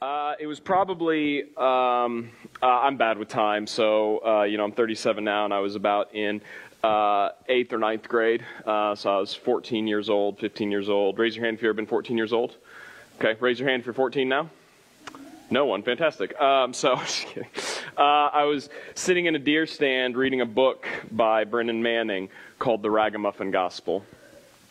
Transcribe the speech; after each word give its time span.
Uh, 0.00 0.34
it 0.38 0.46
was 0.46 0.60
probably, 0.60 1.44
um, 1.56 2.30
uh, 2.62 2.66
I'm 2.66 2.98
bad 2.98 3.16
with 3.16 3.28
time, 3.28 3.66
so, 3.66 4.18
uh, 4.26 4.42
you 4.42 4.58
know, 4.58 4.64
I'm 4.64 4.72
37 4.72 5.24
now, 5.24 5.46
and 5.46 5.54
I 5.54 5.60
was 5.60 5.74
about 5.74 6.14
in 6.14 6.42
uh, 6.84 7.30
eighth 7.48 7.72
or 7.72 7.78
ninth 7.78 8.06
grade. 8.06 8.44
Uh, 8.66 8.94
so 8.94 9.16
I 9.16 9.18
was 9.18 9.32
14 9.32 9.86
years 9.86 10.10
old, 10.10 10.38
15 10.38 10.70
years 10.70 10.90
old. 10.90 11.18
Raise 11.18 11.34
your 11.34 11.46
hand 11.46 11.56
if 11.56 11.62
you've 11.62 11.70
ever 11.70 11.76
been 11.76 11.86
14 11.86 12.14
years 12.14 12.34
old. 12.34 12.56
Okay, 13.18 13.40
raise 13.40 13.58
your 13.58 13.70
hand 13.70 13.80
if 13.80 13.86
you're 13.86 13.94
14 13.94 14.28
now. 14.28 14.50
No 15.48 15.64
one, 15.64 15.82
fantastic. 15.82 16.38
Um, 16.38 16.74
so, 16.74 16.96
just 17.06 17.24
kidding. 17.28 17.48
Uh, 17.96 18.28
I 18.34 18.44
was 18.44 18.68
sitting 18.94 19.24
in 19.24 19.34
a 19.34 19.38
deer 19.38 19.64
stand 19.64 20.14
reading 20.14 20.42
a 20.42 20.46
book 20.46 20.86
by 21.10 21.44
Brennan 21.44 21.82
Manning 21.82 22.28
called 22.58 22.82
The 22.82 22.90
Ragamuffin 22.90 23.50
Gospel. 23.50 24.04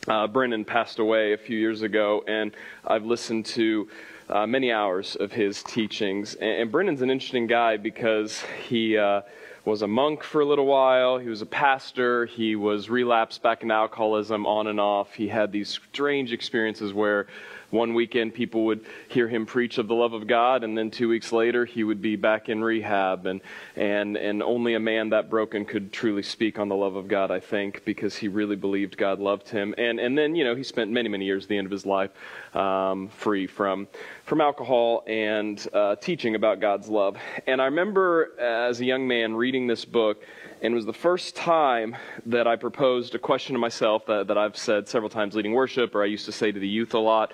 Brennan 0.05 0.65
passed 0.65 0.99
away 0.99 1.33
a 1.33 1.37
few 1.37 1.57
years 1.57 1.81
ago, 1.81 2.23
and 2.27 2.55
I've 2.85 3.05
listened 3.05 3.47
to 3.47 3.89
uh, 4.29 4.47
many 4.47 4.71
hours 4.71 5.15
of 5.15 5.31
his 5.31 5.63
teachings. 5.63 6.35
And, 6.35 6.61
and 6.61 6.71
Brennan's 6.71 7.01
an 7.01 7.09
interesting 7.09 7.47
guy 7.47 7.77
because 7.77 8.43
he 8.67 8.97
uh, 8.97 9.21
was 9.65 9.81
a 9.81 9.87
monk 9.87 10.23
for 10.23 10.41
a 10.41 10.45
little 10.45 10.65
while, 10.65 11.17
he 11.17 11.29
was 11.29 11.41
a 11.41 11.45
pastor, 11.45 12.25
he 12.25 12.55
was 12.55 12.89
relapsed 12.89 13.41
back 13.41 13.63
into 13.63 13.73
alcoholism 13.73 14.45
on 14.45 14.67
and 14.67 14.79
off. 14.79 15.13
He 15.13 15.27
had 15.27 15.51
these 15.51 15.69
strange 15.69 16.31
experiences 16.31 16.93
where 16.93 17.27
one 17.69 17.93
weekend, 17.93 18.33
people 18.33 18.65
would 18.65 18.85
hear 19.07 19.27
him 19.27 19.45
preach 19.45 19.77
of 19.77 19.87
the 19.87 19.95
love 19.95 20.13
of 20.13 20.27
God, 20.27 20.63
and 20.63 20.77
then 20.77 20.91
two 20.91 21.09
weeks 21.09 21.31
later, 21.31 21.65
he 21.65 21.83
would 21.83 22.01
be 22.01 22.15
back 22.15 22.49
in 22.49 22.63
rehab. 22.63 23.25
And, 23.25 23.41
and, 23.75 24.17
and 24.17 24.41
only 24.43 24.75
a 24.75 24.79
man 24.79 25.09
that 25.09 25.29
broken 25.29 25.65
could 25.65 25.91
truly 25.91 26.23
speak 26.23 26.59
on 26.59 26.69
the 26.69 26.75
love 26.75 26.95
of 26.95 27.07
God, 27.07 27.31
I 27.31 27.39
think, 27.39 27.83
because 27.85 28.15
he 28.15 28.27
really 28.27 28.55
believed 28.55 28.97
God 28.97 29.19
loved 29.19 29.49
him. 29.49 29.73
And, 29.77 29.99
and 29.99 30.17
then, 30.17 30.35
you 30.35 30.43
know, 30.43 30.55
he 30.55 30.63
spent 30.63 30.91
many, 30.91 31.09
many 31.09 31.25
years 31.25 31.43
at 31.43 31.49
the 31.49 31.57
end 31.57 31.65
of 31.65 31.71
his 31.71 31.85
life 31.85 32.11
um, 32.53 33.09
free 33.09 33.47
from, 33.47 33.87
from 34.23 34.41
alcohol 34.41 35.03
and 35.07 35.65
uh, 35.73 35.95
teaching 35.95 36.35
about 36.35 36.59
God's 36.59 36.87
love. 36.87 37.17
And 37.47 37.61
I 37.61 37.65
remember 37.65 38.39
as 38.39 38.79
a 38.79 38.85
young 38.85 39.07
man 39.07 39.35
reading 39.35 39.67
this 39.67 39.85
book 39.85 40.23
and 40.65 40.73
it 40.73 40.75
was 40.75 40.87
the 40.87 40.93
first 40.93 41.35
time 41.35 41.95
that 42.25 42.47
I 42.47 42.55
proposed 42.55 43.13
a 43.13 43.19
question 43.19 43.53
to 43.53 43.59
myself 43.59 44.07
that, 44.07 44.27
that 44.27 44.37
I've 44.37 44.57
said 44.57 44.87
several 44.87 45.11
times 45.11 45.35
leading 45.35 45.53
worship, 45.53 45.93
or 45.93 46.01
I 46.01 46.07
used 46.07 46.25
to 46.25 46.31
say 46.31 46.51
to 46.51 46.59
the 46.59 46.67
youth 46.67 46.95
a 46.95 46.99
lot. 46.99 47.33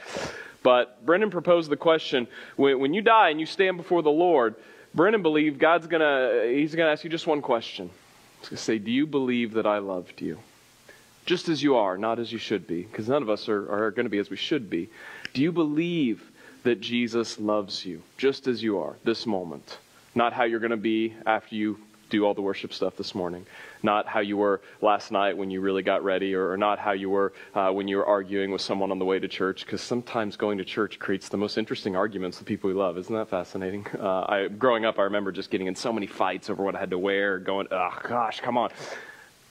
But 0.63 1.05
Brennan 1.05 1.31
proposed 1.31 1.71
the 1.71 1.77
question 1.77 2.27
when, 2.57 2.79
when 2.79 2.93
you 2.93 3.01
die 3.01 3.29
and 3.29 3.39
you 3.39 3.45
stand 3.45 3.77
before 3.77 4.01
the 4.01 4.11
Lord, 4.11 4.55
Brennan 4.93 5.21
believed 5.21 5.59
God's 5.59 5.87
going 5.87 6.01
to, 6.01 6.53
he's 6.53 6.75
going 6.75 6.87
to 6.87 6.91
ask 6.91 7.05
you 7.05 7.09
just 7.09 7.25
one 7.25 7.41
question. 7.41 7.89
He's 8.41 8.49
going 8.49 8.57
to 8.57 8.63
say, 8.63 8.77
Do 8.77 8.91
you 8.91 9.07
believe 9.07 9.53
that 9.53 9.65
I 9.65 9.77
loved 9.77 10.21
you? 10.21 10.39
Just 11.25 11.47
as 11.47 11.63
you 11.63 11.77
are, 11.77 11.97
not 11.97 12.19
as 12.19 12.33
you 12.33 12.37
should 12.37 12.67
be, 12.67 12.81
because 12.81 13.07
none 13.07 13.21
of 13.21 13.29
us 13.29 13.47
are, 13.47 13.71
are 13.71 13.91
going 13.91 14.05
to 14.07 14.09
be 14.09 14.17
as 14.17 14.29
we 14.29 14.35
should 14.35 14.69
be. 14.69 14.89
Do 15.33 15.41
you 15.41 15.53
believe 15.53 16.29
that 16.63 16.81
Jesus 16.81 17.39
loves 17.39 17.85
you, 17.85 18.01
just 18.17 18.47
as 18.47 18.61
you 18.61 18.79
are, 18.79 18.97
this 19.05 19.25
moment? 19.25 19.77
Not 20.15 20.33
how 20.33 20.43
you're 20.43 20.59
going 20.59 20.71
to 20.71 20.77
be 20.77 21.13
after 21.25 21.55
you 21.55 21.79
do 22.11 22.25
all 22.25 22.35
the 22.35 22.41
worship 22.41 22.73
stuff 22.73 22.95
this 22.95 23.15
morning. 23.15 23.47
Not 23.81 24.05
how 24.05 24.19
you 24.19 24.37
were 24.37 24.61
last 24.81 25.11
night 25.11 25.35
when 25.35 25.49
you 25.49 25.61
really 25.61 25.81
got 25.81 26.03
ready, 26.03 26.35
or, 26.35 26.51
or 26.51 26.57
not 26.57 26.77
how 26.77 26.91
you 26.91 27.09
were 27.09 27.33
uh, 27.55 27.71
when 27.71 27.87
you 27.87 27.97
were 27.97 28.05
arguing 28.05 28.51
with 28.51 28.61
someone 28.61 28.91
on 28.91 28.99
the 28.99 29.05
way 29.05 29.17
to 29.17 29.27
church, 29.27 29.65
because 29.65 29.81
sometimes 29.81 30.35
going 30.35 30.59
to 30.59 30.65
church 30.65 30.99
creates 30.99 31.29
the 31.29 31.37
most 31.37 31.57
interesting 31.57 31.95
arguments 31.95 32.37
with 32.37 32.47
people 32.47 32.67
we 32.67 32.75
love. 32.75 32.97
Isn't 32.97 33.15
that 33.15 33.29
fascinating? 33.29 33.87
Uh, 34.01 34.25
I, 34.27 34.47
growing 34.47 34.83
up, 34.83 34.97
I 34.97 35.03
remember 35.03 35.31
just 35.31 35.51
getting 35.51 35.67
in 35.67 35.75
so 35.75 35.93
many 35.93 36.07
fights 36.07 36.49
over 36.49 36.63
what 36.63 36.75
I 36.75 36.79
had 36.79 36.89
to 36.89 36.97
wear, 36.97 37.37
going, 37.37 37.67
oh, 37.69 37.99
gosh, 38.01 38.39
come 38.39 38.57
on. 38.57 38.71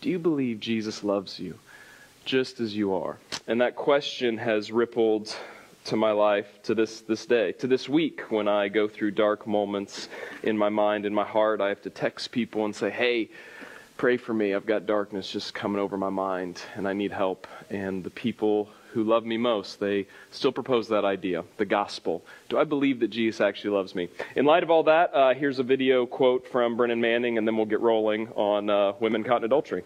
Do 0.00 0.10
you 0.10 0.18
believe 0.18 0.58
Jesus 0.58 1.04
loves 1.04 1.38
you 1.38 1.56
just 2.24 2.58
as 2.58 2.74
you 2.74 2.92
are? 2.94 3.18
And 3.46 3.60
that 3.60 3.76
question 3.76 4.38
has 4.38 4.72
rippled 4.72 5.34
to 5.86 5.96
my 5.96 6.12
life 6.12 6.46
to 6.64 6.74
this, 6.74 7.00
this 7.00 7.26
day, 7.26 7.52
to 7.52 7.66
this 7.66 7.88
week 7.88 8.22
when 8.30 8.48
I 8.48 8.68
go 8.68 8.88
through 8.88 9.12
dark 9.12 9.46
moments 9.46 10.08
in 10.42 10.56
my 10.56 10.68
mind, 10.68 11.06
in 11.06 11.14
my 11.14 11.24
heart. 11.24 11.60
I 11.60 11.68
have 11.68 11.82
to 11.82 11.90
text 11.90 12.30
people 12.30 12.64
and 12.64 12.74
say, 12.74 12.90
hey, 12.90 13.30
pray 13.96 14.16
for 14.16 14.34
me. 14.34 14.54
I've 14.54 14.66
got 14.66 14.86
darkness 14.86 15.30
just 15.30 15.54
coming 15.54 15.80
over 15.80 15.96
my 15.96 16.10
mind 16.10 16.62
and 16.74 16.86
I 16.86 16.92
need 16.92 17.12
help. 17.12 17.46
And 17.70 18.04
the 18.04 18.10
people 18.10 18.70
who 18.92 19.04
love 19.04 19.24
me 19.24 19.36
most, 19.36 19.78
they 19.78 20.06
still 20.30 20.52
propose 20.52 20.88
that 20.88 21.04
idea, 21.04 21.44
the 21.58 21.64
gospel. 21.64 22.24
Do 22.48 22.58
I 22.58 22.64
believe 22.64 23.00
that 23.00 23.08
Jesus 23.08 23.40
actually 23.40 23.70
loves 23.70 23.94
me? 23.94 24.08
In 24.34 24.44
light 24.44 24.62
of 24.62 24.70
all 24.70 24.82
that, 24.84 25.14
uh, 25.14 25.34
here's 25.34 25.58
a 25.58 25.62
video 25.62 26.06
quote 26.06 26.46
from 26.48 26.76
Brennan 26.76 27.00
Manning, 27.00 27.38
and 27.38 27.46
then 27.46 27.56
we'll 27.56 27.66
get 27.66 27.80
rolling 27.80 28.28
on 28.34 28.68
uh, 28.68 28.92
women 28.98 29.22
caught 29.22 29.38
in 29.38 29.44
adultery. 29.44 29.84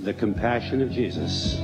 The 0.00 0.12
compassion 0.12 0.82
of 0.82 0.90
Jesus 0.90 1.54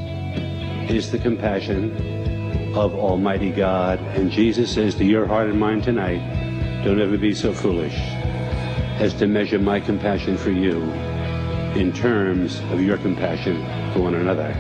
is 0.91 1.11
the 1.11 1.19
compassion 1.19 2.32
of 2.75 2.95
Almighty 2.95 3.51
God. 3.51 4.01
And 4.17 4.31
Jesus 4.31 4.73
says 4.73 4.95
to 4.97 5.05
your 5.05 5.27
heart 5.27 5.49
and 5.49 5.59
mind 5.59 5.85
tonight, 5.85 6.21
don't 6.85 7.01
ever 7.01 7.19
be 7.19 7.35
so 7.35 7.53
foolish 7.53 7.97
as 8.99 9.15
to 9.15 9.27
measure 9.27 9.59
my 9.59 9.81
compassion 9.81 10.37
for 10.37 10.51
you 10.51 10.83
in 11.75 11.93
terms 11.93 12.61
of 12.71 12.81
your 12.81 12.99
compassion 12.99 13.57
for 13.93 14.01
one 14.01 14.15
another. 14.15 14.53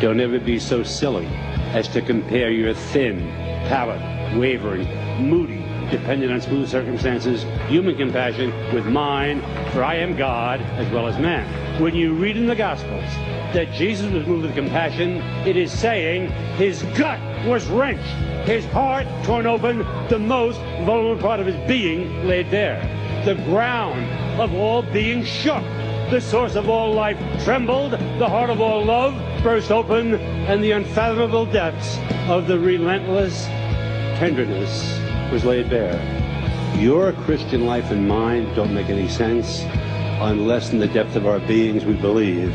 Don't 0.00 0.20
ever 0.20 0.38
be 0.38 0.58
so 0.58 0.82
silly 0.82 1.26
as 1.72 1.88
to 1.88 2.02
compare 2.02 2.50
your 2.50 2.74
thin, 2.74 3.20
pallid, 3.68 4.00
wavering, 4.38 4.86
moody, 5.28 5.62
dependent 5.90 6.32
on 6.32 6.40
smooth 6.40 6.68
circumstances, 6.68 7.44
human 7.68 7.96
compassion 7.96 8.50
with 8.74 8.86
mine, 8.86 9.40
for 9.70 9.84
I 9.84 9.96
am 9.96 10.16
God 10.16 10.60
as 10.60 10.90
well 10.92 11.06
as 11.06 11.18
man. 11.18 11.80
When 11.80 11.94
you 11.94 12.14
read 12.14 12.36
in 12.36 12.46
the 12.46 12.56
Gospels 12.56 13.04
that 13.52 13.72
Jesus 13.72 14.10
was 14.10 14.26
moved 14.26 14.44
with 14.44 14.54
compassion, 14.54 15.16
it 15.46 15.56
is 15.56 15.70
saying 15.70 16.28
his 16.56 16.82
gut 16.96 17.20
was 17.46 17.66
wrenched, 17.66 18.02
his 18.46 18.64
heart 18.66 19.06
torn 19.24 19.46
open, 19.46 19.78
the 20.08 20.18
most 20.18 20.58
vulnerable 20.84 21.20
part 21.20 21.40
of 21.40 21.46
his 21.46 21.56
being 21.68 22.26
laid 22.26 22.50
bare. 22.50 22.80
The 23.24 23.34
ground 23.34 24.40
of 24.40 24.54
all 24.54 24.82
being 24.82 25.24
shook. 25.24 25.62
The 26.10 26.20
source 26.20 26.56
of 26.56 26.68
all 26.68 26.92
life 26.92 27.18
trembled, 27.44 27.92
the 27.92 28.28
heart 28.28 28.50
of 28.50 28.60
all 28.60 28.84
love 28.84 29.14
burst 29.42 29.70
open, 29.70 30.14
and 30.14 30.62
the 30.62 30.72
unfathomable 30.72 31.46
depths 31.46 31.98
of 32.28 32.46
the 32.46 32.58
relentless 32.58 33.46
tenderness 34.18 34.98
was 35.30 35.44
laid 35.44 35.70
bare. 35.70 36.00
Your 36.78 37.12
Christian 37.12 37.66
life 37.66 37.90
and 37.90 38.08
mine 38.08 38.54
don't 38.54 38.74
make 38.74 38.88
any 38.88 39.08
sense 39.08 39.62
unless 40.20 40.72
in 40.72 40.78
the 40.78 40.88
depth 40.88 41.16
of 41.16 41.26
our 41.26 41.40
beings 41.40 41.84
we 41.84 41.94
believe 41.94 42.54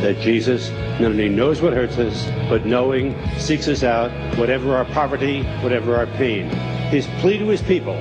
that 0.00 0.20
Jesus 0.20 0.70
not 1.00 1.10
only 1.10 1.28
knows 1.28 1.60
what 1.60 1.72
hurts 1.72 1.98
us, 1.98 2.24
but 2.48 2.64
knowing 2.64 3.16
seeks 3.38 3.66
us 3.68 3.82
out, 3.82 4.10
whatever 4.38 4.76
our 4.76 4.84
poverty, 4.84 5.42
whatever 5.60 5.96
our 5.96 6.06
pain. 6.06 6.48
His 6.90 7.06
plea 7.20 7.38
to 7.38 7.48
his 7.48 7.62
people 7.62 7.96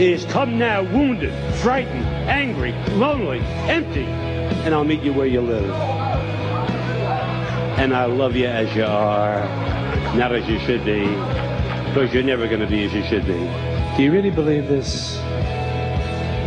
is 0.00 0.24
come 0.26 0.58
now 0.58 0.82
wounded, 0.82 1.32
frightened, 1.56 2.04
angry, 2.28 2.72
lonely, 2.92 3.40
empty, 3.68 4.04
and 4.04 4.74
I'll 4.74 4.84
meet 4.84 5.02
you 5.02 5.12
where 5.12 5.26
you 5.26 5.40
live. 5.40 5.68
And 7.78 7.94
I 7.94 8.04
love 8.04 8.36
you 8.36 8.46
as 8.46 8.74
you 8.76 8.84
are, 8.84 9.40
not 10.14 10.32
as 10.32 10.48
you 10.48 10.58
should 10.60 10.84
be, 10.84 11.04
because 11.88 12.12
you're 12.14 12.22
never 12.22 12.46
going 12.46 12.60
to 12.60 12.66
be 12.66 12.84
as 12.84 12.92
you 12.92 13.04
should 13.04 13.26
be. 13.26 13.50
Do 13.96 14.02
you 14.02 14.12
really 14.12 14.30
believe 14.30 14.68
this? 14.68 15.16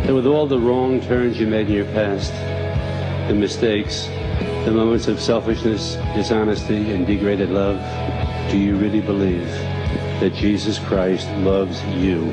That 0.06 0.14
with 0.14 0.26
all 0.26 0.48
the 0.48 0.60
wrong 0.60 1.02
turns 1.02 1.40
you 1.40 1.48
made 1.48 1.68
in 1.68 1.74
your 1.74 1.86
past, 1.86 2.32
the 3.28 3.36
mistakes, 3.36 4.08
the 4.66 4.72
moments 4.72 5.08
of 5.08 5.22
selfishness, 5.22 5.94
dishonesty, 6.16 6.92
and 6.92 7.06
degraded 7.06 7.52
love, 7.52 7.80
do 8.50 8.58
you 8.58 8.76
really 8.76 9.00
believe 9.00 9.48
that 10.20 10.34
Jesus 10.34 10.80
Christ 10.80 11.30
loves 11.38 11.84
you? 11.86 12.26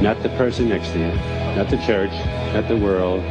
Not 0.00 0.22
the 0.22 0.28
person 0.36 0.68
next 0.68 0.92
to 0.92 1.00
you, 1.00 1.12
not 1.56 1.68
the 1.68 1.78
church, 1.78 2.12
not 2.54 2.68
the 2.68 2.76
world, 2.76 3.24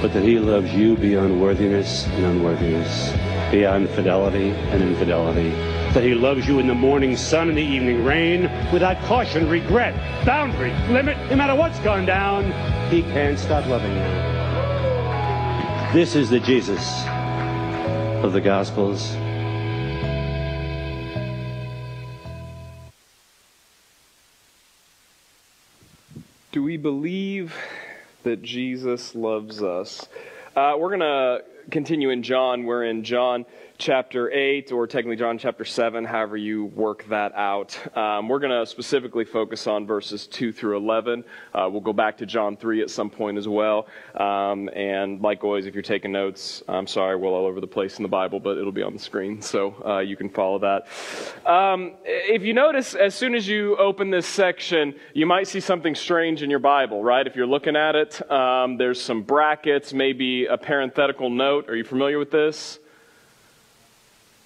but 0.00 0.14
that 0.14 0.22
he 0.22 0.38
loves 0.38 0.72
you 0.72 0.96
beyond 0.96 1.38
worthiness 1.38 2.06
and 2.06 2.24
unworthiness, 2.24 3.12
beyond 3.50 3.90
fidelity 3.90 4.52
and 4.72 4.82
infidelity. 4.82 5.50
That 5.92 6.02
he 6.02 6.14
loves 6.14 6.48
you 6.48 6.60
in 6.60 6.66
the 6.66 6.74
morning 6.74 7.14
sun 7.14 7.50
and 7.50 7.58
the 7.58 7.62
evening 7.62 8.06
rain, 8.06 8.50
without 8.72 8.96
caution, 9.02 9.50
regret, 9.50 9.94
boundary, 10.24 10.72
limit, 10.88 11.18
no 11.28 11.36
matter 11.36 11.54
what's 11.54 11.78
gone 11.80 12.06
down, 12.06 12.52
he 12.90 13.02
can't 13.02 13.38
stop 13.38 13.66
loving 13.66 13.92
you. 13.92 14.30
This 15.92 16.16
is 16.16 16.30
the 16.30 16.40
Jesus 16.40 17.04
of 18.22 18.34
the 18.34 18.40
Gospels. 18.40 19.16
Do 26.52 26.62
we 26.62 26.76
believe 26.76 27.54
that 28.24 28.42
Jesus 28.42 29.14
loves 29.14 29.62
us? 29.62 30.06
Uh, 30.54 30.74
we're 30.78 30.88
going 30.88 31.00
to 31.00 31.44
continue 31.70 32.10
in 32.10 32.22
John. 32.22 32.64
We're 32.64 32.84
in 32.84 33.04
John 33.04 33.46
chapter 33.80 34.30
8, 34.30 34.72
or 34.72 34.86
technically 34.86 35.16
John 35.16 35.38
chapter 35.38 35.64
7, 35.64 36.04
however 36.04 36.36
you 36.36 36.66
work 36.66 37.06
that 37.08 37.32
out. 37.34 37.78
Um, 37.96 38.28
we're 38.28 38.38
going 38.38 38.52
to 38.52 38.66
specifically 38.66 39.24
focus 39.24 39.66
on 39.66 39.86
verses 39.86 40.26
2 40.26 40.52
through 40.52 40.76
11. 40.76 41.24
Uh, 41.54 41.66
we'll 41.72 41.80
go 41.80 41.94
back 41.94 42.18
to 42.18 42.26
John 42.26 42.58
3 42.58 42.82
at 42.82 42.90
some 42.90 43.08
point 43.08 43.38
as 43.38 43.48
well. 43.48 43.86
Um, 44.14 44.68
and 44.74 45.22
like 45.22 45.42
always, 45.42 45.64
if 45.64 45.74
you're 45.74 45.82
taking 45.82 46.12
notes, 46.12 46.62
I'm 46.68 46.86
sorry, 46.86 47.16
we're 47.16 47.28
all 47.28 47.46
over 47.46 47.58
the 47.58 47.66
place 47.66 47.96
in 47.98 48.02
the 48.02 48.08
Bible, 48.10 48.38
but 48.38 48.58
it'll 48.58 48.70
be 48.70 48.82
on 48.82 48.92
the 48.92 48.98
screen, 48.98 49.40
so 49.40 49.74
uh, 49.84 50.00
you 50.00 50.14
can 50.14 50.28
follow 50.28 50.58
that. 50.58 50.86
Um, 51.50 51.94
if 52.04 52.42
you 52.42 52.52
notice, 52.52 52.94
as 52.94 53.14
soon 53.14 53.34
as 53.34 53.48
you 53.48 53.78
open 53.78 54.10
this 54.10 54.26
section, 54.26 54.94
you 55.14 55.24
might 55.24 55.48
see 55.48 55.60
something 55.60 55.94
strange 55.94 56.42
in 56.42 56.50
your 56.50 56.58
Bible, 56.58 57.02
right? 57.02 57.26
If 57.26 57.34
you're 57.34 57.46
looking 57.46 57.76
at 57.76 57.96
it, 57.96 58.30
um, 58.30 58.76
there's 58.76 59.00
some 59.00 59.22
brackets, 59.22 59.94
maybe 59.94 60.44
a 60.44 60.58
parenthetical 60.58 61.30
note. 61.30 61.70
Are 61.70 61.76
you 61.76 61.84
familiar 61.84 62.18
with 62.18 62.30
this? 62.30 62.78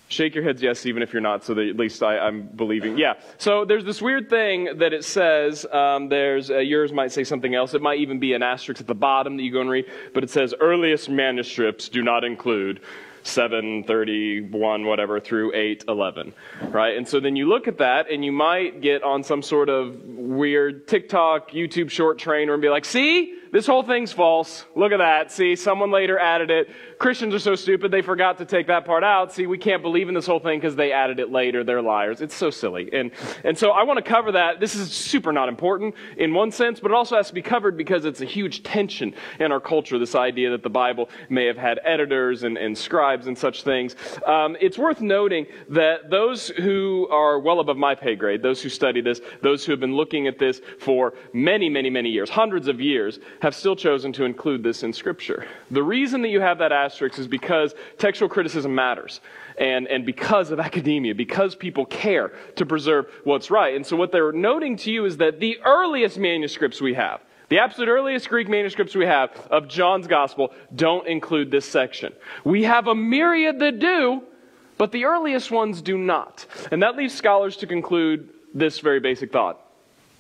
Shake 0.09 0.35
your 0.35 0.45
heads 0.45 0.63
yes, 0.63 0.85
even 0.87 1.03
if 1.03 1.13
you're 1.13 1.23
not, 1.23 1.45
so 1.45 1.55
that 1.55 1.67
at 1.67 1.77
least 1.77 2.03
I, 2.03 2.29
am 2.29 2.43
believing. 2.43 2.99
Yeah. 2.99 3.15
So 3.39 3.65
there's 3.65 3.85
this 3.85 4.03
weird 4.03 4.29
thing 4.29 4.79
that 4.79 4.93
it 4.93 5.05
says. 5.05 5.67
Um, 5.73 6.09
there's 6.09 6.51
uh, 6.51 6.59
yours 6.59 6.93
might 6.93 7.11
say 7.11 7.25
something 7.25 7.55
else. 7.55 7.73
It 7.73 7.81
might 7.81 7.99
even 7.99 8.21
be 8.21 8.35
an 8.35 8.43
asterisk 8.43 8.83
at 8.83 8.87
the 8.87 8.95
bottom 8.95 9.37
that 9.39 9.43
you 9.43 9.53
go 9.53 9.63
and 9.63 9.71
read, 9.71 9.87
but 10.13 10.23
it 10.23 10.31
says 10.31 10.55
earliest 10.61 11.09
manuscripts 11.09 11.89
do 11.89 12.03
not 12.03 12.23
include 12.23 12.81
731 13.25 14.85
whatever 14.85 15.19
through 15.19 15.55
811 15.55 16.35
right 16.69 16.95
and 16.95 17.09
so 17.09 17.21
then 17.21 17.37
you 17.37 17.49
look 17.49 17.67
at 17.67 17.79
that 17.79 18.11
and 18.11 18.23
you 18.23 18.33
might 18.33 18.83
get 18.83 19.03
on 19.03 19.23
some 19.23 19.41
sort 19.41 19.71
of 19.71 19.99
weird 20.05 20.87
tiktok 20.87 21.51
youtube 21.53 21.91
short 21.91 22.19
trainer 22.19 22.53
and 22.53 22.61
be 22.61 22.69
like 22.69 22.85
see 22.85 23.35
this 23.55 23.69
whole 23.69 23.85
thing's 23.85 24.13
false. 24.13 24.65
Look 24.75 24.91
at 24.91 24.97
that. 24.97 25.31
See, 25.31 25.55
someone 25.55 25.93
later 25.93 26.19
added 26.19 26.51
it. 26.51 26.69
Christians 26.99 27.33
are 27.35 27.39
so 27.39 27.55
stupid 27.55 27.93
they 27.93 28.03
forgot 28.03 28.39
to 28.39 28.45
take 28.45 28.67
that 28.67 28.85
part 28.85 29.05
out. 29.05 29.33
See, 29.33 29.47
we 29.47 29.59
can't 29.59 29.81
believe 29.81 30.09
in 30.09 30.15
this 30.15 30.27
whole 30.27 30.41
thing 30.41 30.59
because 30.59 30.75
they 30.75 30.91
added 30.91 31.21
it 31.21 31.31
later. 31.31 31.63
They're 31.63 31.81
liars. 31.81 32.21
It's 32.21 32.35
so 32.35 32.51
silly. 32.51 32.91
And, 32.93 33.13
and 33.45 33.57
so 33.57 33.71
I 33.71 33.85
want 33.85 34.05
to 34.05 34.11
cover 34.11 34.33
that. 34.33 34.59
This 34.59 34.75
is 34.75 34.91
super 34.91 35.31
not 35.31 35.49
important 35.49 35.95
in 36.17 36.35
one 36.35 36.51
sense, 36.51 36.81
but 36.81 36.91
it 36.91 36.97
also 36.97 37.15
has 37.15 37.29
to 37.29 37.35
be 37.35 37.43
covered 37.43 37.77
because 37.77 38.05
it's 38.05 38.21
a 38.21 38.25
huge 38.25 38.65
tension 38.65 39.15
in 39.39 39.53
our 39.53 39.61
culture, 39.61 40.01
this 40.01 40.17
idea 40.17 40.51
that 40.51 40.65
the 40.65 40.69
Bible 40.69 41.09
may 41.29 41.47
have 41.47 41.57
had 41.57 41.79
editors 41.85 42.43
and, 42.43 42.59
and 42.59 42.77
scribes 42.77 43.29
and 43.29 43.39
such 43.39 43.63
things. 43.63 43.95
Um, 44.27 44.57
it's 44.61 44.79
worth 44.79 45.01
noting 45.01 45.47
that 45.69 46.11
those 46.11 46.49
who 46.49 47.07
are 47.09 47.39
well 47.39 47.61
above 47.61 47.77
my 47.77 47.95
pay 47.95 48.17
grade, 48.17 48.43
those 48.43 48.61
who 48.61 48.69
study 48.69 49.01
this, 49.01 49.21
those 49.43 49.65
who 49.65 49.71
have 49.71 49.81
been 49.81 49.95
looking 49.95 50.27
at 50.27 50.41
this 50.41 50.61
for 50.81 51.15
many, 51.33 51.69
many, 51.69 51.89
many 51.89 52.09
years, 52.09 52.29
hundreds 52.29 52.67
of 52.67 52.81
years, 52.81 53.21
have 53.45 53.55
still 53.55 53.77
chosen 53.77 54.11
to 54.11 54.25
include 54.25 54.63
this 54.63 54.83
in 54.83 54.91
Scripture. 54.91 55.47
The 55.71 55.83
reason 55.83 56.23
that 56.23 56.29
you 56.29 56.41
have 56.41 56.59
that 56.59 56.73
asterisk 56.73 57.19
is 57.19 57.29
because 57.29 57.75
textual 57.99 58.27
criticism 58.27 58.75
matters. 58.75 59.21
And, 59.59 59.87
and 59.87 60.07
because 60.07 60.51
of 60.51 60.59
academia, 60.71 61.15
because 61.15 61.55
people 61.55 61.85
care 61.85 62.33
to 62.57 62.65
preserve 62.65 63.13
what's 63.25 63.51
right. 63.51 63.77
And 63.77 63.87
so 63.87 63.97
what 63.97 64.13
they're 64.13 64.33
noting 64.33 64.79
to 64.79 64.91
you 64.91 65.05
is 65.05 65.19
that 65.19 65.41
the 65.41 65.59
earliest 65.63 66.17
manuscripts 66.17 66.81
we 66.81 66.95
have, 66.95 67.21
the 67.51 67.59
absolute 67.59 67.89
earliest 67.89 68.31
Greek 68.31 68.49
manuscripts 68.49 68.95
we 68.95 69.05
have 69.05 69.31
of 69.51 69.69
John's 69.69 70.07
gospel 70.07 70.55
don't 70.75 71.07
include 71.07 71.51
this 71.51 71.67
section. 71.67 72.15
We 72.45 72.63
have 72.63 72.87
a 72.87 72.95
myriad 72.95 73.59
that 73.59 73.79
do, 73.79 74.23
but 74.79 74.91
the 74.91 75.05
earliest 75.05 75.51
ones 75.51 75.83
do 75.83 75.99
not. 75.99 76.47
And 76.73 76.83
that 76.83 76.97
leaves 76.97 77.13
scholars 77.13 77.59
to 77.59 77.67
conclude 77.67 78.31
this 78.55 78.79
very 78.79 79.01
basic 79.01 79.31
thought. 79.31 79.64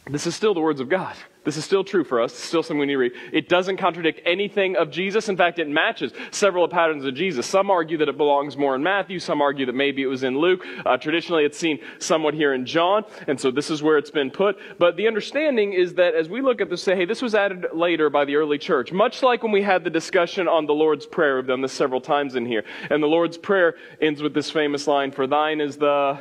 This 0.06 0.27
is 0.27 0.35
still 0.35 0.53
the 0.53 0.61
words 0.61 0.81
of 0.81 0.91
God. 0.91 1.17
This 1.45 1.56
is 1.56 1.65
still 1.65 1.83
true 1.83 2.05
for 2.05 2.21
us. 2.21 2.33
It's 2.33 2.43
still 2.43 2.62
something 2.62 2.79
we 2.79 2.87
need 2.87 2.93
to 2.93 2.99
read. 2.99 3.12
It 3.33 3.49
doesn't 3.49 3.79
contradict 3.79 4.21
anything 4.27 4.77
of 4.77 4.91
Jesus. 4.91 5.31
In 5.31 5.37
fact, 5.37 5.59
it 5.59 5.69
matches 5.69 6.12
several 6.31 6.69
patterns 6.69 7.06
of 7.06 7.15
Jesus. 7.15 7.47
Some 7.47 7.71
argue 7.71 7.97
that 7.99 8.09
it 8.09 8.17
belongs 8.19 8.56
more 8.56 8.75
in 8.75 8.83
Matthew. 8.83 9.19
Some 9.19 9.41
argue 9.41 9.65
that 9.65 9.75
maybe 9.75 10.03
it 10.03 10.06
was 10.06 10.23
in 10.23 10.39
Luke. 10.39 10.65
Uh, 10.85 10.99
traditionally, 10.99 11.45
it's 11.45 11.56
seen 11.56 11.81
somewhat 11.99 12.35
here 12.35 12.53
in 12.53 12.67
John. 12.67 13.05
And 13.27 13.41
so 13.41 13.51
this 13.51 13.71
is 13.71 13.83
where 13.83 13.97
it's 13.97 14.11
been 14.11 14.31
put. 14.31 14.59
But 14.79 14.97
the 14.97 15.06
understanding 15.06 15.73
is 15.73 15.95
that 15.95 16.15
as 16.15 16.29
we 16.29 16.43
look 16.43 16.61
at 16.61 16.69
this, 16.69 16.83
say, 16.83 16.97
hey, 16.97 17.07
this 17.07 17.23
was 17.23 17.35
added 17.35 17.67
later 17.73 18.11
by 18.11 18.27
the 18.27 18.37
early 18.37 18.59
church. 18.59 18.93
Much 18.93 19.23
like 19.23 19.43
when 19.43 19.53
we 19.53 19.62
had 19.62 19.85
the 19.85 19.91
discussion 19.91 20.49
on 20.49 20.67
the 20.67 20.75
Lord's 20.75 21.07
Prayer. 21.07 21.37
We've 21.37 21.47
done 21.47 21.62
this 21.62 21.73
several 21.73 22.03
times 22.03 22.35
in 22.35 22.45
here. 22.45 22.65
And 22.91 23.03
the 23.03 23.07
Lord's 23.07 23.39
Prayer 23.39 23.75
ends 24.03 24.23
with 24.23 24.35
this 24.35 24.50
famous 24.50 24.87
line, 24.87 25.12
For 25.12 25.27
thine 25.27 25.62
is 25.62 25.79
the. 25.79 26.21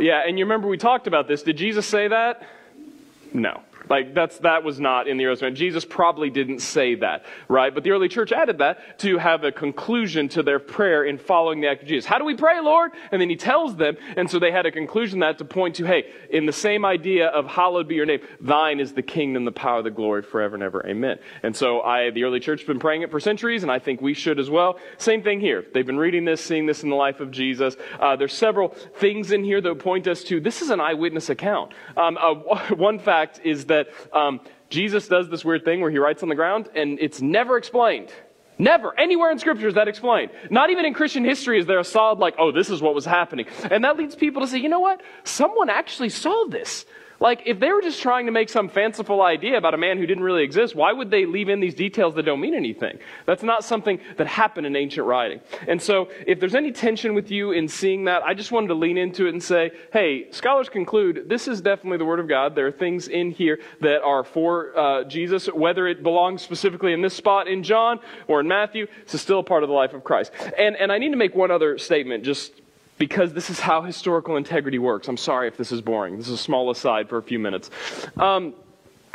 Yeah, 0.00 0.22
and 0.26 0.38
you 0.38 0.44
remember 0.44 0.68
we 0.68 0.78
talked 0.78 1.06
about 1.06 1.28
this. 1.28 1.42
Did 1.42 1.56
Jesus 1.56 1.86
say 1.86 2.08
that? 2.08 2.42
No. 3.32 3.62
Like 3.92 4.14
that's 4.14 4.38
that 4.38 4.64
was 4.64 4.80
not 4.80 5.06
in 5.06 5.18
the 5.18 5.26
early 5.26 5.36
church. 5.36 5.52
Jesus 5.52 5.84
probably 5.84 6.30
didn't 6.30 6.60
say 6.60 6.94
that, 6.94 7.26
right? 7.46 7.74
But 7.74 7.84
the 7.84 7.90
early 7.90 8.08
church 8.08 8.32
added 8.32 8.56
that 8.56 8.98
to 9.00 9.18
have 9.18 9.44
a 9.44 9.52
conclusion 9.52 10.30
to 10.30 10.42
their 10.42 10.58
prayer 10.58 11.04
in 11.04 11.18
following 11.18 11.60
the 11.60 11.68
act 11.68 11.82
of 11.82 11.88
Jesus. 11.88 12.06
How 12.06 12.16
do 12.16 12.24
we 12.24 12.34
pray, 12.34 12.58
Lord? 12.62 12.92
And 13.10 13.20
then 13.20 13.28
he 13.28 13.36
tells 13.36 13.76
them, 13.76 13.98
and 14.16 14.30
so 14.30 14.38
they 14.38 14.50
had 14.50 14.64
a 14.64 14.70
conclusion 14.70 15.18
that 15.18 15.36
to 15.36 15.44
point 15.44 15.76
to, 15.76 15.84
hey, 15.84 16.10
in 16.30 16.46
the 16.46 16.54
same 16.54 16.86
idea 16.86 17.26
of 17.28 17.46
hallowed 17.46 17.86
be 17.86 17.96
your 17.96 18.06
name, 18.06 18.20
thine 18.40 18.80
is 18.80 18.94
the 18.94 19.02
kingdom, 19.02 19.44
the 19.44 19.52
power, 19.52 19.82
the 19.82 19.90
glory 19.90 20.22
forever 20.22 20.54
and 20.54 20.62
ever. 20.62 20.82
Amen. 20.86 21.18
And 21.42 21.54
so 21.54 21.82
I 21.82 22.08
the 22.12 22.24
early 22.24 22.40
church 22.40 22.60
has 22.60 22.66
been 22.66 22.78
praying 22.78 23.02
it 23.02 23.10
for 23.10 23.20
centuries, 23.20 23.62
and 23.62 23.70
I 23.70 23.78
think 23.78 24.00
we 24.00 24.14
should 24.14 24.40
as 24.40 24.48
well. 24.48 24.78
Same 24.96 25.22
thing 25.22 25.38
here. 25.38 25.66
They've 25.74 25.84
been 25.84 25.98
reading 25.98 26.24
this, 26.24 26.40
seeing 26.40 26.64
this 26.64 26.82
in 26.82 26.88
the 26.88 26.96
life 26.96 27.20
of 27.20 27.30
Jesus. 27.30 27.76
Uh, 28.00 28.16
there's 28.16 28.32
several 28.32 28.68
things 28.68 29.32
in 29.32 29.44
here 29.44 29.60
that 29.60 29.78
point 29.80 30.08
us 30.08 30.24
to 30.24 30.40
this 30.40 30.62
is 30.62 30.70
an 30.70 30.80
eyewitness 30.80 31.28
account. 31.28 31.74
Um, 31.94 32.16
uh, 32.16 32.74
one 32.74 32.98
fact 32.98 33.42
is 33.44 33.66
that 33.66 33.81
that 33.84 34.16
um, 34.16 34.40
Jesus 34.70 35.08
does 35.08 35.28
this 35.28 35.44
weird 35.44 35.64
thing 35.64 35.80
where 35.80 35.90
he 35.90 35.98
writes 35.98 36.22
on 36.22 36.28
the 36.28 36.34
ground 36.34 36.68
and 36.74 36.98
it's 37.00 37.20
never 37.20 37.56
explained. 37.56 38.12
Never. 38.58 38.98
Anywhere 38.98 39.30
in 39.32 39.38
scripture 39.38 39.66
is 39.66 39.74
that 39.74 39.88
explained. 39.88 40.30
Not 40.50 40.70
even 40.70 40.84
in 40.84 40.94
Christian 40.94 41.24
history 41.24 41.58
is 41.58 41.66
there 41.66 41.78
a 41.78 41.84
solid, 41.84 42.18
like, 42.18 42.34
oh, 42.38 42.52
this 42.52 42.70
is 42.70 42.80
what 42.80 42.94
was 42.94 43.04
happening. 43.04 43.46
And 43.70 43.84
that 43.84 43.96
leads 43.96 44.14
people 44.14 44.42
to 44.42 44.46
say, 44.46 44.58
you 44.58 44.68
know 44.68 44.80
what? 44.80 45.02
Someone 45.24 45.68
actually 45.68 46.10
saw 46.10 46.46
this. 46.48 46.84
Like, 47.22 47.42
if 47.46 47.60
they 47.60 47.70
were 47.70 47.80
just 47.80 48.02
trying 48.02 48.26
to 48.26 48.32
make 48.32 48.48
some 48.48 48.68
fanciful 48.68 49.22
idea 49.22 49.56
about 49.56 49.74
a 49.74 49.76
man 49.76 49.96
who 49.96 50.06
didn't 50.06 50.24
really 50.24 50.42
exist, 50.42 50.74
why 50.74 50.92
would 50.92 51.08
they 51.08 51.24
leave 51.24 51.48
in 51.48 51.60
these 51.60 51.72
details 51.72 52.16
that 52.16 52.24
don't 52.24 52.40
mean 52.40 52.52
anything? 52.52 52.98
That's 53.26 53.44
not 53.44 53.62
something 53.62 54.00
that 54.16 54.26
happened 54.26 54.66
in 54.66 54.74
ancient 54.74 55.06
writing. 55.06 55.38
And 55.68 55.80
so, 55.80 56.08
if 56.26 56.40
there's 56.40 56.56
any 56.56 56.72
tension 56.72 57.14
with 57.14 57.30
you 57.30 57.52
in 57.52 57.68
seeing 57.68 58.06
that, 58.06 58.24
I 58.24 58.34
just 58.34 58.50
wanted 58.50 58.66
to 58.68 58.74
lean 58.74 58.98
into 58.98 59.26
it 59.26 59.34
and 59.34 59.40
say, 59.40 59.70
hey, 59.92 60.32
scholars 60.32 60.68
conclude 60.68 61.28
this 61.28 61.46
is 61.46 61.60
definitely 61.60 61.98
the 61.98 62.04
Word 62.04 62.18
of 62.18 62.26
God. 62.26 62.56
There 62.56 62.66
are 62.66 62.72
things 62.72 63.06
in 63.06 63.30
here 63.30 63.60
that 63.80 64.02
are 64.02 64.24
for 64.24 64.76
uh, 64.76 65.04
Jesus, 65.04 65.46
whether 65.46 65.86
it 65.86 66.02
belongs 66.02 66.42
specifically 66.42 66.92
in 66.92 67.02
this 67.02 67.14
spot 67.14 67.46
in 67.46 67.62
John 67.62 68.00
or 68.26 68.40
in 68.40 68.48
Matthew, 68.48 68.88
this 69.04 69.14
is 69.14 69.20
still 69.20 69.38
a 69.38 69.44
part 69.44 69.62
of 69.62 69.68
the 69.68 69.76
life 69.76 69.94
of 69.94 70.02
Christ. 70.02 70.32
And, 70.58 70.74
and 70.74 70.90
I 70.90 70.98
need 70.98 71.10
to 71.10 71.16
make 71.16 71.36
one 71.36 71.52
other 71.52 71.78
statement 71.78 72.24
just 72.24 72.61
because 73.02 73.32
this 73.32 73.50
is 73.50 73.58
how 73.58 73.82
historical 73.82 74.36
integrity 74.36 74.78
works. 74.78 75.08
I'm 75.08 75.16
sorry 75.16 75.48
if 75.48 75.56
this 75.56 75.72
is 75.72 75.80
boring. 75.80 76.18
This 76.18 76.28
is 76.28 76.34
a 76.34 76.38
small 76.38 76.70
aside 76.70 77.08
for 77.08 77.18
a 77.18 77.22
few 77.22 77.40
minutes. 77.40 77.68
Um, 78.16 78.54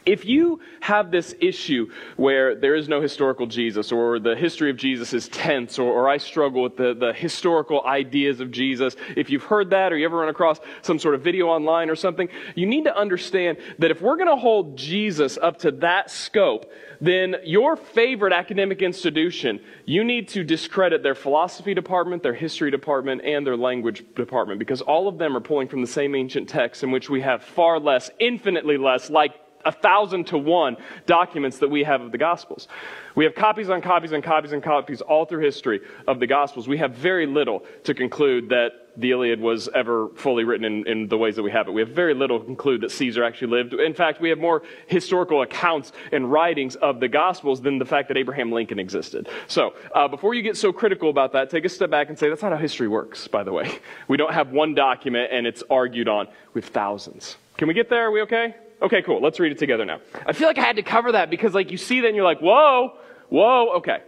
if 0.07 0.25
you 0.25 0.61
have 0.79 1.11
this 1.11 1.35
issue 1.41 1.91
where 2.15 2.55
there 2.55 2.75
is 2.75 2.87
no 2.87 3.01
historical 3.01 3.45
Jesus, 3.45 3.91
or 3.91 4.19
the 4.19 4.35
history 4.35 4.69
of 4.69 4.77
Jesus 4.77 5.13
is 5.13 5.27
tense, 5.27 5.77
or, 5.77 5.91
or, 5.91 6.09
I 6.09 6.17
struggle 6.17 6.63
with 6.63 6.77
the, 6.77 6.95
the 6.97 7.11
historical 7.11 7.85
ideas 7.85 8.39
of 8.39 8.49
Jesus, 8.49 8.95
if 9.17 9.29
you've 9.29 9.43
heard 9.43 9.71
that, 9.71 9.91
or 9.91 9.97
you 9.97 10.05
ever 10.05 10.17
run 10.17 10.29
across 10.29 10.59
some 10.81 10.97
sort 10.97 11.13
of 11.13 11.21
video 11.21 11.47
online 11.47 11.89
or 11.89 11.95
something, 11.95 12.29
you 12.55 12.65
need 12.65 12.85
to 12.85 12.97
understand 12.97 13.57
that 13.79 13.91
if 13.91 14.01
we're 14.01 14.15
going 14.15 14.29
to 14.29 14.37
hold 14.37 14.77
Jesus 14.77 15.37
up 15.41 15.59
to 15.59 15.71
that 15.71 16.09
scope, 16.09 16.71
then 17.01 17.35
your 17.43 17.75
favorite 17.75 18.31
academic 18.31 18.81
institution, 18.81 19.59
you 19.85 20.05
need 20.05 20.29
to 20.29 20.43
discredit 20.43 21.03
their 21.03 21.15
philosophy 21.15 21.73
department, 21.73 22.23
their 22.23 22.33
history 22.33 22.71
department, 22.71 23.21
and 23.25 23.45
their 23.45 23.57
language 23.57 24.05
department, 24.15 24.57
because 24.57 24.81
all 24.81 25.09
of 25.09 25.17
them 25.17 25.35
are 25.35 25.41
pulling 25.41 25.67
from 25.67 25.81
the 25.81 25.87
same 25.87 26.15
ancient 26.15 26.47
texts 26.47 26.81
in 26.81 26.91
which 26.91 27.09
we 27.09 27.21
have 27.21 27.43
far 27.43 27.77
less, 27.77 28.09
infinitely 28.19 28.77
less, 28.77 29.09
like 29.09 29.33
a 29.65 29.71
thousand 29.71 30.27
to 30.27 30.37
one 30.37 30.77
documents 31.05 31.59
that 31.59 31.69
we 31.69 31.83
have 31.83 32.01
of 32.01 32.11
the 32.11 32.17
Gospels. 32.17 32.67
We 33.15 33.25
have 33.25 33.35
copies 33.35 33.69
on 33.69 33.81
copies 33.81 34.11
and 34.11 34.23
copies 34.23 34.51
and 34.51 34.61
copies 34.61 35.01
all 35.01 35.25
through 35.25 35.43
history 35.43 35.81
of 36.07 36.19
the 36.19 36.27
Gospels. 36.27 36.67
We 36.67 36.77
have 36.77 36.93
very 36.93 37.25
little 37.25 37.63
to 37.83 37.93
conclude 37.93 38.49
that 38.49 38.71
the 38.97 39.11
Iliad 39.11 39.39
was 39.39 39.69
ever 39.75 40.09
fully 40.15 40.43
written 40.43 40.65
in, 40.65 40.87
in, 40.87 41.07
the 41.07 41.17
ways 41.17 41.35
that 41.35 41.43
we 41.43 41.51
have 41.51 41.67
it. 41.67 41.71
We 41.71 41.81
have 41.81 41.89
very 41.89 42.15
little 42.15 42.39
to 42.39 42.45
conclude 42.45 42.81
that 42.81 42.91
Caesar 42.91 43.23
actually 43.23 43.49
lived. 43.49 43.73
In 43.73 43.93
fact, 43.93 44.19
we 44.19 44.29
have 44.29 44.39
more 44.39 44.63
historical 44.87 45.43
accounts 45.43 45.91
and 46.11 46.31
writings 46.31 46.75
of 46.77 46.99
the 46.99 47.07
Gospels 47.07 47.61
than 47.61 47.77
the 47.77 47.85
fact 47.85 48.07
that 48.07 48.17
Abraham 48.17 48.51
Lincoln 48.51 48.79
existed. 48.79 49.29
So, 49.47 49.75
uh, 49.93 50.07
before 50.07 50.33
you 50.33 50.41
get 50.41 50.57
so 50.57 50.73
critical 50.73 51.09
about 51.09 51.31
that, 51.33 51.51
take 51.51 51.63
a 51.63 51.69
step 51.69 51.91
back 51.91 52.09
and 52.09 52.17
say, 52.17 52.27
that's 52.27 52.41
not 52.41 52.51
how 52.51 52.57
history 52.57 52.87
works, 52.87 53.27
by 53.27 53.43
the 53.43 53.53
way. 53.53 53.79
We 54.07 54.15
don't 54.15 54.33
have 54.33 54.51
one 54.51 54.73
document 54.73 55.29
and 55.31 55.45
it's 55.45 55.63
argued 55.69 56.07
on. 56.07 56.27
We 56.53 56.61
have 56.61 56.69
thousands. 56.69 57.35
Can 57.57 57.67
we 57.67 57.73
get 57.73 57.89
there? 57.89 58.07
Are 58.07 58.11
we 58.11 58.21
okay? 58.21 58.55
Okay, 58.81 59.01
cool. 59.01 59.21
Let's 59.21 59.39
read 59.39 59.51
it 59.51 59.57
together 59.57 59.85
now. 59.85 59.99
I 60.25 60.33
feel 60.33 60.47
like 60.47 60.57
I 60.57 60.63
had 60.63 60.75
to 60.75 60.83
cover 60.83 61.13
that 61.13 61.29
because, 61.29 61.53
like, 61.53 61.71
you 61.71 61.77
see 61.77 62.01
that 62.01 62.07
and 62.07 62.15
you're 62.15 62.25
like, 62.25 62.39
whoa, 62.39 62.97
whoa, 63.29 63.77
okay. 63.77 64.03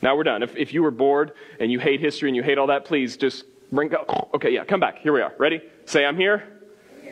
Now 0.00 0.16
we're 0.16 0.24
done. 0.24 0.42
If, 0.42 0.56
if 0.56 0.72
you 0.72 0.82
were 0.82 0.90
bored 0.90 1.32
and 1.58 1.72
you 1.72 1.80
hate 1.80 2.00
history 2.00 2.28
and 2.28 2.36
you 2.36 2.42
hate 2.42 2.58
all 2.58 2.68
that, 2.68 2.84
please 2.84 3.16
just 3.16 3.44
bring 3.72 3.88
go. 3.88 4.28
Okay, 4.34 4.50
yeah, 4.50 4.64
come 4.64 4.78
back. 4.78 4.98
Here 4.98 5.12
we 5.12 5.22
are. 5.22 5.32
Ready? 5.38 5.60
Say, 5.86 6.04
I'm 6.04 6.16
here. 6.16 6.44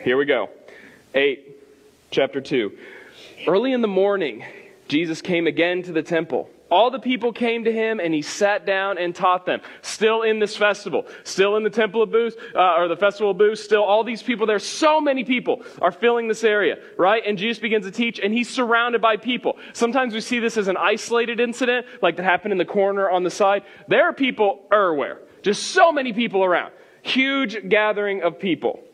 Here 0.03 0.17
we 0.17 0.25
go. 0.25 0.49
8, 1.13 1.57
chapter 2.11 2.39
2. 2.39 2.77
Early 3.47 3.73
in 3.73 3.81
the 3.81 3.87
morning, 3.87 4.45
Jesus 4.87 5.21
came 5.21 5.47
again 5.47 5.83
to 5.83 5.91
the 5.91 6.03
temple 6.03 6.49
All 6.71 6.89
the 6.89 6.99
people 6.99 7.31
came 7.31 7.65
to 7.65 7.71
him 7.71 7.99
and 7.99 8.13
he 8.13 8.21
sat 8.21 8.65
down 8.65 8.97
and 8.97 9.13
taught 9.13 9.45
them. 9.45 9.61
Still 9.81 10.23
in 10.23 10.39
this 10.39 10.57
festival, 10.57 11.05
still 11.23 11.57
in 11.57 11.63
the 11.63 11.69
temple 11.69 12.01
of 12.01 12.11
booths, 12.11 12.35
uh, 12.55 12.75
or 12.77 12.87
the 12.87 12.95
festival 12.95 13.31
of 13.31 13.37
booths, 13.37 13.63
still 13.63 13.83
all 13.83 14.03
these 14.03 14.23
people 14.23 14.47
there. 14.47 14.57
So 14.59 14.99
many 14.99 15.23
people 15.23 15.63
are 15.81 15.91
filling 15.91 16.27
this 16.27 16.43
area, 16.43 16.77
right? 16.97 17.21
And 17.25 17.37
Jesus 17.37 17.59
begins 17.59 17.85
to 17.85 17.91
teach 17.91 18.19
and 18.19 18.33
he's 18.33 18.49
surrounded 18.49 19.01
by 19.01 19.17
people. 19.17 19.57
Sometimes 19.73 20.13
we 20.13 20.21
see 20.21 20.39
this 20.39 20.57
as 20.57 20.67
an 20.67 20.77
isolated 20.77 21.39
incident, 21.39 21.85
like 22.01 22.17
that 22.17 22.23
happened 22.23 22.51
in 22.51 22.57
the 22.57 22.65
corner 22.65 23.09
on 23.09 23.23
the 23.23 23.29
side. 23.29 23.63
There 23.87 24.09
are 24.09 24.13
people 24.13 24.67
everywhere. 24.71 25.19
Just 25.43 25.67
so 25.67 25.91
many 25.91 26.13
people 26.13 26.43
around. 26.43 26.73
Huge 27.03 27.69
gathering 27.69 28.23
of 28.23 28.39
people. 28.39 28.84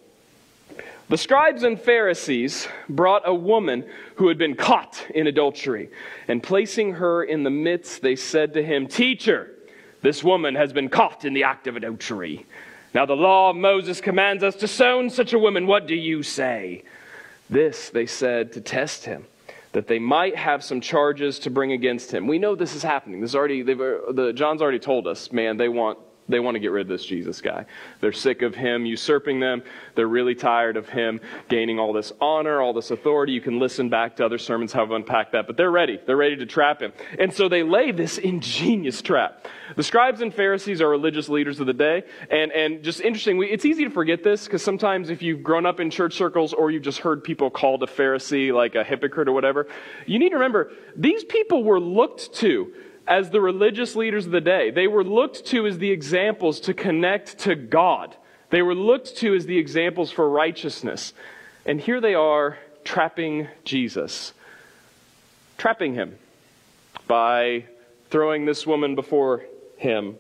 The 1.12 1.18
scribes 1.18 1.64
and 1.64 1.78
Pharisees 1.78 2.70
brought 2.88 3.24
a 3.26 3.36
woman 3.36 3.84
who 4.16 4.30
had 4.30 4.38
been 4.38 4.56
caught 4.56 5.06
in 5.14 5.28
adultery, 5.28 5.90
and 6.30 6.42
placing 6.42 6.94
her 6.94 7.22
in 7.22 7.44
the 7.44 7.50
midst, 7.50 8.02
they 8.02 8.16
said 8.16 8.54
to 8.54 8.64
him, 8.64 8.88
Teacher, 8.88 9.54
this 10.02 10.24
woman 10.24 10.56
has 10.56 10.72
been 10.72 10.88
caught 10.88 11.26
in 11.26 11.34
the 11.34 11.44
act 11.44 11.68
of 11.68 11.76
adultery. 11.76 12.46
Now 12.94 13.06
the 13.06 13.18
law 13.18 13.50
of 13.50 13.58
Moses 13.58 14.00
commands 14.00 14.42
us 14.42 14.56
to 14.56 14.70
stone 14.70 15.10
such 15.10 15.34
a 15.34 15.40
woman. 15.40 15.68
What 15.68 15.86
do 15.86 15.96
you 15.96 16.24
say? 16.24 16.86
This 17.50 17.90
they 17.90 18.06
said 18.06 18.54
to 18.54 18.62
test 18.62 19.04
him, 19.04 19.26
that 19.74 19.88
they 19.88 20.00
might 20.00 20.38
have 20.38 20.64
some 20.64 20.80
charges 20.80 21.40
to 21.40 21.50
bring 21.50 21.74
against 21.74 22.14
him. 22.14 22.26
We 22.26 22.40
know 22.40 22.56
this 22.56 22.74
is 22.74 22.84
happening. 22.84 23.20
This 23.20 23.32
is 23.32 23.36
already, 23.36 23.64
uh, 23.64 24.14
the, 24.14 24.32
John's 24.34 24.62
already 24.62 24.80
told 24.80 25.08
us, 25.08 25.30
man, 25.34 25.58
they 25.58 25.68
want 25.68 25.98
they 26.32 26.40
want 26.40 26.56
to 26.56 26.60
get 26.60 26.72
rid 26.72 26.82
of 26.82 26.88
this 26.88 27.06
Jesus 27.06 27.42
guy. 27.42 27.66
They're 28.00 28.12
sick 28.12 28.42
of 28.42 28.56
him 28.56 28.86
usurping 28.86 29.40
them. 29.40 29.64
They're 29.96 30.08
really 30.08 30.36
tired 30.36 30.78
of 30.78 30.90
him 30.90 31.20
gaining 31.50 31.80
all 31.80 31.94
this 31.94 32.12
honor, 32.20 32.62
all 32.62 32.74
this 32.74 32.92
authority. 32.92 33.34
You 33.34 33.42
can 33.42 33.60
listen 33.60 33.90
back 33.90 34.16
to 34.18 34.26
other 34.26 34.38
sermons 34.38 34.74
how 34.74 34.84
I've 34.84 34.92
unpacked 34.92 35.34
that, 35.34 35.48
but 35.48 35.58
they're 35.58 35.72
ready. 35.72 36.00
They're 36.06 36.18
ready 36.18 36.36
to 36.38 36.46
trap 36.46 36.82
him. 36.82 36.94
And 37.20 37.34
so 37.34 37.50
they 37.50 37.64
lay 37.64 37.92
this 37.92 38.18
ingenious 38.18 39.02
trap. 39.02 39.48
The 39.76 39.84
scribes 39.84 40.22
and 40.22 40.34
Pharisees 40.34 40.82
are 40.82 40.90
religious 40.90 41.30
leaders 41.30 41.60
of 41.60 41.68
the 41.68 41.74
day. 41.74 42.04
And, 42.30 42.52
and 42.52 42.84
just 42.84 43.02
interesting, 43.02 43.38
we, 43.38 43.48
it's 43.48 43.66
easy 43.66 43.84
to 43.84 43.90
forget 43.90 44.24
this 44.24 44.46
because 44.46 44.64
sometimes 44.64 45.10
if 45.10 45.22
you've 45.22 45.44
grown 45.44 45.66
up 45.66 45.80
in 45.80 45.90
church 45.90 46.14
circles 46.14 46.54
or 46.54 46.72
you've 46.72 46.84
just 46.84 47.00
heard 47.00 47.24
people 47.24 47.50
called 47.50 47.84
a 47.84 47.88
Pharisee 47.88 48.54
like 48.54 48.76
a 48.76 48.84
hypocrite 48.84 49.28
or 49.28 49.34
whatever, 49.34 49.68
you 50.06 50.20
need 50.20 50.30
to 50.30 50.36
remember 50.36 50.72
these 50.96 51.24
people 51.24 51.64
were 51.64 51.80
looked 51.80 52.34
to 52.36 52.74
as 53.08 53.30
the 53.30 53.42
religious 53.42 53.96
leaders 53.96 54.26
of 54.26 54.32
the 54.32 54.42
day. 54.42 54.72
They 54.72 54.88
were 54.88 55.04
looked 55.04 55.46
to 55.48 55.66
as 55.66 55.78
the 55.78 55.92
examples 55.92 56.60
to 56.62 56.74
connect 56.74 57.40
to 57.40 57.56
God. 57.56 58.16
They 58.50 58.62
were 58.62 58.76
looked 58.76 59.18
to 59.18 59.34
as 59.36 59.46
the 59.46 59.58
examples 59.58 60.12
for 60.12 60.30
righteousness. 60.30 61.14
And 61.66 61.80
here 61.80 62.02
they 62.02 62.16
are 62.16 62.58
trapping 62.84 63.48
Jesus, 63.64 64.34
trapping 65.58 65.94
him 65.94 66.18
by 67.08 67.66
throwing 68.10 68.46
this 68.46 68.68
woman 68.68 68.96
before 68.96 69.46
him. 69.78 70.18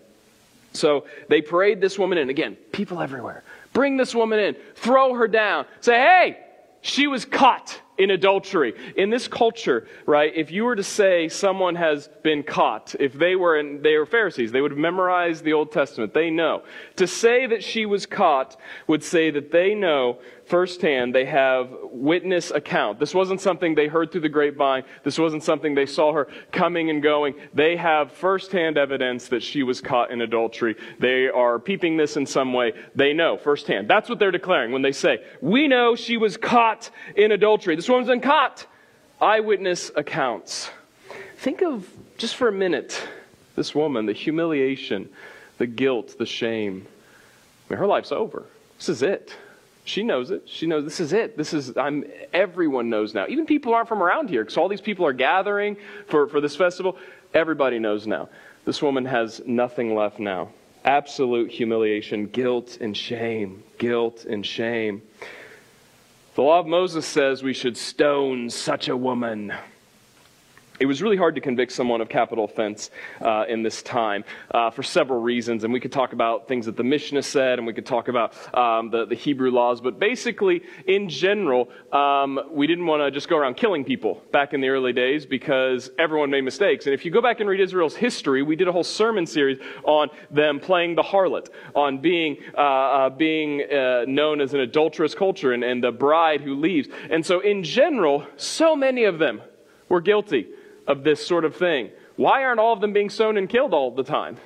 So 0.73 1.05
they 1.27 1.41
parade 1.41 1.81
this 1.81 1.99
woman 1.99 2.17
in. 2.17 2.29
Again, 2.29 2.55
people 2.71 3.01
everywhere. 3.01 3.43
Bring 3.73 3.97
this 3.97 4.15
woman 4.15 4.39
in, 4.39 4.55
throw 4.75 5.13
her 5.13 5.27
down, 5.27 5.65
say, 5.81 5.97
hey, 5.99 6.37
she 6.81 7.07
was 7.07 7.25
caught 7.25 7.79
in 8.01 8.09
adultery. 8.09 8.73
In 8.97 9.11
this 9.11 9.27
culture, 9.27 9.87
right, 10.07 10.33
if 10.35 10.49
you 10.49 10.63
were 10.63 10.75
to 10.75 10.83
say 10.83 11.29
someone 11.29 11.75
has 11.75 12.09
been 12.23 12.41
caught, 12.41 12.95
if 12.99 13.13
they 13.13 13.35
were 13.35 13.59
in, 13.59 13.83
they 13.83 13.95
were 13.95 14.07
Pharisees, 14.07 14.51
they 14.51 14.61
would 14.61 14.75
memorize 14.75 15.43
the 15.43 15.53
Old 15.53 15.71
Testament. 15.71 16.13
They 16.13 16.31
know. 16.31 16.63
To 16.95 17.05
say 17.05 17.45
that 17.45 17.63
she 17.63 17.85
was 17.85 18.07
caught 18.07 18.57
would 18.87 19.03
say 19.03 19.29
that 19.29 19.51
they 19.51 19.75
know 19.75 20.17
firsthand, 20.51 21.15
they 21.15 21.23
have 21.23 21.69
witness 21.91 22.51
account. 22.51 22.99
This 22.99 23.15
wasn't 23.15 23.39
something 23.39 23.73
they 23.73 23.87
heard 23.87 24.11
through 24.11 24.19
the 24.19 24.29
grapevine. 24.29 24.83
This 25.05 25.17
wasn't 25.17 25.45
something 25.45 25.75
they 25.75 25.85
saw 25.85 26.11
her 26.11 26.27
coming 26.51 26.89
and 26.89 27.01
going. 27.01 27.35
They 27.53 27.77
have 27.77 28.11
firsthand 28.11 28.77
evidence 28.77 29.29
that 29.29 29.43
she 29.43 29.63
was 29.63 29.79
caught 29.79 30.11
in 30.11 30.19
adultery. 30.19 30.75
They 30.99 31.29
are 31.29 31.57
peeping 31.57 31.95
this 31.95 32.17
in 32.17 32.25
some 32.25 32.51
way. 32.51 32.73
They 32.95 33.13
know 33.13 33.37
firsthand. 33.37 33.89
That's 33.89 34.09
what 34.09 34.19
they're 34.19 34.29
declaring 34.29 34.73
when 34.73 34.81
they 34.81 34.91
say, 34.91 35.23
we 35.39 35.69
know 35.69 35.95
she 35.95 36.17
was 36.17 36.35
caught 36.35 36.89
in 37.15 37.31
adultery. 37.31 37.77
This 37.77 37.87
woman's 37.87 38.09
been 38.09 38.19
caught. 38.19 38.67
Eyewitness 39.21 39.89
accounts. 39.95 40.69
Think 41.37 41.61
of, 41.61 41.87
just 42.17 42.35
for 42.35 42.49
a 42.49 42.51
minute, 42.51 43.07
this 43.55 43.73
woman, 43.73 44.05
the 44.05 44.11
humiliation, 44.11 45.07
the 45.59 45.67
guilt, 45.67 46.17
the 46.19 46.25
shame. 46.25 46.85
I 47.69 47.73
mean, 47.73 47.79
her 47.79 47.87
life's 47.87 48.11
over. 48.11 48.43
This 48.77 48.89
is 48.89 49.01
it. 49.01 49.33
She 49.83 50.03
knows 50.03 50.31
it. 50.31 50.43
She 50.45 50.67
knows 50.67 50.83
this 50.83 50.99
is 50.99 51.11
it. 51.11 51.37
This 51.37 51.53
is, 51.53 51.75
I'm, 51.75 52.05
everyone 52.33 52.89
knows 52.89 53.13
now. 53.13 53.25
Even 53.27 53.45
people 53.45 53.73
aren't 53.73 53.87
from 53.87 54.03
around 54.03 54.29
here 54.29 54.43
because 54.43 54.57
all 54.57 54.67
these 54.67 54.81
people 54.81 55.05
are 55.05 55.13
gathering 55.13 55.77
for, 56.07 56.27
for 56.27 56.39
this 56.39 56.55
festival. 56.55 56.97
Everybody 57.33 57.79
knows 57.79 58.05
now. 58.05 58.29
This 58.65 58.81
woman 58.81 59.05
has 59.05 59.41
nothing 59.45 59.95
left 59.95 60.19
now. 60.19 60.49
Absolute 60.85 61.51
humiliation, 61.51 62.27
guilt 62.27 62.77
and 62.79 62.95
shame. 62.95 63.63
Guilt 63.77 64.25
and 64.25 64.45
shame. 64.45 65.01
The 66.35 66.41
law 66.43 66.59
of 66.59 66.67
Moses 66.67 67.05
says 67.05 67.43
we 67.43 67.53
should 67.53 67.75
stone 67.75 68.49
such 68.49 68.87
a 68.87 68.95
woman 68.95 69.53
it 70.81 70.87
was 70.87 70.99
really 70.99 71.15
hard 71.15 71.35
to 71.35 71.41
convict 71.41 71.71
someone 71.71 72.01
of 72.01 72.09
capital 72.09 72.43
offense 72.43 72.89
uh, 73.21 73.45
in 73.47 73.61
this 73.61 73.83
time 73.83 74.23
uh, 74.49 74.71
for 74.71 74.81
several 74.81 75.21
reasons. 75.21 75.63
And 75.63 75.71
we 75.71 75.79
could 75.79 75.91
talk 75.91 76.11
about 76.11 76.47
things 76.47 76.65
that 76.65 76.75
the 76.75 76.83
Mishnah 76.83 77.21
said, 77.21 77.59
and 77.59 77.67
we 77.67 77.73
could 77.73 77.85
talk 77.85 78.07
about 78.07 78.33
um, 78.57 78.89
the, 78.89 79.05
the, 79.05 79.13
Hebrew 79.13 79.51
laws. 79.51 79.79
But 79.79 79.99
basically, 79.99 80.63
in 80.87 81.07
general, 81.07 81.69
um, 81.91 82.39
we 82.49 82.65
didn't 82.65 82.87
want 82.87 83.03
to 83.03 83.11
just 83.11 83.29
go 83.29 83.37
around 83.37 83.57
killing 83.57 83.85
people 83.85 84.23
back 84.31 84.55
in 84.55 84.61
the 84.61 84.69
early 84.69 84.91
days 84.91 85.23
because 85.23 85.91
everyone 85.99 86.31
made 86.31 86.41
mistakes. 86.41 86.87
And 86.87 86.95
if 86.95 87.05
you 87.05 87.11
go 87.11 87.21
back 87.21 87.41
and 87.41 87.47
read 87.47 87.59
Israel's 87.59 87.95
history, 87.95 88.41
we 88.41 88.55
did 88.55 88.67
a 88.67 88.71
whole 88.71 88.83
sermon 88.83 89.27
series 89.27 89.59
on 89.83 90.09
them 90.31 90.59
playing 90.59 90.95
the 90.95 91.03
harlot, 91.03 91.49
on 91.75 91.99
being, 91.99 92.37
uh, 92.57 92.61
uh 92.61 93.09
being 93.11 93.61
uh, 93.71 94.05
known 94.07 94.41
as 94.41 94.55
an 94.55 94.61
adulterous 94.61 95.13
culture, 95.13 95.53
and, 95.53 95.63
and 95.63 95.83
the 95.83 95.91
bride 95.91 96.41
who 96.41 96.55
leaves. 96.55 96.89
And 97.11 97.23
so, 97.23 97.39
in 97.39 97.61
general, 97.61 98.25
so 98.35 98.75
many 98.75 99.03
of 99.03 99.19
them 99.19 99.43
were 99.87 100.01
guilty 100.01 100.47
of 100.91 101.03
this 101.03 101.25
sort 101.25 101.45
of 101.45 101.55
thing. 101.55 101.89
Why 102.17 102.43
aren't 102.43 102.59
all 102.59 102.73
of 102.73 102.81
them 102.81 102.93
being 102.93 103.09
stoned 103.09 103.37
and 103.37 103.49
killed 103.49 103.73
all 103.73 103.91
the 103.91 104.03
time? 104.03 104.37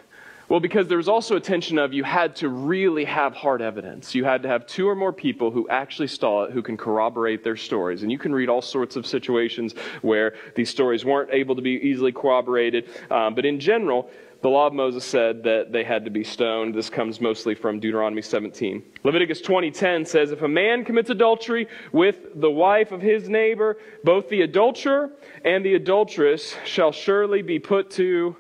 Well, 0.47 0.59
because 0.59 0.87
there 0.87 0.97
was 0.97 1.07
also 1.07 1.37
a 1.37 1.39
tension 1.39 1.79
of 1.79 1.91
you 1.91 2.03
had 2.03 2.35
to 2.37 2.49
really 2.49 3.03
have 3.05 3.33
hard 3.33 3.63
evidence. 3.63 4.13
You 4.13 4.25
had 4.25 4.43
to 4.43 4.47
have 4.47 4.67
two 4.67 4.87
or 4.87 4.95
more 4.95 5.11
people 5.11 5.49
who 5.49 5.67
actually 5.69 6.07
saw 6.07 6.43
it, 6.43 6.51
who 6.51 6.61
can 6.61 6.77
corroborate 6.77 7.43
their 7.43 7.57
stories. 7.57 8.03
And 8.03 8.11
you 8.11 8.19
can 8.19 8.31
read 8.31 8.47
all 8.47 8.61
sorts 8.61 8.95
of 8.95 9.07
situations 9.07 9.73
where 10.03 10.35
these 10.53 10.69
stories 10.69 11.03
weren't 11.03 11.31
able 11.31 11.55
to 11.55 11.63
be 11.63 11.71
easily 11.71 12.11
corroborated. 12.11 12.87
Um, 13.09 13.33
but 13.33 13.43
in 13.43 13.59
general, 13.59 14.11
the 14.45 14.49
law 14.51 14.67
of 14.67 14.73
Moses 14.73 15.03
said 15.03 15.41
that 15.41 15.71
they 15.71 15.83
had 15.83 16.05
to 16.05 16.11
be 16.11 16.23
stoned. 16.23 16.75
This 16.75 16.87
comes 16.87 17.19
mostly 17.19 17.55
from 17.55 17.79
Deuteronomy 17.79 18.21
17. 18.21 18.83
Leviticus 19.03 19.41
20:10 19.41 20.05
says 20.05 20.29
if 20.29 20.43
a 20.43 20.47
man 20.47 20.85
commits 20.85 21.09
adultery 21.09 21.67
with 21.91 22.27
the 22.35 22.51
wife 22.51 22.91
of 22.91 23.01
his 23.01 23.27
neighbor, 23.27 23.79
both 24.03 24.29
the 24.29 24.43
adulterer 24.43 25.09
and 25.43 25.65
the 25.65 25.73
adulteress 25.73 26.55
shall 26.63 26.91
surely 26.91 27.41
be 27.41 27.57
put 27.57 27.89
to 27.89 28.35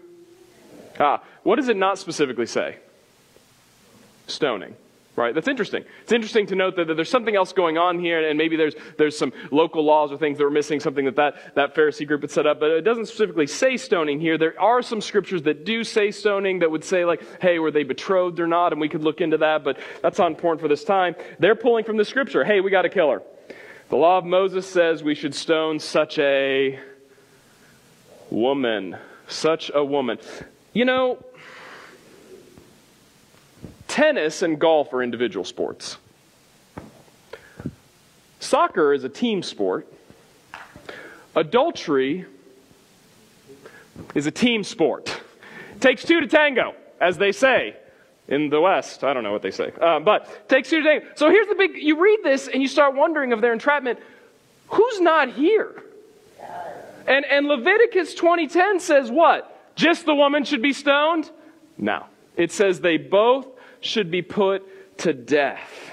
Ah, 0.99 1.23
what 1.41 1.55
does 1.55 1.69
it 1.69 1.75
not 1.75 1.97
specifically 1.97 2.45
say? 2.45 2.77
Stoning 4.27 4.75
right? 5.15 5.33
That's 5.33 5.47
interesting. 5.47 5.83
It's 6.03 6.11
interesting 6.11 6.47
to 6.47 6.55
note 6.55 6.75
that, 6.75 6.87
that, 6.87 6.95
there's 6.95 7.09
something 7.09 7.35
else 7.35 7.53
going 7.53 7.77
on 7.77 7.99
here, 7.99 8.27
and 8.27 8.37
maybe 8.37 8.55
there's, 8.55 8.75
there's 8.97 9.17
some 9.17 9.33
local 9.51 9.83
laws 9.83 10.11
or 10.11 10.17
things 10.17 10.37
that 10.37 10.43
were 10.43 10.49
missing, 10.51 10.79
something 10.79 11.05
that, 11.05 11.15
that 11.15 11.55
that 11.55 11.75
Pharisee 11.75 12.07
group 12.07 12.21
had 12.21 12.31
set 12.31 12.45
up, 12.45 12.59
but 12.59 12.71
it 12.71 12.81
doesn't 12.81 13.07
specifically 13.07 13.47
say 13.47 13.77
stoning 13.77 14.19
here. 14.19 14.37
There 14.37 14.59
are 14.59 14.81
some 14.81 15.01
scriptures 15.01 15.43
that 15.43 15.65
do 15.65 15.83
say 15.83 16.11
stoning 16.11 16.59
that 16.59 16.71
would 16.71 16.83
say, 16.83 17.05
like, 17.05 17.21
hey, 17.41 17.59
were 17.59 17.71
they 17.71 17.83
betrothed 17.83 18.39
or 18.39 18.47
not? 18.47 18.71
And 18.71 18.81
we 18.81 18.89
could 18.89 19.03
look 19.03 19.21
into 19.21 19.37
that, 19.37 19.63
but 19.63 19.77
that's 20.01 20.17
not 20.17 20.27
important 20.27 20.61
for 20.61 20.67
this 20.67 20.83
time. 20.83 21.15
They're 21.39 21.55
pulling 21.55 21.85
from 21.85 21.97
the 21.97 22.05
scripture, 22.05 22.43
hey, 22.43 22.61
we 22.61 22.71
got 22.71 22.83
to 22.83 22.89
kill 22.89 23.11
her. 23.11 23.21
The 23.89 23.95
law 23.95 24.17
of 24.17 24.25
Moses 24.25 24.67
says 24.67 25.03
we 25.03 25.15
should 25.15 25.35
stone 25.35 25.79
such 25.79 26.17
a 26.19 26.79
woman. 28.29 28.97
Such 29.27 29.71
a 29.73 29.83
woman. 29.83 30.17
You 30.73 30.85
know, 30.85 31.23
Tennis 33.95 34.41
and 34.41 34.59
golf 34.59 34.91
are 34.91 35.01
individual 35.01 35.45
sports. 35.45 35.95
Soccer 38.41 38.91
is 38.91 39.05
a 39.05 39.09
team 39.09 39.41
sport. 39.41 39.87
Adultery 41.33 42.25
is 44.13 44.27
a 44.27 44.31
team 44.31 44.65
sport. 44.65 45.21
Takes 45.79 46.03
two 46.03 46.19
to 46.19 46.27
tango, 46.27 46.75
as 46.99 47.17
they 47.17 47.31
say 47.31 47.77
in 48.27 48.49
the 48.49 48.59
West. 48.59 49.05
I 49.05 49.13
don't 49.13 49.23
know 49.23 49.31
what 49.31 49.41
they 49.41 49.51
say, 49.51 49.71
uh, 49.79 50.01
but 50.01 50.49
takes 50.49 50.69
two 50.69 50.83
to 50.83 50.83
tango. 50.83 51.07
So 51.15 51.29
here's 51.29 51.47
the 51.47 51.55
big. 51.55 51.77
You 51.77 51.97
read 51.97 52.19
this 52.21 52.49
and 52.49 52.61
you 52.61 52.67
start 52.67 52.95
wondering 52.95 53.31
of 53.31 53.39
their 53.39 53.53
entrapment. 53.53 53.97
Who's 54.67 54.99
not 54.99 55.31
here? 55.31 55.83
And 57.07 57.23
and 57.23 57.47
Leviticus 57.47 58.13
20:10 58.13 58.81
says 58.81 59.09
what? 59.09 59.73
Just 59.77 60.05
the 60.05 60.15
woman 60.15 60.43
should 60.43 60.61
be 60.61 60.73
stoned? 60.73 61.31
No. 61.77 62.07
It 62.35 62.51
says 62.51 62.81
they 62.81 62.97
both 62.97 63.54
should 63.85 64.11
be 64.11 64.21
put 64.21 64.97
to 64.99 65.13
death. 65.13 65.91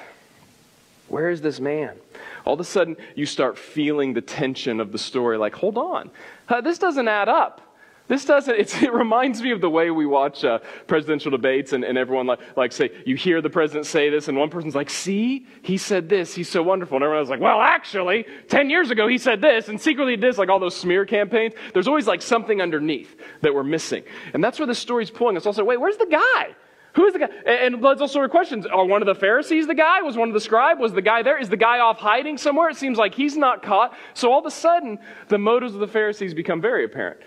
Where 1.09 1.31
is 1.31 1.41
this 1.43 1.61
man? 1.61 1.97
All 2.45 2.55
of 2.55 2.61
a 2.61 2.65
sudden, 2.65 2.97
you 3.15 3.27
start 3.27 3.59
feeling 3.59 4.15
the 4.15 4.21
tension 4.21 4.81
of 4.81 4.93
the 4.93 4.99
story 4.99 5.37
like, 5.37 5.55
hold 5.55 5.79
on, 5.79 6.11
uh, 6.49 6.61
this 6.61 6.79
doesn't 6.79 7.07
add 7.07 7.29
up. 7.29 7.61
This 8.09 8.25
doesn't, 8.25 8.59
it 8.83 8.93
reminds 8.93 9.41
me 9.43 9.53
of 9.53 9.61
the 9.61 9.71
way 9.71 9.91
we 9.91 10.07
watch 10.07 10.45
uh, 10.45 10.59
presidential 10.87 11.31
debates 11.31 11.73
and, 11.73 11.85
and 11.85 11.97
everyone 11.97 12.27
like, 12.27 12.41
like 12.57 12.73
say, 12.73 12.91
you 13.07 13.17
hear 13.17 13.41
the 13.41 13.51
president 13.51 13.87
say 13.87 14.11
this 14.11 14.29
and 14.29 14.37
one 14.37 14.51
person's 14.51 14.75
like, 14.75 14.91
see, 14.91 15.47
he 15.63 15.77
said 15.77 16.09
this, 16.09 16.35
he's 16.35 16.49
so 16.49 16.63
wonderful. 16.63 16.97
And 16.97 17.05
everyone's 17.05 17.31
like, 17.31 17.41
well, 17.41 17.61
actually, 17.61 18.27
10 18.49 18.71
years 18.71 18.91
ago 18.91 19.07
he 19.07 19.19
said 19.19 19.41
this 19.41 19.69
and 19.69 19.81
secretly 19.81 20.17
did 20.17 20.23
this, 20.23 20.39
like 20.39 20.49
all 20.49 20.59
those 20.59 20.77
smear 20.77 21.07
campaigns. 21.07 21.55
There's 21.73 21.89
always 21.89 22.07
like 22.07 22.23
something 22.23 22.61
underneath 22.61 23.17
that 23.43 23.55
we're 23.55 23.63
missing. 23.63 24.03
And 24.35 24.43
that's 24.43 24.59
where 24.59 24.67
the 24.67 24.75
story's 24.75 25.11
pulling 25.11 25.37
us. 25.37 25.47
Also, 25.47 25.65
wait, 25.65 25.81
where's 25.81 25.97
the 25.97 26.07
guy? 26.07 26.55
Who 26.95 27.07
is 27.07 27.13
the 27.15 27.21
guy? 27.21 27.29
And, 27.47 27.75
and 27.75 27.83
let's 27.83 28.01
also 28.01 28.27
questions. 28.29 28.67
Are 28.67 28.85
one 28.85 29.03
of 29.03 29.07
the 29.07 29.15
Pharisees 29.15 29.67
the 29.67 29.75
guy? 29.75 30.03
Was 30.03 30.17
one 30.17 30.29
of 30.29 30.35
the 30.35 30.41
scribe? 30.41 30.79
Was 30.79 30.93
the 30.93 31.03
guy 31.03 31.23
there? 31.23 31.39
Is 31.39 31.49
the 31.49 31.57
guy 31.57 31.79
off 31.79 31.99
hiding 31.99 32.39
somewhere? 32.39 32.69
It 32.69 32.77
seems 32.77 32.99
like 32.99 33.15
he's 33.15 33.37
not 33.37 33.63
caught. 33.63 33.97
So 34.15 34.31
all 34.31 34.41
of 34.41 34.47
a 34.47 34.51
sudden, 34.51 34.99
the 35.29 35.39
motives 35.39 35.75
of 35.75 35.81
the 35.81 35.89
Pharisees 35.89 36.35
become 36.35 36.61
very 36.61 36.85
apparent. 36.85 37.21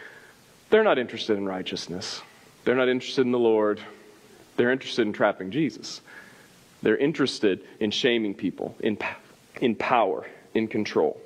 They're 0.69 0.83
not 0.83 0.99
interested 0.99 1.37
in 1.37 1.45
righteousness. 1.45 2.21
They're 2.63 2.75
not 2.75 2.89
interested 2.89 3.25
in 3.25 3.31
the 3.31 3.39
Lord. 3.39 3.79
They're 4.57 4.71
interested 4.71 5.05
in 5.05 5.13
trapping 5.13 5.51
Jesus. 5.51 6.01
They're 6.81 6.97
interested 6.97 7.65
in 7.79 7.91
shaming 7.91 8.35
people, 8.35 8.75
in, 8.79 8.97
in 9.61 9.75
power, 9.75 10.27
in 10.53 10.67
control. 10.67 11.19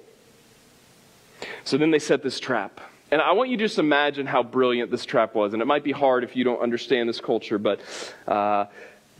So 1.63 1.77
then 1.77 1.91
they 1.91 1.99
set 1.99 2.23
this 2.23 2.39
trap. 2.39 2.79
And 3.11 3.21
I 3.21 3.33
want 3.33 3.49
you 3.49 3.57
to 3.57 3.63
just 3.63 3.79
imagine 3.79 4.27
how 4.27 4.43
brilliant 4.43 4.91
this 4.91 5.05
trap 5.05 5.33
was. 5.33 5.53
And 5.53 5.61
it 5.61 5.65
might 5.65 5.83
be 5.83 5.91
hard 5.91 6.23
if 6.23 6.35
you 6.35 6.43
don't 6.43 6.61
understand 6.61 7.09
this 7.09 7.19
culture, 7.19 7.57
but 7.57 7.79
uh, 8.27 8.65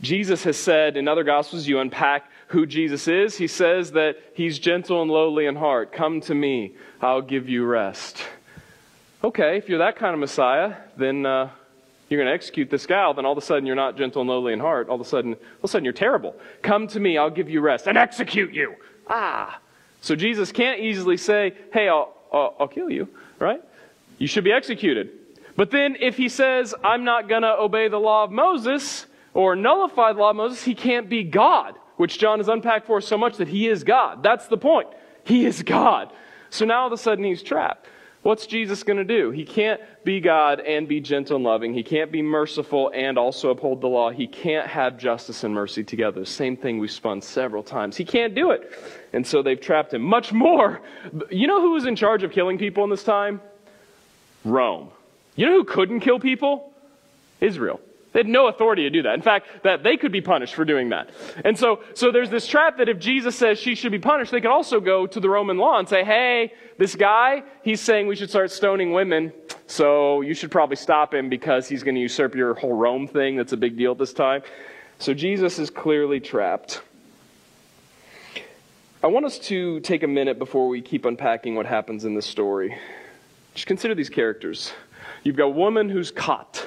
Jesus 0.00 0.44
has 0.44 0.56
said 0.56 0.96
in 0.96 1.08
other 1.08 1.24
Gospels, 1.24 1.66
you 1.66 1.80
unpack 1.80 2.30
who 2.48 2.66
Jesus 2.66 3.08
is. 3.08 3.36
He 3.36 3.46
says 3.46 3.92
that 3.92 4.16
he's 4.34 4.58
gentle 4.58 5.02
and 5.02 5.10
lowly 5.10 5.46
in 5.46 5.56
heart. 5.56 5.92
Come 5.92 6.20
to 6.22 6.34
me, 6.34 6.74
I'll 7.00 7.22
give 7.22 7.48
you 7.48 7.64
rest. 7.64 8.22
Okay, 9.22 9.58
if 9.58 9.68
you're 9.68 9.78
that 9.78 9.96
kind 9.96 10.14
of 10.14 10.20
Messiah, 10.20 10.76
then 10.96 11.26
uh, 11.26 11.50
you're 12.08 12.18
going 12.18 12.28
to 12.28 12.34
execute 12.34 12.70
this 12.70 12.86
gal, 12.86 13.12
then 13.14 13.26
all 13.26 13.32
of 13.32 13.38
a 13.38 13.42
sudden 13.42 13.66
you're 13.66 13.76
not 13.76 13.96
gentle 13.96 14.22
and 14.22 14.30
lowly 14.30 14.52
in 14.52 14.60
heart. 14.60 14.88
All 14.88 14.94
of 14.94 15.00
a 15.00 15.04
sudden, 15.04 15.34
all 15.34 15.40
of 15.58 15.64
a 15.64 15.68
sudden 15.68 15.84
you're 15.84 15.92
terrible. 15.92 16.34
Come 16.62 16.86
to 16.88 17.00
me, 17.00 17.18
I'll 17.18 17.30
give 17.30 17.50
you 17.50 17.60
rest 17.60 17.86
and 17.86 17.98
execute 17.98 18.54
you. 18.54 18.74
Ah. 19.08 19.60
So 20.00 20.16
Jesus 20.16 20.50
can't 20.50 20.80
easily 20.80 21.16
say, 21.16 21.54
hey, 21.72 21.88
I'll, 21.88 22.14
I'll, 22.32 22.56
I'll 22.60 22.68
kill 22.68 22.88
you, 22.88 23.08
right? 23.38 23.62
You 24.20 24.28
should 24.28 24.44
be 24.44 24.52
executed. 24.52 25.10
But 25.56 25.72
then 25.72 25.96
if 25.98 26.16
he 26.16 26.28
says, 26.28 26.74
I'm 26.84 27.04
not 27.04 27.28
going 27.28 27.42
to 27.42 27.58
obey 27.58 27.88
the 27.88 27.98
law 27.98 28.22
of 28.22 28.30
Moses 28.30 29.06
or 29.34 29.56
nullify 29.56 30.12
the 30.12 30.20
law 30.20 30.30
of 30.30 30.36
Moses, 30.36 30.62
he 30.62 30.74
can't 30.74 31.08
be 31.08 31.24
God, 31.24 31.74
which 31.96 32.18
John 32.18 32.38
has 32.38 32.48
unpacked 32.48 32.86
for 32.86 32.98
us 32.98 33.06
so 33.06 33.18
much 33.18 33.38
that 33.38 33.48
he 33.48 33.66
is 33.66 33.82
God. 33.82 34.22
That's 34.22 34.46
the 34.46 34.58
point. 34.58 34.88
He 35.24 35.46
is 35.46 35.62
God. 35.62 36.12
So 36.50 36.66
now 36.66 36.82
all 36.82 36.86
of 36.86 36.92
a 36.92 36.98
sudden 36.98 37.24
he's 37.24 37.42
trapped. 37.42 37.88
What's 38.22 38.46
Jesus 38.46 38.82
going 38.82 38.98
to 38.98 39.04
do? 39.04 39.30
He 39.30 39.46
can't 39.46 39.80
be 40.04 40.20
God 40.20 40.60
and 40.60 40.86
be 40.86 41.00
gentle 41.00 41.36
and 41.36 41.44
loving. 41.44 41.72
He 41.72 41.82
can't 41.82 42.12
be 42.12 42.20
merciful 42.20 42.90
and 42.94 43.16
also 43.16 43.48
uphold 43.48 43.80
the 43.80 43.86
law. 43.86 44.10
He 44.10 44.26
can't 44.26 44.66
have 44.66 44.98
justice 44.98 45.42
and 45.44 45.54
mercy 45.54 45.82
together. 45.82 46.26
Same 46.26 46.58
thing 46.58 46.78
we've 46.78 46.90
spun 46.90 47.22
several 47.22 47.62
times. 47.62 47.96
He 47.96 48.04
can't 48.04 48.34
do 48.34 48.50
it. 48.50 48.70
And 49.14 49.26
so 49.26 49.42
they've 49.42 49.60
trapped 49.60 49.94
him. 49.94 50.02
Much 50.02 50.32
more. 50.34 50.82
You 51.30 51.46
know 51.46 51.62
who 51.62 51.72
was 51.72 51.86
in 51.86 51.96
charge 51.96 52.22
of 52.22 52.30
killing 52.30 52.58
people 52.58 52.84
in 52.84 52.90
this 52.90 53.04
time? 53.04 53.40
Rome. 54.44 54.90
You 55.36 55.46
know 55.46 55.52
who 55.52 55.64
couldn't 55.64 56.00
kill 56.00 56.18
people? 56.18 56.72
Israel. 57.40 57.80
They 58.12 58.20
had 58.20 58.26
no 58.26 58.48
authority 58.48 58.82
to 58.82 58.90
do 58.90 59.02
that. 59.02 59.14
In 59.14 59.22
fact, 59.22 59.46
that 59.62 59.84
they 59.84 59.96
could 59.96 60.10
be 60.10 60.20
punished 60.20 60.54
for 60.54 60.64
doing 60.64 60.88
that. 60.88 61.10
And 61.44 61.56
so, 61.56 61.80
so 61.94 62.10
there's 62.10 62.28
this 62.28 62.46
trap 62.46 62.78
that 62.78 62.88
if 62.88 62.98
Jesus 62.98 63.36
says 63.36 63.58
she 63.58 63.76
should 63.76 63.92
be 63.92 64.00
punished, 64.00 64.32
they 64.32 64.40
could 64.40 64.50
also 64.50 64.80
go 64.80 65.06
to 65.06 65.20
the 65.20 65.30
Roman 65.30 65.58
law 65.58 65.78
and 65.78 65.88
say, 65.88 66.02
hey, 66.02 66.52
this 66.76 66.96
guy, 66.96 67.44
he's 67.62 67.80
saying 67.80 68.08
we 68.08 68.16
should 68.16 68.30
start 68.30 68.50
stoning 68.50 68.92
women, 68.92 69.32
so 69.68 70.22
you 70.22 70.34
should 70.34 70.50
probably 70.50 70.74
stop 70.74 71.14
him 71.14 71.28
because 71.28 71.68
he's 71.68 71.84
going 71.84 71.94
to 71.94 72.00
usurp 72.00 72.34
your 72.34 72.54
whole 72.54 72.74
Rome 72.74 73.06
thing. 73.06 73.36
That's 73.36 73.52
a 73.52 73.56
big 73.56 73.76
deal 73.76 73.92
at 73.92 73.98
this 73.98 74.12
time. 74.12 74.42
So 74.98 75.14
Jesus 75.14 75.60
is 75.60 75.70
clearly 75.70 76.18
trapped. 76.18 76.82
I 79.04 79.06
want 79.06 79.24
us 79.24 79.38
to 79.40 79.78
take 79.80 80.02
a 80.02 80.08
minute 80.08 80.38
before 80.38 80.68
we 80.68 80.82
keep 80.82 81.04
unpacking 81.04 81.54
what 81.54 81.64
happens 81.64 82.04
in 82.04 82.14
this 82.14 82.26
story. 82.26 82.76
Just 83.60 83.66
consider 83.66 83.94
these 83.94 84.08
characters. 84.08 84.72
You've 85.22 85.36
got 85.36 85.44
a 85.44 85.50
woman 85.50 85.90
who's 85.90 86.10
caught 86.10 86.66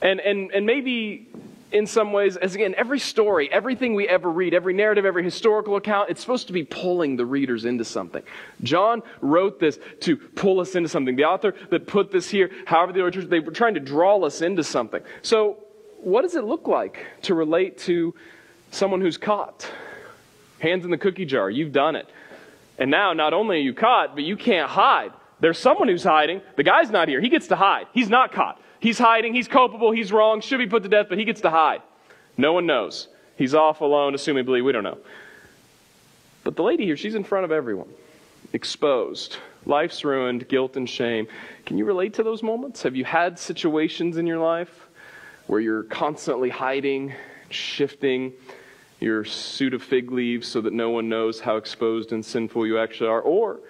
and, 0.00 0.20
and, 0.20 0.52
and 0.52 0.64
maybe 0.64 1.26
in 1.72 1.88
some 1.88 2.12
ways, 2.12 2.36
as 2.36 2.54
again, 2.54 2.76
every 2.76 3.00
story, 3.00 3.50
everything 3.50 3.96
we 3.96 4.08
ever 4.08 4.30
read, 4.30 4.54
every 4.54 4.72
narrative, 4.72 5.04
every 5.04 5.24
historical 5.24 5.74
account, 5.74 6.10
it's 6.10 6.20
supposed 6.20 6.46
to 6.46 6.52
be 6.52 6.62
pulling 6.62 7.16
the 7.16 7.26
readers 7.26 7.64
into 7.64 7.84
something. 7.84 8.22
John 8.62 9.02
wrote 9.20 9.58
this 9.58 9.80
to 10.02 10.16
pull 10.16 10.60
us 10.60 10.76
into 10.76 10.88
something. 10.88 11.16
The 11.16 11.24
author 11.24 11.56
that 11.70 11.88
put 11.88 12.12
this 12.12 12.30
here, 12.30 12.52
however 12.66 12.92
the 12.92 13.10
church, 13.10 13.24
they 13.24 13.40
were 13.40 13.50
trying 13.50 13.74
to 13.74 13.80
draw 13.80 14.20
us 14.20 14.42
into 14.42 14.62
something. 14.62 15.02
So, 15.22 15.58
what 15.98 16.22
does 16.22 16.36
it 16.36 16.44
look 16.44 16.68
like 16.68 17.04
to 17.22 17.34
relate 17.34 17.78
to 17.78 18.14
someone 18.70 19.00
who's 19.00 19.18
caught? 19.18 19.68
Hands 20.60 20.84
in 20.84 20.92
the 20.92 20.98
cookie 20.98 21.24
jar, 21.24 21.50
you've 21.50 21.72
done 21.72 21.96
it. 21.96 22.08
And 22.78 22.92
now, 22.92 23.12
not 23.12 23.32
only 23.32 23.56
are 23.56 23.60
you 23.60 23.74
caught, 23.74 24.14
but 24.14 24.22
you 24.22 24.36
can't 24.36 24.70
hide. 24.70 25.10
There's 25.40 25.58
someone 25.58 25.88
who's 25.88 26.04
hiding. 26.04 26.40
The 26.56 26.62
guy's 26.62 26.90
not 26.90 27.08
here. 27.08 27.20
He 27.20 27.28
gets 27.28 27.48
to 27.48 27.56
hide. 27.56 27.86
He's 27.92 28.08
not 28.08 28.32
caught. 28.32 28.60
He's 28.80 28.98
hiding. 28.98 29.34
He's 29.34 29.48
culpable. 29.48 29.90
He's 29.90 30.12
wrong. 30.12 30.40
Should 30.40 30.58
be 30.58 30.66
put 30.66 30.82
to 30.84 30.88
death, 30.88 31.06
but 31.08 31.18
he 31.18 31.24
gets 31.24 31.40
to 31.42 31.50
hide. 31.50 31.82
No 32.36 32.52
one 32.52 32.66
knows. 32.66 33.08
He's 33.36 33.54
off 33.54 33.80
alone, 33.80 34.14
assumably. 34.14 34.62
We 34.64 34.72
don't 34.72 34.84
know. 34.84 34.98
But 36.44 36.56
the 36.56 36.62
lady 36.62 36.84
here, 36.84 36.96
she's 36.96 37.14
in 37.14 37.24
front 37.24 37.44
of 37.44 37.52
everyone, 37.52 37.88
exposed. 38.52 39.38
Life's 39.66 40.04
ruined, 40.04 40.46
guilt 40.48 40.76
and 40.76 40.88
shame. 40.88 41.26
Can 41.64 41.78
you 41.78 41.86
relate 41.86 42.14
to 42.14 42.22
those 42.22 42.42
moments? 42.42 42.82
Have 42.82 42.94
you 42.94 43.04
had 43.04 43.38
situations 43.38 44.18
in 44.18 44.26
your 44.26 44.38
life 44.38 44.88
where 45.46 45.60
you're 45.60 45.84
constantly 45.84 46.50
hiding, 46.50 47.14
shifting 47.48 48.32
your 49.00 49.24
suit 49.24 49.72
of 49.72 49.82
fig 49.82 50.12
leaves 50.12 50.46
so 50.46 50.60
that 50.60 50.72
no 50.72 50.90
one 50.90 51.08
knows 51.08 51.40
how 51.40 51.56
exposed 51.56 52.12
and 52.12 52.24
sinful 52.24 52.66
you 52.66 52.78
actually 52.78 53.08
are? 53.08 53.22
Or 53.22 53.60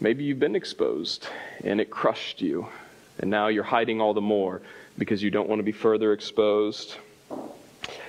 maybe 0.00 0.24
you've 0.24 0.38
been 0.38 0.56
exposed 0.56 1.28
and 1.64 1.80
it 1.80 1.90
crushed 1.90 2.40
you 2.40 2.68
and 3.18 3.30
now 3.30 3.48
you're 3.48 3.64
hiding 3.64 4.00
all 4.00 4.14
the 4.14 4.20
more 4.20 4.62
because 4.96 5.22
you 5.22 5.30
don't 5.30 5.48
want 5.48 5.58
to 5.58 5.64
be 5.64 5.72
further 5.72 6.12
exposed. 6.12 6.96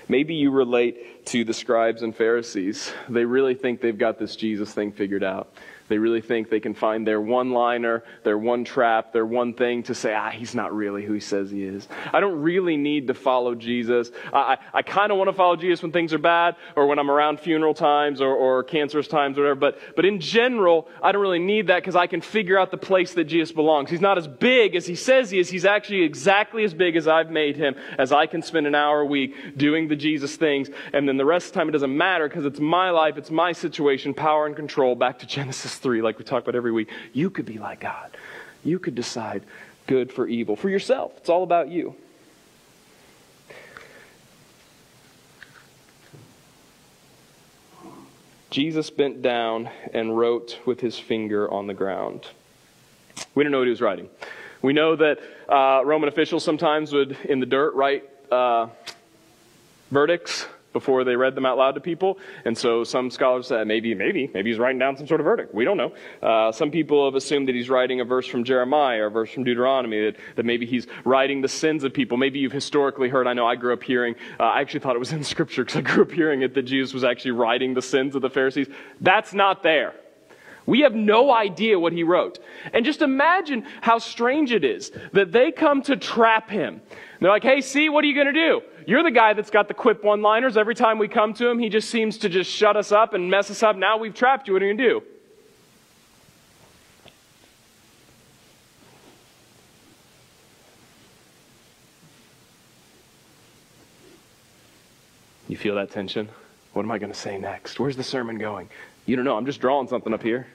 Maybe 0.07 0.35
you 0.35 0.51
relate 0.51 1.25
to 1.27 1.43
the 1.43 1.53
scribes 1.53 2.01
and 2.01 2.15
Pharisees. 2.15 2.91
They 3.07 3.25
really 3.25 3.53
think 3.53 3.81
they've 3.81 3.97
got 3.97 4.17
this 4.17 4.35
Jesus 4.35 4.73
thing 4.73 4.91
figured 4.91 5.23
out. 5.23 5.53
They 5.89 5.97
really 5.97 6.21
think 6.21 6.49
they 6.49 6.59
can 6.59 6.73
find 6.73 7.05
their 7.05 7.19
one 7.19 7.51
liner, 7.51 8.03
their 8.23 8.37
one 8.37 8.63
trap, 8.63 9.11
their 9.11 9.25
one 9.25 9.53
thing 9.53 9.83
to 9.83 9.95
say, 9.95 10.13
ah, 10.13 10.29
he's 10.29 10.55
not 10.55 10.73
really 10.73 11.03
who 11.03 11.13
he 11.13 11.19
says 11.19 11.49
he 11.49 11.63
is. 11.63 11.87
I 12.13 12.19
don't 12.19 12.41
really 12.41 12.77
need 12.77 13.07
to 13.07 13.13
follow 13.13 13.55
Jesus. 13.55 14.11
I, 14.31 14.37
I, 14.39 14.57
I 14.75 14.81
kind 14.83 15.11
of 15.11 15.17
want 15.17 15.29
to 15.29 15.33
follow 15.33 15.55
Jesus 15.55 15.81
when 15.81 15.91
things 15.91 16.13
are 16.13 16.19
bad 16.19 16.55
or 16.75 16.87
when 16.87 16.99
I'm 16.99 17.09
around 17.09 17.39
funeral 17.39 17.73
times 17.73 18.21
or, 18.21 18.33
or 18.33 18.63
cancerous 18.63 19.07
times 19.07 19.37
or 19.37 19.41
whatever. 19.41 19.59
But, 19.59 19.79
but 19.95 20.05
in 20.05 20.19
general, 20.19 20.87
I 21.01 21.11
don't 21.11 21.21
really 21.21 21.39
need 21.39 21.67
that 21.67 21.77
because 21.77 21.95
I 21.95 22.07
can 22.07 22.21
figure 22.21 22.57
out 22.57 22.69
the 22.69 22.77
place 22.77 23.15
that 23.15 23.25
Jesus 23.25 23.51
belongs. 23.51 23.89
He's 23.89 23.99
not 23.99 24.17
as 24.17 24.27
big 24.27 24.75
as 24.75 24.85
he 24.85 24.95
says 24.95 25.31
he 25.31 25.39
is. 25.39 25.49
He's 25.49 25.65
actually 25.65 26.03
exactly 26.03 26.63
as 26.63 26.73
big 26.75 26.95
as 26.95 27.07
I've 27.07 27.31
made 27.31 27.57
him, 27.57 27.75
as 27.97 28.11
I 28.11 28.27
can 28.27 28.43
spend 28.43 28.67
an 28.67 28.75
hour 28.75 28.99
a 29.01 29.05
week 29.05 29.57
doing 29.57 29.87
the 29.87 29.95
Jesus 29.95 30.35
things. 30.35 30.69
And 30.93 31.07
then 31.07 31.17
the 31.17 31.25
rest 31.25 31.47
of 31.47 31.53
the 31.53 31.59
time, 31.59 31.69
it 31.69 31.71
doesn't 31.71 31.97
matter 31.97 32.29
because 32.29 32.45
it's 32.45 32.59
my 32.59 32.91
life, 32.91 33.17
it's 33.17 33.31
my 33.31 33.53
situation, 33.53 34.13
power 34.13 34.45
and 34.45 34.55
control. 34.55 34.93
Back 34.93 35.17
to 35.19 35.25
Genesis 35.25 35.78
3, 35.79 36.01
like 36.01 36.19
we 36.19 36.25
talk 36.25 36.43
about 36.43 36.55
every 36.55 36.71
week. 36.71 36.89
You 37.13 37.29
could 37.29 37.45
be 37.45 37.57
like 37.57 37.81
God. 37.81 38.15
You 38.63 38.79
could 38.79 38.95
decide 38.95 39.43
good 39.87 40.11
for 40.11 40.27
evil 40.27 40.55
for 40.55 40.69
yourself. 40.69 41.13
It's 41.17 41.29
all 41.29 41.43
about 41.43 41.69
you. 41.69 41.95
Jesus 48.49 48.89
bent 48.89 49.21
down 49.21 49.69
and 49.93 50.17
wrote 50.17 50.59
with 50.65 50.79
his 50.79 50.97
finger 50.97 51.49
on 51.51 51.67
the 51.67 51.73
ground. 51.73 52.27
We 53.35 53.43
don't 53.43 53.51
know 53.51 53.59
what 53.59 53.67
he 53.67 53.71
was 53.71 53.81
writing. 53.81 54.09
We 54.61 54.73
know 54.73 54.95
that 54.95 55.19
uh, 55.47 55.85
Roman 55.85 56.09
officials 56.09 56.43
sometimes 56.43 56.91
would, 56.91 57.15
in 57.25 57.39
the 57.39 57.45
dirt, 57.45 57.75
write 57.75 58.03
uh, 58.31 58.67
verdicts 59.91 60.47
before 60.73 61.03
they 61.03 61.15
read 61.15 61.35
them 61.35 61.45
out 61.45 61.57
loud 61.57 61.75
to 61.75 61.81
people. 61.81 62.19
And 62.45 62.57
so 62.57 62.83
some 62.83 63.09
scholars 63.09 63.47
said 63.47 63.67
maybe, 63.67 63.93
maybe, 63.95 64.29
maybe 64.33 64.49
he's 64.49 64.59
writing 64.59 64.79
down 64.79 64.97
some 64.97 65.07
sort 65.07 65.19
of 65.19 65.25
verdict. 65.25 65.53
We 65.53 65.65
don't 65.65 65.77
know. 65.77 65.93
Uh, 66.21 66.51
some 66.51 66.71
people 66.71 67.05
have 67.05 67.15
assumed 67.15 67.47
that 67.47 67.55
he's 67.55 67.69
writing 67.69 68.01
a 68.01 68.05
verse 68.05 68.27
from 68.27 68.43
Jeremiah 68.43 69.03
or 69.03 69.05
a 69.07 69.11
verse 69.11 69.31
from 69.31 69.43
Deuteronomy, 69.43 70.05
that, 70.05 70.15
that 70.35 70.45
maybe 70.45 70.65
he's 70.65 70.87
writing 71.05 71.41
the 71.41 71.47
sins 71.47 71.83
of 71.83 71.93
people. 71.93 72.17
Maybe 72.17 72.39
you've 72.39 72.51
historically 72.51 73.09
heard, 73.09 73.27
I 73.27 73.33
know 73.33 73.47
I 73.47 73.55
grew 73.55 73.73
up 73.73 73.83
hearing, 73.83 74.15
uh, 74.39 74.43
I 74.43 74.61
actually 74.61 74.81
thought 74.81 74.95
it 74.95 74.99
was 74.99 75.11
in 75.11 75.23
Scripture 75.29 75.63
because 75.63 75.77
I 75.77 75.81
grew 75.81 76.03
up 76.03 76.11
hearing 76.11 76.41
it 76.41 76.53
that 76.53 76.63
Jesus 76.63 76.93
was 76.93 77.03
actually 77.03 77.31
writing 77.31 77.73
the 77.73 77.81
sins 77.81 78.15
of 78.15 78.21
the 78.21 78.29
Pharisees. 78.29 78.67
That's 79.01 79.33
not 79.33 79.63
there. 79.63 79.93
We 80.69 80.81
have 80.81 80.93
no 80.93 81.33
idea 81.33 81.79
what 81.79 81.93
he 81.93 82.03
wrote. 82.03 82.37
And 82.73 82.85
just 82.85 83.01
imagine 83.01 83.65
how 83.81 83.97
strange 83.97 84.51
it 84.51 84.63
is 84.63 84.91
that 85.13 85.31
they 85.31 85.51
come 85.51 85.81
to 85.83 85.97
trap 85.97 86.51
him. 86.51 86.81
They're 87.19 87.31
like, 87.31 87.41
hey, 87.41 87.61
see, 87.61 87.89
what 87.89 88.03
are 88.03 88.07
you 88.07 88.13
going 88.13 88.31
to 88.31 88.33
do? 88.33 88.61
You're 88.89 89.03
the 89.03 89.11
guy 89.11 89.33
that's 89.33 89.51
got 89.51 89.67
the 89.67 89.75
quip 89.75 90.03
one 90.03 90.23
liners. 90.23 90.57
Every 90.57 90.73
time 90.73 90.97
we 90.97 91.07
come 91.07 91.35
to 91.35 91.47
him, 91.47 91.59
he 91.59 91.69
just 91.69 91.91
seems 91.91 92.17
to 92.17 92.27
just 92.27 92.49
shut 92.49 92.75
us 92.75 92.91
up 92.91 93.13
and 93.13 93.29
mess 93.29 93.51
us 93.51 93.61
up. 93.61 93.75
Now 93.75 93.97
we've 93.97 94.15
trapped 94.15 94.47
you. 94.47 94.53
What 94.53 94.63
are 94.63 94.65
you 94.65 94.73
going 94.73 94.79
to 94.79 94.99
do? 94.99 95.03
You 105.47 105.55
feel 105.55 105.75
that 105.75 105.91
tension? 105.91 106.27
What 106.73 106.81
am 106.81 106.89
I 106.89 106.97
going 106.97 107.11
to 107.11 107.17
say 107.17 107.37
next? 107.37 107.79
Where's 107.79 107.95
the 107.95 108.03
sermon 108.03 108.39
going? 108.39 108.69
You 109.05 109.15
don't 109.15 109.25
know. 109.25 109.37
I'm 109.37 109.45
just 109.45 109.61
drawing 109.61 109.87
something 109.87 110.15
up 110.15 110.23
here. 110.23 110.47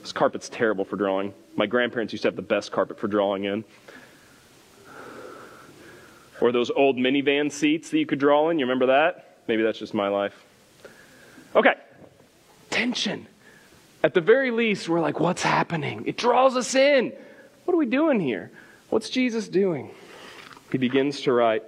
This 0.00 0.10
carpet's 0.10 0.48
terrible 0.48 0.84
for 0.84 0.96
drawing. 0.96 1.32
My 1.54 1.66
grandparents 1.66 2.12
used 2.12 2.22
to 2.22 2.28
have 2.28 2.36
the 2.36 2.42
best 2.42 2.72
carpet 2.72 2.98
for 2.98 3.06
drawing 3.06 3.44
in. 3.44 3.62
Or 6.40 6.52
those 6.52 6.70
old 6.70 6.96
minivan 6.96 7.52
seats 7.52 7.90
that 7.90 7.98
you 7.98 8.06
could 8.06 8.18
draw 8.18 8.48
in. 8.50 8.58
You 8.58 8.64
remember 8.64 8.86
that? 8.86 9.36
Maybe 9.46 9.62
that's 9.62 9.78
just 9.78 9.94
my 9.94 10.08
life. 10.08 10.34
Okay. 11.54 11.74
Tension. 12.70 13.26
At 14.02 14.14
the 14.14 14.20
very 14.20 14.50
least, 14.50 14.88
we're 14.88 15.00
like, 15.00 15.20
what's 15.20 15.42
happening? 15.42 16.04
It 16.06 16.16
draws 16.16 16.56
us 16.56 16.74
in. 16.74 17.12
What 17.64 17.74
are 17.74 17.76
we 17.76 17.86
doing 17.86 18.18
here? 18.18 18.50
What's 18.90 19.08
Jesus 19.08 19.46
doing? 19.48 19.90
He 20.72 20.78
begins 20.78 21.20
to 21.22 21.32
write. 21.32 21.62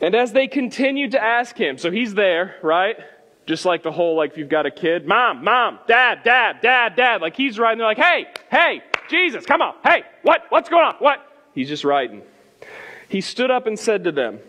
And 0.00 0.14
as 0.14 0.32
they 0.32 0.46
continued 0.46 1.12
to 1.12 1.22
ask 1.22 1.56
him, 1.56 1.78
so 1.78 1.90
he's 1.90 2.14
there, 2.14 2.56
right? 2.62 2.96
Just 3.46 3.64
like 3.64 3.82
the 3.82 3.90
whole, 3.90 4.16
like, 4.16 4.32
if 4.32 4.38
you've 4.38 4.48
got 4.48 4.66
a 4.66 4.70
kid, 4.70 5.06
mom, 5.06 5.42
mom, 5.42 5.78
dad, 5.88 6.20
dad, 6.22 6.60
dad, 6.62 6.94
dad. 6.94 7.20
Like, 7.20 7.34
he's 7.34 7.58
writing. 7.58 7.78
They're 7.78 7.86
like, 7.86 7.98
hey, 7.98 8.26
hey, 8.50 8.82
Jesus, 9.10 9.46
come 9.46 9.62
on. 9.62 9.74
Hey, 9.82 10.04
what? 10.22 10.44
What's 10.50 10.68
going 10.68 10.84
on? 10.84 10.94
What? 10.98 11.18
He's 11.54 11.68
just 11.68 11.82
writing. 11.82 12.22
He 13.08 13.20
stood 13.20 13.50
up 13.50 13.66
and 13.66 13.78
said 13.78 14.04
to 14.04 14.12
them, 14.12 14.40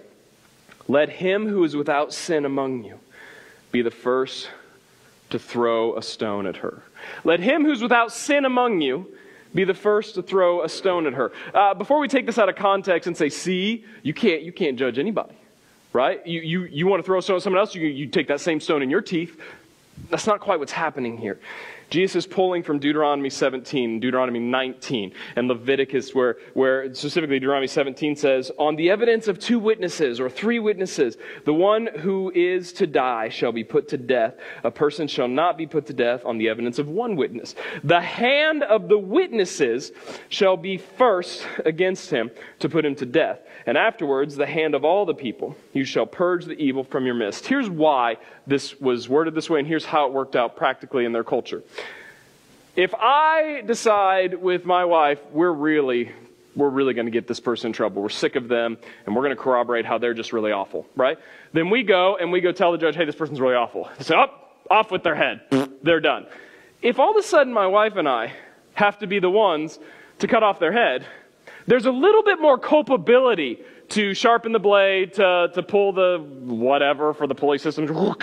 Let 0.87 1.09
him 1.09 1.47
who 1.47 1.63
is 1.63 1.75
without 1.75 2.13
sin 2.13 2.45
among 2.45 2.83
you 2.83 2.99
be 3.71 3.81
the 3.81 3.91
first 3.91 4.49
to 5.29 5.39
throw 5.39 5.95
a 5.95 6.01
stone 6.01 6.45
at 6.47 6.57
her. 6.57 6.83
Let 7.23 7.39
him 7.39 7.63
who's 7.63 7.81
without 7.81 8.11
sin 8.11 8.45
among 8.45 8.81
you 8.81 9.07
be 9.53 9.63
the 9.63 9.73
first 9.73 10.15
to 10.15 10.21
throw 10.21 10.63
a 10.63 10.69
stone 10.69 11.07
at 11.07 11.13
her. 11.13 11.31
Uh, 11.53 11.73
before 11.73 11.99
we 11.99 12.07
take 12.07 12.25
this 12.25 12.37
out 12.37 12.49
of 12.49 12.55
context 12.55 13.07
and 13.07 13.15
say, 13.15 13.29
see, 13.29 13.85
you 14.03 14.13
can't, 14.13 14.41
you 14.41 14.51
can't 14.51 14.77
judge 14.77 14.99
anybody, 14.99 15.35
right? 15.93 16.25
You, 16.25 16.41
you, 16.41 16.63
you 16.65 16.87
want 16.87 17.01
to 17.01 17.05
throw 17.05 17.19
a 17.19 17.21
stone 17.21 17.37
at 17.37 17.43
someone 17.43 17.59
else, 17.59 17.73
you, 17.73 17.87
you 17.87 18.07
take 18.07 18.27
that 18.27 18.41
same 18.41 18.59
stone 18.59 18.83
in 18.83 18.89
your 18.89 19.01
teeth. 19.01 19.39
That's 20.09 20.27
not 20.27 20.39
quite 20.39 20.59
what's 20.59 20.71
happening 20.71 21.17
here. 21.17 21.39
Jesus 21.89 22.25
is 22.25 22.27
pulling 22.27 22.61
from 22.61 22.79
Deuteronomy 22.79 23.29
17, 23.29 23.99
Deuteronomy 23.99 24.39
19, 24.39 25.11
and 25.35 25.47
Leviticus, 25.47 26.13
where, 26.13 26.37
where 26.53 26.93
specifically 26.93 27.39
Deuteronomy 27.39 27.67
17 27.67 28.15
says, 28.15 28.51
On 28.57 28.75
the 28.75 28.89
evidence 28.89 29.27
of 29.27 29.39
two 29.39 29.59
witnesses 29.59 30.19
or 30.19 30.29
three 30.29 30.59
witnesses, 30.59 31.17
the 31.45 31.53
one 31.53 31.87
who 31.99 32.31
is 32.35 32.73
to 32.73 32.85
die 32.85 33.29
shall 33.29 33.51
be 33.51 33.63
put 33.63 33.87
to 33.89 33.97
death. 33.97 34.35
A 34.63 34.71
person 34.71 35.07
shall 35.07 35.27
not 35.27 35.57
be 35.57 35.65
put 35.65 35.87
to 35.87 35.93
death 35.93 36.25
on 36.25 36.37
the 36.37 36.49
evidence 36.49 36.77
of 36.77 36.89
one 36.89 37.15
witness. 37.15 37.55
The 37.83 38.01
hand 38.01 38.63
of 38.63 38.87
the 38.87 38.97
witnesses 38.97 39.91
shall 40.29 40.57
be 40.57 40.77
first 40.77 41.47
against 41.65 42.11
him 42.11 42.29
to 42.59 42.69
put 42.69 42.85
him 42.85 42.95
to 42.95 43.05
death, 43.05 43.39
and 43.65 43.77
afterwards 43.77 44.35
the 44.35 44.45
hand 44.45 44.75
of 44.75 44.85
all 44.85 45.05
the 45.05 45.13
people. 45.13 45.55
You 45.73 45.85
shall 45.85 46.05
purge 46.05 46.45
the 46.45 46.53
evil 46.53 46.83
from 46.83 47.05
your 47.05 47.15
midst. 47.15 47.47
Here's 47.47 47.69
why 47.69 48.17
this 48.45 48.79
was 48.79 49.09
worded 49.09 49.35
this 49.35 49.49
way, 49.49 49.59
and 49.59 49.67
here's 49.67 49.85
how 49.85 50.07
it 50.07 50.13
worked 50.13 50.35
out 50.35 50.55
practically 50.55 51.05
in 51.05 51.13
their 51.13 51.23
culture. 51.23 51.63
If 52.75 52.93
I 52.93 53.61
decide 53.65 54.35
with 54.35 54.65
my 54.65 54.85
wife, 54.85 55.19
we're 55.31 55.51
really 55.51 56.11
we're 56.55 56.69
really 56.69 56.93
going 56.93 57.05
to 57.05 57.11
get 57.11 57.27
this 57.27 57.39
person 57.39 57.67
in 57.67 57.73
trouble. 57.73 58.01
We're 58.01 58.09
sick 58.09 58.35
of 58.35 58.47
them, 58.47 58.77
and 59.05 59.15
we're 59.15 59.21
going 59.21 59.35
to 59.35 59.41
corroborate 59.41 59.85
how 59.85 59.97
they're 59.97 60.13
just 60.13 60.33
really 60.33 60.51
awful, 60.51 60.85
right? 60.95 61.17
Then 61.53 61.69
we 61.69 61.83
go 61.83 62.17
and 62.17 62.31
we 62.31 62.41
go 62.41 62.51
tell 62.51 62.71
the 62.71 62.77
judge, 62.77 62.95
hey, 62.95 63.05
this 63.05 63.15
person's 63.15 63.39
really 63.39 63.55
awful. 63.55 63.89
So 63.99 64.19
up, 64.19 64.65
off 64.69 64.91
with 64.91 65.03
their 65.03 65.15
head. 65.15 65.41
they're 65.83 66.01
done. 66.01 66.25
If 66.81 66.99
all 66.99 67.11
of 67.11 67.17
a 67.17 67.23
sudden 67.23 67.53
my 67.53 67.67
wife 67.67 67.95
and 67.95 68.09
I 68.09 68.33
have 68.73 68.99
to 68.99 69.07
be 69.07 69.19
the 69.19 69.29
ones 69.29 69.79
to 70.19 70.27
cut 70.27 70.43
off 70.43 70.59
their 70.59 70.71
head, 70.71 71.05
there's 71.65 71.85
a 71.85 71.91
little 71.91 72.23
bit 72.23 72.41
more 72.41 72.57
culpability 72.57 73.63
to 73.89 74.13
sharpen 74.13 74.51
the 74.51 74.59
blade, 74.59 75.13
to, 75.13 75.49
to 75.53 75.63
pull 75.63 75.93
the 75.93 76.19
whatever 76.19 77.13
for 77.13 77.27
the 77.27 77.35
pulley 77.35 77.57
system, 77.57 77.85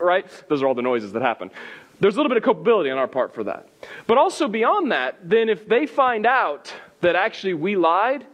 right? 0.00 0.26
Those 0.48 0.62
are 0.62 0.66
all 0.66 0.74
the 0.74 0.82
noises 0.82 1.12
that 1.12 1.22
happen. 1.22 1.50
There's 2.02 2.16
a 2.16 2.18
little 2.18 2.30
bit 2.30 2.38
of 2.38 2.42
culpability 2.42 2.90
on 2.90 2.98
our 2.98 3.06
part 3.06 3.32
for 3.32 3.44
that. 3.44 3.68
But 4.08 4.18
also 4.18 4.48
beyond 4.48 4.90
that, 4.90 5.18
then 5.22 5.48
if 5.48 5.68
they 5.68 5.86
find 5.86 6.26
out 6.26 6.74
that 7.00 7.14
actually 7.14 7.54
we 7.54 7.76
lied, 7.76 8.26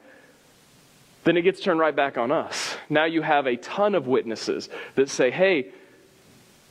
then 1.25 1.37
it 1.37 1.43
gets 1.43 1.61
turned 1.61 1.79
right 1.79 1.95
back 1.95 2.17
on 2.17 2.33
us. 2.33 2.79
Now 2.89 3.05
you 3.05 3.21
have 3.21 3.47
a 3.47 3.57
ton 3.57 3.95
of 3.95 4.07
witnesses 4.07 4.71
that 4.95 5.11
say, 5.11 5.31
hey, 5.31 5.71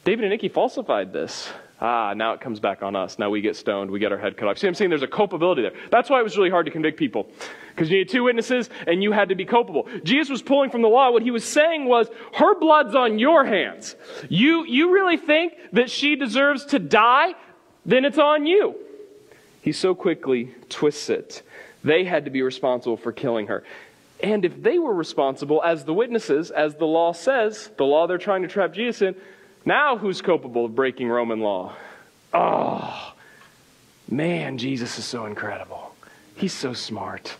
David 0.06 0.24
and 0.26 0.32
Nikki 0.32 0.50
falsified 0.50 1.14
this. 1.14 1.48
Ah, 1.80 2.14
now 2.16 2.34
it 2.34 2.42
comes 2.42 2.60
back 2.60 2.82
on 2.82 2.96
us. 2.96 3.20
Now 3.20 3.30
we 3.30 3.42
get 3.42 3.56
stoned. 3.56 3.92
We 3.92 4.00
get 4.00 4.12
our 4.12 4.18
head 4.18 4.36
cut 4.36 4.48
off. 4.48 4.58
See, 4.58 4.68
I'm 4.68 4.74
saying 4.74 4.90
there's 4.90 5.04
a 5.04 5.08
culpability 5.08 5.62
there. 5.62 5.74
That's 5.92 6.10
why 6.10 6.20
it 6.20 6.24
was 6.24 6.36
really 6.36 6.50
hard 6.50 6.66
to 6.66 6.72
convict 6.72 6.98
people. 6.98 7.28
Because 7.70 7.92
you 7.92 8.00
need 8.00 8.10
two 8.10 8.24
witnesses 8.24 8.70
and 8.88 9.04
you 9.04 9.12
had 9.12 9.30
to 9.30 9.36
be 9.36 9.46
culpable. 9.46 9.88
Jesus 10.04 10.30
was 10.30 10.42
pulling 10.42 10.72
from 10.72 10.82
the 10.82 10.88
law. 10.88 11.12
What 11.12 11.22
he 11.22 11.30
was 11.30 11.44
saying 11.44 11.86
was, 11.86 12.08
her 12.34 12.60
blood's 12.60 12.96
on 12.96 13.20
your 13.20 13.46
hands. 13.46 13.96
You, 14.28 14.66
you 14.66 14.92
really 14.92 15.18
think 15.18 15.54
that 15.74 15.92
she 15.92 16.16
deserves 16.16 16.66
to 16.66 16.80
die? 16.80 17.36
Then 17.86 18.06
it's 18.06 18.18
on 18.18 18.48
you. 18.48 18.76
He 19.62 19.72
so 19.72 19.94
quickly 19.94 20.56
twists 20.70 21.10
it. 21.12 21.44
They 21.84 22.06
had 22.06 22.26
to 22.26 22.32
be 22.32 22.42
responsible 22.42 22.98
for 22.98 23.12
killing 23.12 23.48
her. 23.48 23.64
And 24.22 24.46
if 24.46 24.64
they 24.64 24.80
were 24.80 24.94
responsible 24.94 25.62
as 25.64 25.86
the 25.86 25.94
witnesses, 25.94 26.50
as 26.50 26.76
the 26.76 26.88
law 26.88 27.12
says, 27.12 27.70
the 27.78 27.86
law 27.86 28.08
they're 28.08 28.18
trying 28.18 28.42
to 28.42 28.48
trap 28.48 28.74
Jesus 28.74 29.04
in, 29.04 29.16
now, 29.68 29.98
who's 29.98 30.22
culpable 30.22 30.66
of 30.66 30.76
breaking 30.76 31.10
Roman 31.10 31.42
law? 31.42 31.76
Oh, 32.34 33.14
man, 34.10 34.58
Jesus 34.58 34.98
is 34.98 35.04
so 35.04 35.26
incredible. 35.26 35.94
He's 36.38 36.54
so 36.54 36.72
smart, 36.72 37.36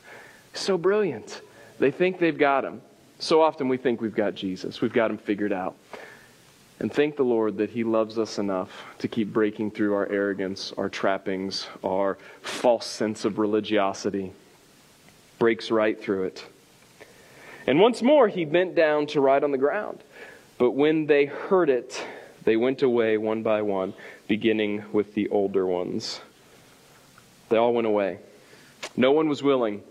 so 0.54 0.78
brilliant. 0.78 1.42
They 1.80 1.90
think 1.90 2.20
they've 2.20 2.38
got 2.38 2.66
him. 2.66 2.82
So 3.20 3.42
often 3.42 3.70
we 3.70 3.78
think 3.78 4.02
we've 4.02 4.14
got 4.14 4.36
Jesus, 4.36 4.82
we've 4.82 4.94
got 4.94 5.10
him 5.10 5.18
figured 5.18 5.54
out. 5.54 5.76
And 6.80 6.94
thank 6.94 7.16
the 7.16 7.24
Lord 7.24 7.58
that 7.58 7.72
He 7.72 7.84
loves 7.84 8.20
us 8.20 8.38
enough 8.38 8.70
to 9.00 9.08
keep 9.08 9.34
breaking 9.34 9.72
through 9.72 9.96
our 9.96 10.08
arrogance, 10.08 10.74
our 10.78 10.90
trappings, 10.90 11.68
our 11.84 12.18
false 12.42 12.86
sense 12.86 13.26
of 13.26 13.40
religiosity. 13.40 14.32
Breaks 15.40 15.72
right 15.72 16.00
through 16.00 16.26
it. 16.26 16.46
And 17.66 17.80
once 17.80 18.02
more, 18.02 18.28
He 18.28 18.46
bent 18.46 18.76
down 18.76 19.08
to 19.08 19.22
write 19.22 19.44
on 19.44 19.52
the 19.52 19.58
ground. 19.58 20.04
But 20.60 20.72
when 20.72 21.08
they 21.08 21.26
heard 21.26 21.70
it, 21.70 22.04
they 22.48 22.56
went 22.56 22.82
away 22.82 23.18
one 23.18 23.44
by 23.44 23.62
one, 23.62 23.94
beginning 24.30 24.86
with 24.94 25.14
the 25.16 25.28
older 25.28 25.68
ones. 25.68 26.22
They 27.50 27.58
all 27.58 27.74
went 27.74 27.88
away. 27.88 28.20
No 28.96 29.12
one 29.12 29.28
was 29.28 29.44
willing 29.44 29.84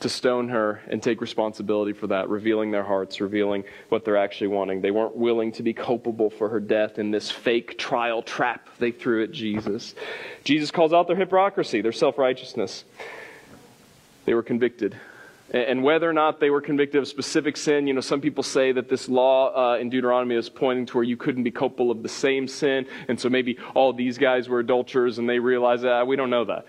to 0.00 0.08
stone 0.08 0.48
her 0.48 0.82
and 0.88 1.00
take 1.00 1.20
responsibility 1.20 1.92
for 1.92 2.08
that, 2.08 2.28
revealing 2.28 2.72
their 2.72 2.82
hearts, 2.82 3.20
revealing 3.20 3.62
what 3.90 4.04
they're 4.04 4.16
actually 4.16 4.48
wanting. 4.48 4.80
They 4.80 4.90
weren't 4.90 5.14
willing 5.14 5.52
to 5.52 5.62
be 5.62 5.72
culpable 5.72 6.30
for 6.30 6.48
her 6.48 6.58
death 6.58 6.98
in 6.98 7.12
this 7.12 7.30
fake 7.30 7.78
trial 7.78 8.22
trap 8.22 8.68
they 8.80 8.90
threw 8.90 9.22
at 9.22 9.30
Jesus. 9.30 9.94
Jesus 10.42 10.72
calls 10.72 10.92
out 10.92 11.06
their 11.06 11.14
hypocrisy, 11.14 11.80
their 11.80 11.92
self 11.92 12.18
righteousness. 12.18 12.82
They 14.24 14.34
were 14.34 14.42
convicted 14.42 14.96
and 15.50 15.82
whether 15.82 16.08
or 16.08 16.12
not 16.12 16.38
they 16.38 16.48
were 16.48 16.60
convicted 16.60 17.00
of 17.00 17.08
specific 17.08 17.56
sin, 17.56 17.88
you 17.88 17.94
know, 17.94 18.00
some 18.00 18.20
people 18.20 18.44
say 18.44 18.70
that 18.70 18.88
this 18.88 19.08
law 19.08 19.72
uh, 19.72 19.78
in 19.78 19.90
Deuteronomy 19.90 20.36
is 20.36 20.48
pointing 20.48 20.86
to 20.86 20.96
where 20.96 21.04
you 21.04 21.16
couldn't 21.16 21.42
be 21.42 21.50
culpable 21.50 21.90
of 21.90 22.02
the 22.02 22.08
same 22.08 22.46
sin, 22.46 22.86
and 23.08 23.18
so 23.18 23.28
maybe 23.28 23.58
all 23.74 23.92
these 23.92 24.16
guys 24.16 24.48
were 24.48 24.60
adulterers 24.60 25.18
and 25.18 25.28
they 25.28 25.40
realized 25.40 25.82
that. 25.82 25.92
Ah, 25.92 26.04
we 26.04 26.14
don't 26.14 26.30
know 26.30 26.44
that. 26.44 26.66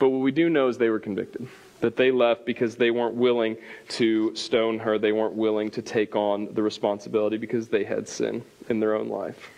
But 0.00 0.08
what 0.08 0.18
we 0.18 0.32
do 0.32 0.50
know 0.50 0.68
is 0.68 0.78
they 0.78 0.88
were 0.88 0.98
convicted. 0.98 1.46
That 1.80 1.96
they 1.96 2.10
left 2.10 2.46
because 2.46 2.76
they 2.76 2.90
weren't 2.90 3.14
willing 3.14 3.56
to 3.90 4.34
stone 4.34 4.78
her. 4.80 4.98
They 4.98 5.12
weren't 5.12 5.34
willing 5.34 5.70
to 5.72 5.82
take 5.82 6.16
on 6.16 6.52
the 6.54 6.62
responsibility 6.62 7.36
because 7.36 7.68
they 7.68 7.84
had 7.84 8.08
sin 8.08 8.42
in 8.68 8.80
their 8.80 8.94
own 8.94 9.08
life. 9.08 9.50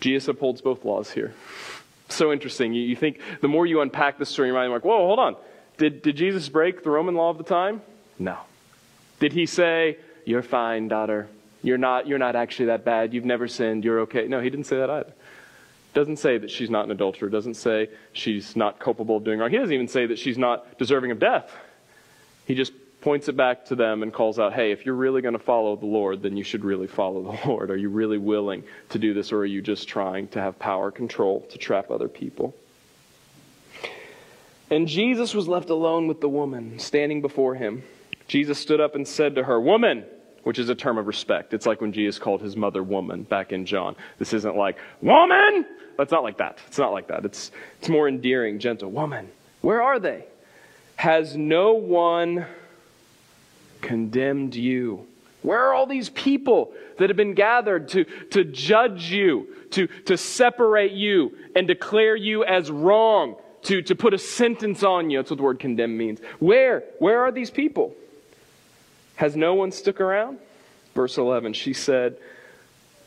Jesus 0.00 0.28
upholds 0.28 0.60
both 0.60 0.84
laws 0.84 1.10
here 1.10 1.34
so 2.08 2.32
interesting. 2.32 2.72
You, 2.72 2.82
you 2.82 2.96
think 2.96 3.20
the 3.40 3.48
more 3.48 3.66
you 3.66 3.80
unpack 3.80 4.18
the 4.18 4.26
story 4.26 4.48
you're 4.48 4.68
like, 4.68 4.84
whoa, 4.84 5.06
hold 5.06 5.18
on. 5.18 5.36
Did, 5.76 6.02
did 6.02 6.16
Jesus 6.16 6.48
break 6.48 6.82
the 6.82 6.90
Roman 6.90 7.14
law 7.14 7.30
of 7.30 7.38
the 7.38 7.44
time? 7.44 7.82
No. 8.18 8.38
Did 9.20 9.32
he 9.32 9.46
say, 9.46 9.98
You're 10.24 10.42
fine, 10.42 10.88
daughter. 10.88 11.28
You're 11.62 11.78
not, 11.78 12.06
you're 12.06 12.18
not 12.18 12.36
actually 12.36 12.66
that 12.66 12.84
bad. 12.84 13.12
You've 13.12 13.24
never 13.24 13.48
sinned. 13.48 13.84
You're 13.84 14.00
okay. 14.00 14.28
No, 14.28 14.40
he 14.40 14.50
didn't 14.50 14.66
say 14.66 14.76
that 14.76 14.90
either. 14.90 15.12
Doesn't 15.94 16.18
say 16.18 16.38
that 16.38 16.50
she's 16.50 16.70
not 16.70 16.84
an 16.84 16.90
adulterer. 16.90 17.28
Doesn't 17.28 17.54
say 17.54 17.88
she's 18.12 18.54
not 18.54 18.78
culpable 18.78 19.16
of 19.16 19.24
doing 19.24 19.38
wrong. 19.38 19.50
He 19.50 19.58
doesn't 19.58 19.72
even 19.72 19.88
say 19.88 20.06
that 20.06 20.18
she's 20.18 20.38
not 20.38 20.78
deserving 20.78 21.10
of 21.10 21.18
death. 21.18 21.50
He 22.46 22.54
just 22.54 22.72
points 23.06 23.28
it 23.28 23.36
back 23.36 23.64
to 23.64 23.76
them 23.76 24.02
and 24.02 24.12
calls 24.12 24.36
out, 24.36 24.52
hey, 24.52 24.72
if 24.72 24.84
you're 24.84 24.96
really 24.96 25.22
going 25.22 25.32
to 25.32 25.38
follow 25.38 25.76
the 25.76 25.86
Lord, 25.86 26.22
then 26.22 26.36
you 26.36 26.42
should 26.42 26.64
really 26.64 26.88
follow 26.88 27.22
the 27.22 27.38
Lord. 27.48 27.70
Are 27.70 27.76
you 27.76 27.88
really 27.88 28.18
willing 28.18 28.64
to 28.88 28.98
do 28.98 29.14
this, 29.14 29.30
or 29.30 29.38
are 29.38 29.46
you 29.46 29.62
just 29.62 29.86
trying 29.86 30.26
to 30.30 30.40
have 30.40 30.58
power 30.58 30.90
control 30.90 31.46
to 31.50 31.56
trap 31.56 31.92
other 31.92 32.08
people? 32.08 32.52
And 34.72 34.88
Jesus 34.88 35.34
was 35.34 35.46
left 35.46 35.70
alone 35.70 36.08
with 36.08 36.20
the 36.20 36.28
woman 36.28 36.80
standing 36.80 37.22
before 37.22 37.54
him. 37.54 37.84
Jesus 38.26 38.58
stood 38.58 38.80
up 38.80 38.96
and 38.96 39.06
said 39.06 39.36
to 39.36 39.44
her, 39.44 39.60
Woman, 39.60 40.04
which 40.42 40.58
is 40.58 40.68
a 40.68 40.74
term 40.74 40.98
of 40.98 41.06
respect. 41.06 41.54
It's 41.54 41.64
like 41.64 41.80
when 41.80 41.92
Jesus 41.92 42.18
called 42.18 42.40
his 42.40 42.56
mother 42.56 42.82
woman 42.82 43.22
back 43.22 43.52
in 43.52 43.66
John. 43.66 43.94
This 44.18 44.32
isn't 44.32 44.56
like, 44.56 44.78
Woman! 45.00 45.64
It's 45.96 46.10
not 46.10 46.24
like 46.24 46.38
that. 46.38 46.58
It's 46.66 46.78
not 46.78 46.90
like 46.90 47.06
that. 47.06 47.24
It's, 47.24 47.52
it's 47.78 47.88
more 47.88 48.08
endearing, 48.08 48.58
gentle. 48.58 48.90
Woman, 48.90 49.30
where 49.60 49.80
are 49.80 50.00
they? 50.00 50.24
Has 50.96 51.36
no 51.36 51.74
one 51.74 52.46
condemned 53.80 54.54
you? 54.54 55.06
Where 55.42 55.60
are 55.60 55.74
all 55.74 55.86
these 55.86 56.08
people 56.08 56.72
that 56.98 57.08
have 57.08 57.16
been 57.16 57.34
gathered 57.34 57.88
to, 57.90 58.04
to 58.30 58.42
judge 58.42 59.10
you, 59.12 59.46
to, 59.70 59.86
to 60.06 60.16
separate 60.16 60.92
you, 60.92 61.36
and 61.54 61.68
declare 61.68 62.16
you 62.16 62.44
as 62.44 62.70
wrong, 62.70 63.36
to, 63.62 63.80
to 63.82 63.94
put 63.94 64.12
a 64.12 64.18
sentence 64.18 64.82
on 64.82 65.08
you? 65.08 65.18
That's 65.18 65.30
what 65.30 65.36
the 65.36 65.44
word 65.44 65.60
condemn 65.60 65.96
means. 65.96 66.20
Where? 66.40 66.82
Where 66.98 67.20
are 67.20 67.30
these 67.30 67.50
people? 67.50 67.94
Has 69.14 69.36
no 69.36 69.54
one 69.54 69.70
stuck 69.70 70.00
around? 70.00 70.38
Verse 70.94 71.16
11, 71.16 71.52
she 71.52 71.72
said, 71.72 72.16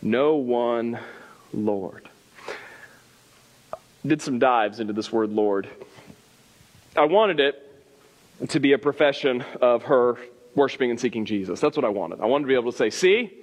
No 0.01 0.35
one, 0.35 0.99
Lord. 1.51 2.07
Did 4.05 4.21
some 4.21 4.39
dives 4.39 4.79
into 4.79 4.93
this 4.93 5.11
word, 5.11 5.29
Lord. 5.29 5.67
I 6.95 7.05
wanted 7.05 7.39
it 7.41 8.49
to 8.49 8.59
be 8.61 8.71
a 8.71 8.77
profession 8.77 9.43
of 9.61 9.83
her 9.83 10.17
worshiping 10.59 10.91
and 10.91 10.99
seeking 10.99 11.25
Jesus. 11.25 11.61
That's 11.61 11.77
what 11.77 11.85
I 11.85 11.89
wanted. 11.89 12.19
I 12.19 12.25
wanted 12.25 12.43
to 12.43 12.47
be 12.49 12.53
able 12.53 12.71
to 12.71 12.77
say, 12.77 12.89
see, 12.89 13.33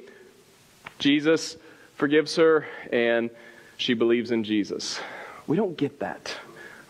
Jesus 0.98 1.56
forgives 1.96 2.36
her 2.36 2.66
and 2.92 3.30
she 3.78 3.94
believes 3.94 4.30
in 4.30 4.44
Jesus. 4.44 5.00
We 5.46 5.56
don't 5.56 5.76
get 5.76 6.00
that, 6.00 6.36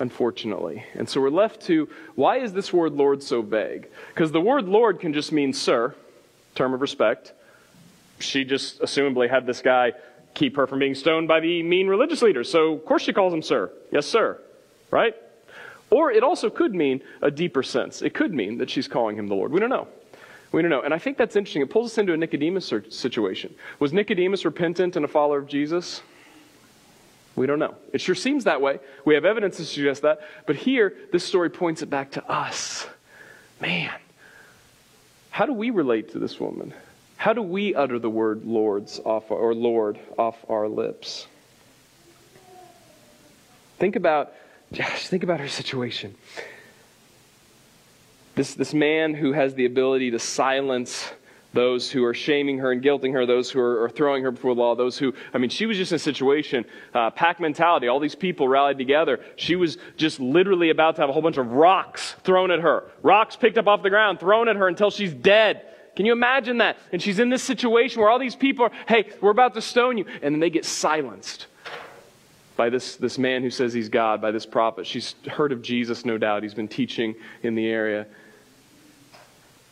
unfortunately. 0.01 0.85
And 0.95 1.09
so 1.09 1.21
we're 1.21 1.31
left 1.31 1.63
to 1.67 1.89
why 2.17 2.39
is 2.39 2.53
this 2.53 2.73
word 2.73 2.93
Lord 2.93 3.23
so 3.23 3.41
vague? 3.41 3.89
Because 4.09 4.33
the 4.33 4.41
word 4.41 4.67
Lord 4.67 4.99
can 4.99 5.15
just 5.15 5.31
mean 5.31 5.53
sir, 5.53 5.95
term 6.57 6.75
of 6.75 6.81
respect. 6.81 7.33
She 8.19 8.45
just 8.45 8.81
assumably 8.81 9.31
had 9.31 9.47
this 9.47 9.63
guy 9.63 9.93
keep 10.35 10.57
her 10.57 10.67
from 10.67 10.81
being 10.81 10.95
stoned 10.95 11.29
by 11.29 11.39
the 11.39 11.63
mean 11.63 11.87
religious 11.87 12.21
leaders. 12.21 12.51
So, 12.51 12.73
of 12.73 12.85
course, 12.85 13.03
she 13.03 13.13
calls 13.13 13.33
him 13.33 13.43
sir. 13.43 13.71
Yes, 13.93 14.07
sir. 14.07 14.41
Right? 14.91 15.15
Or 15.89 16.11
it 16.11 16.25
also 16.25 16.51
could 16.51 16.75
mean 16.75 17.01
a 17.23 17.31
deeper 17.31 17.63
sense. 17.63 18.03
It 18.03 18.13
could 18.13 18.35
mean 18.35 18.59
that 18.59 18.69
she's 18.69 18.89
calling 18.89 19.17
him 19.17 19.29
the 19.29 19.35
Lord. 19.35 19.53
We 19.53 19.61
don't 19.61 19.71
know. 19.71 19.87
We 20.53 20.63
don't 20.63 20.71
know. 20.71 20.83
And 20.83 20.95
I 20.95 20.99
think 20.99 21.19
that's 21.19 21.37
interesting. 21.37 21.63
It 21.63 21.71
pulls 21.71 21.93
us 21.93 21.99
into 21.99 22.13
a 22.13 22.17
Nicodemus 22.17 22.73
situation. 22.89 23.55
Was 23.79 23.93
Nicodemus 23.93 24.45
repentant 24.45 24.97
and 24.97 25.05
a 25.05 25.09
follower 25.09 25.39
of 25.39 25.49
Jesus? 25.49 26.03
We 27.35 27.47
don't 27.47 27.59
know. 27.59 27.75
It 27.93 28.01
sure 28.01 28.15
seems 28.15 28.45
that 28.45 28.63
way. 28.63 28.81
We 29.05 29.15
have 29.15 29.25
evidence 29.25 29.59
to 29.59 29.65
suggest 29.65 30.03
that. 30.03 30.21
But 30.47 30.57
here, 30.57 30.97
this 31.13 31.25
story 31.25 31.51
points 31.51 31.83
it 31.83 31.91
back 31.91 32.13
to 32.13 32.25
us. 32.31 32.87
Man, 33.61 33.93
how 35.31 35.45
do 35.45 35.53
we 35.53 35.71
relate 35.71 36.13
to 36.13 36.19
this 36.19 36.41
woman? 36.41 36.73
How 37.17 37.33
do 37.33 37.43
we 37.43 37.75
utter 37.75 37.99
the 37.99 38.11
word 38.11 38.45
Lord's 38.45 38.99
off 39.01 39.31
or 39.31 39.55
Lord 39.55 39.99
off 40.17 40.37
our 40.49 40.69
lips? 40.69 41.27
Think 43.79 43.97
about 43.97 44.33
Josh, 44.73 45.09
think 45.09 45.23
about 45.23 45.41
her 45.41 45.49
situation. 45.49 46.15
This, 48.37 48.55
this 48.55 48.75
man 48.75 49.15
who 49.15 49.33
has 49.33 49.55
the 49.55 49.65
ability 49.65 50.13
to 50.13 50.19
silence 50.19 51.11
those 51.55 51.91
who 51.91 52.05
are 52.05 52.13
shaming 52.13 52.59
her 52.59 52.71
and 52.71 52.83
guilting 52.83 53.13
her, 53.15 53.25
those 53.25 53.51
who 53.51 53.59
are, 53.61 53.85
are 53.85 53.89
throwing 53.89 54.23
her 54.23 54.31
before 54.31 54.55
the 54.55 54.61
law, 54.61 54.75
those 54.75 54.99
who, 54.99 55.15
I 55.33 55.39
mean, 55.39 55.49
she 55.49 55.65
was 55.65 55.79
just 55.79 55.91
in 55.91 55.97
a 55.97 55.99
situation, 55.99 56.67
uh, 56.95 57.11
pack 57.11 57.41
mentality, 57.41 57.89
all 57.89 57.99
these 57.99 58.15
people 58.15 58.47
rallied 58.47 58.77
together. 58.77 59.21
She 59.37 59.57
was 59.57 59.79
just 59.97 60.21
literally 60.21 60.69
about 60.69 60.97
to 60.97 61.01
have 61.01 61.09
a 61.09 61.15
whole 61.15 61.23
bunch 61.23 61.39
of 61.39 61.51
rocks 61.51 62.15
thrown 62.25 62.51
at 62.51 62.61
her, 62.61 62.85
rocks 63.03 63.37
picked 63.37 63.57
up 63.57 63.67
off 63.67 63.83
the 63.83 63.89
ground, 63.91 64.21
thrown 64.21 64.49
at 64.49 64.57
her 64.57 64.69
until 64.69 64.91
she's 64.91 65.15
dead. 65.15 65.63
Can 65.97 66.05
you 66.05 66.13
imagine 66.13 66.59
that? 66.59 66.77
And 66.93 67.01
she's 67.01 67.19
in 67.19 67.31
this 67.31 67.43
situation 67.43 68.03
where 68.03 68.11
all 68.11 68.19
these 68.19 68.37
people 68.37 68.67
are, 68.67 68.73
hey, 68.87 69.11
we're 69.23 69.31
about 69.31 69.55
to 69.55 69.63
stone 69.63 69.97
you. 69.97 70.05
And 70.21 70.35
then 70.35 70.41
they 70.41 70.51
get 70.51 70.67
silenced 70.67 71.47
by 72.55 72.69
this, 72.69 72.97
this 72.97 73.17
man 73.17 73.43
who 73.43 73.49
says 73.49 73.73
he's 73.73 73.89
God, 73.89 74.21
by 74.21 74.31
this 74.31 74.45
prophet. 74.45 74.87
She's 74.87 75.15
heard 75.27 75.53
of 75.53 75.63
Jesus, 75.63 76.05
no 76.05 76.19
doubt. 76.19 76.43
He's 76.43 76.53
been 76.53 76.69
teaching 76.69 77.15
in 77.43 77.55
the 77.55 77.67
area. 77.67 78.07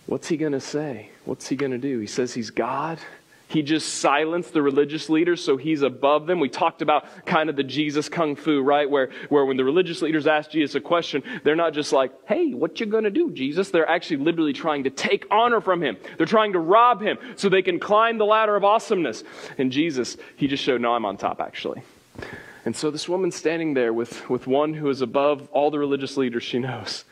What's 0.07 0.29
he 0.29 0.37
going 0.37 0.53
to 0.53 0.61
say? 0.61 1.11
What's 1.25 1.49
he 1.49 1.57
going 1.57 1.73
to 1.73 1.79
do? 1.79 1.99
He 1.99 2.07
says 2.07 2.35
he's 2.35 2.51
God. 2.51 2.99
He 3.47 3.63
just 3.63 3.97
silenced 3.97 4.53
the 4.53 4.63
religious 4.63 5.09
leaders, 5.09 5.45
so 5.45 5.57
he's 5.57 5.83
above 5.83 6.27
them. 6.27 6.41
We 6.41 6.49
talked 6.49 6.83
about 6.83 7.05
kind 7.25 7.49
of 7.49 7.57
the 7.57 7.63
Jesus 7.63 8.09
kung 8.09 8.37
fu, 8.37 8.61
right? 8.63 8.91
Where, 8.91 9.11
where 9.29 9.45
when 9.45 9.57
the 9.57 9.65
religious 9.65 10.03
leaders 10.03 10.27
ask 10.27 10.51
Jesus 10.51 10.75
a 10.75 10.81
question, 10.81 11.23
they're 11.45 11.55
not 11.55 11.73
just 11.73 11.93
like, 11.93 12.11
hey, 12.27 12.53
what 12.53 12.81
you 12.81 12.87
gonna 12.87 13.11
do, 13.11 13.31
Jesus? 13.31 13.71
They're 13.71 13.89
actually 13.89 14.17
literally 14.17 14.55
trying 14.55 14.85
to 14.85 14.91
take 14.91 15.27
honor 15.31 15.61
from 15.61 15.83
him. 15.83 15.99
They're 16.17 16.27
trying 16.27 16.55
to 16.55 16.59
rob 16.59 17.01
him 17.01 17.17
so 17.37 17.49
they 17.49 17.63
can 17.63 17.79
climb 17.79 18.19
the 18.19 18.25
ladder 18.25 18.57
of 18.57 18.65
awesomeness. 18.65 19.23
And 19.57 19.71
Jesus, 19.71 20.17
he 20.37 20.49
just 20.49 20.65
showed, 20.65 20.81
no, 20.81 20.95
I'm 20.95 21.05
on 21.05 21.17
top, 21.17 21.41
actually. 21.41 21.83
And 22.65 22.75
so 22.75 22.91
this 22.91 23.09
woman's 23.09 23.37
standing 23.37 23.75
there 23.75 23.93
with, 23.93 24.29
with 24.29 24.47
one 24.47 24.75
who 24.75 24.89
is 24.89 25.01
above 25.03 25.49
all 25.53 25.71
the 25.71 25.79
religious 25.79 26.17
leaders 26.17 26.43
she 26.43 26.59
knows. 26.59 27.05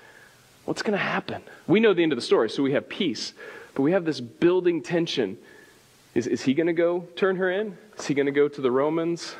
What's 0.65 0.83
going 0.83 0.99
to 0.99 1.05
happen? 1.05 1.43
We 1.67 1.81
know 1.81 1.93
the 1.93 2.03
end 2.03 2.13
of 2.13 2.17
the 2.17 2.23
story, 2.23 2.49
so 2.49 2.63
we 2.63 2.73
have 2.73 2.89
peace. 2.89 3.35
But 3.75 3.83
we 3.83 3.93
have 3.93 4.05
this 4.05 4.21
building 4.21 4.83
tension. 4.83 5.39
Is, 6.15 6.27
is 6.27 6.43
he 6.43 6.55
going 6.55 6.67
to 6.67 6.73
go 6.73 7.09
turn 7.17 7.37
her 7.37 7.51
in? 7.51 7.77
Is 7.99 8.07
he 8.07 8.15
going 8.15 8.27
to 8.27 8.33
go 8.33 8.49
to 8.49 8.61
the 8.61 8.71
Romans? 8.71 9.35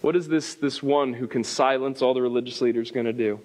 What 0.00 0.16
is 0.16 0.28
this, 0.28 0.54
this 0.54 0.82
one 0.82 1.12
who 1.12 1.26
can 1.26 1.44
silence 1.44 2.00
all 2.00 2.14
the 2.14 2.22
religious 2.22 2.60
leaders 2.60 2.90
going 2.90 3.06
to 3.06 3.12
do? 3.12 3.40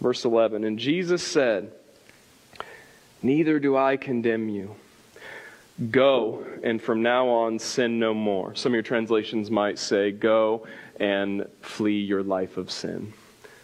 Verse 0.00 0.24
11 0.24 0.64
And 0.64 0.78
Jesus 0.78 1.22
said, 1.22 1.72
Neither 3.22 3.58
do 3.58 3.76
I 3.76 3.96
condemn 3.96 4.48
you. 4.48 4.76
Go, 5.90 6.46
and 6.62 6.80
from 6.80 7.02
now 7.02 7.28
on 7.28 7.58
sin 7.58 7.98
no 7.98 8.14
more. 8.14 8.54
Some 8.54 8.72
of 8.72 8.74
your 8.74 8.82
translations 8.82 9.50
might 9.50 9.78
say, 9.78 10.10
Go 10.10 10.66
and 10.98 11.46
flee 11.60 12.00
your 12.00 12.22
life 12.22 12.56
of 12.56 12.70
sin. 12.70 13.12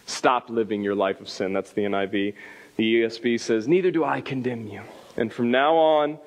Stop 0.05 0.49
living 0.49 0.81
your 0.81 0.95
life 0.95 1.21
of 1.21 1.29
sin. 1.29 1.53
That's 1.53 1.71
the 1.71 1.81
NIV. 1.81 2.35
The 2.75 3.01
ESV 3.01 3.39
says, 3.39 3.67
Neither 3.67 3.91
do 3.91 4.03
I 4.03 4.21
condemn 4.21 4.67
you. 4.67 4.81
And 5.17 5.31
from 5.31 5.51
now 5.51 5.75
on, 5.75 6.17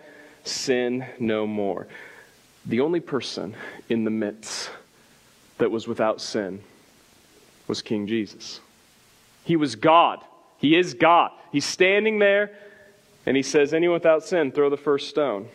sin 0.45 1.05
no 1.19 1.47
more. 1.47 1.89
The 2.67 2.81
only 2.81 3.01
person 3.01 3.55
in 3.89 4.05
the 4.05 4.11
midst 4.11 4.71
that 5.59 5.71
was 5.71 5.89
without 5.89 6.21
sin 6.21 6.63
was 7.67 7.83
King 7.83 8.07
Jesus. 8.07 8.61
He 9.45 9.57
was 9.57 9.77
God. 9.77 10.21
He 10.59 10.77
is 10.77 10.95
God. 10.95 11.31
He's 11.53 11.65
standing 11.65 12.19
there 12.19 12.57
and 13.27 13.37
he 13.37 13.43
says, 13.43 13.75
Anyone 13.75 13.95
without 13.95 14.25
sin, 14.25 14.53
throw 14.53 14.71
the 14.71 14.77
first 14.77 15.09
stone. 15.09 15.49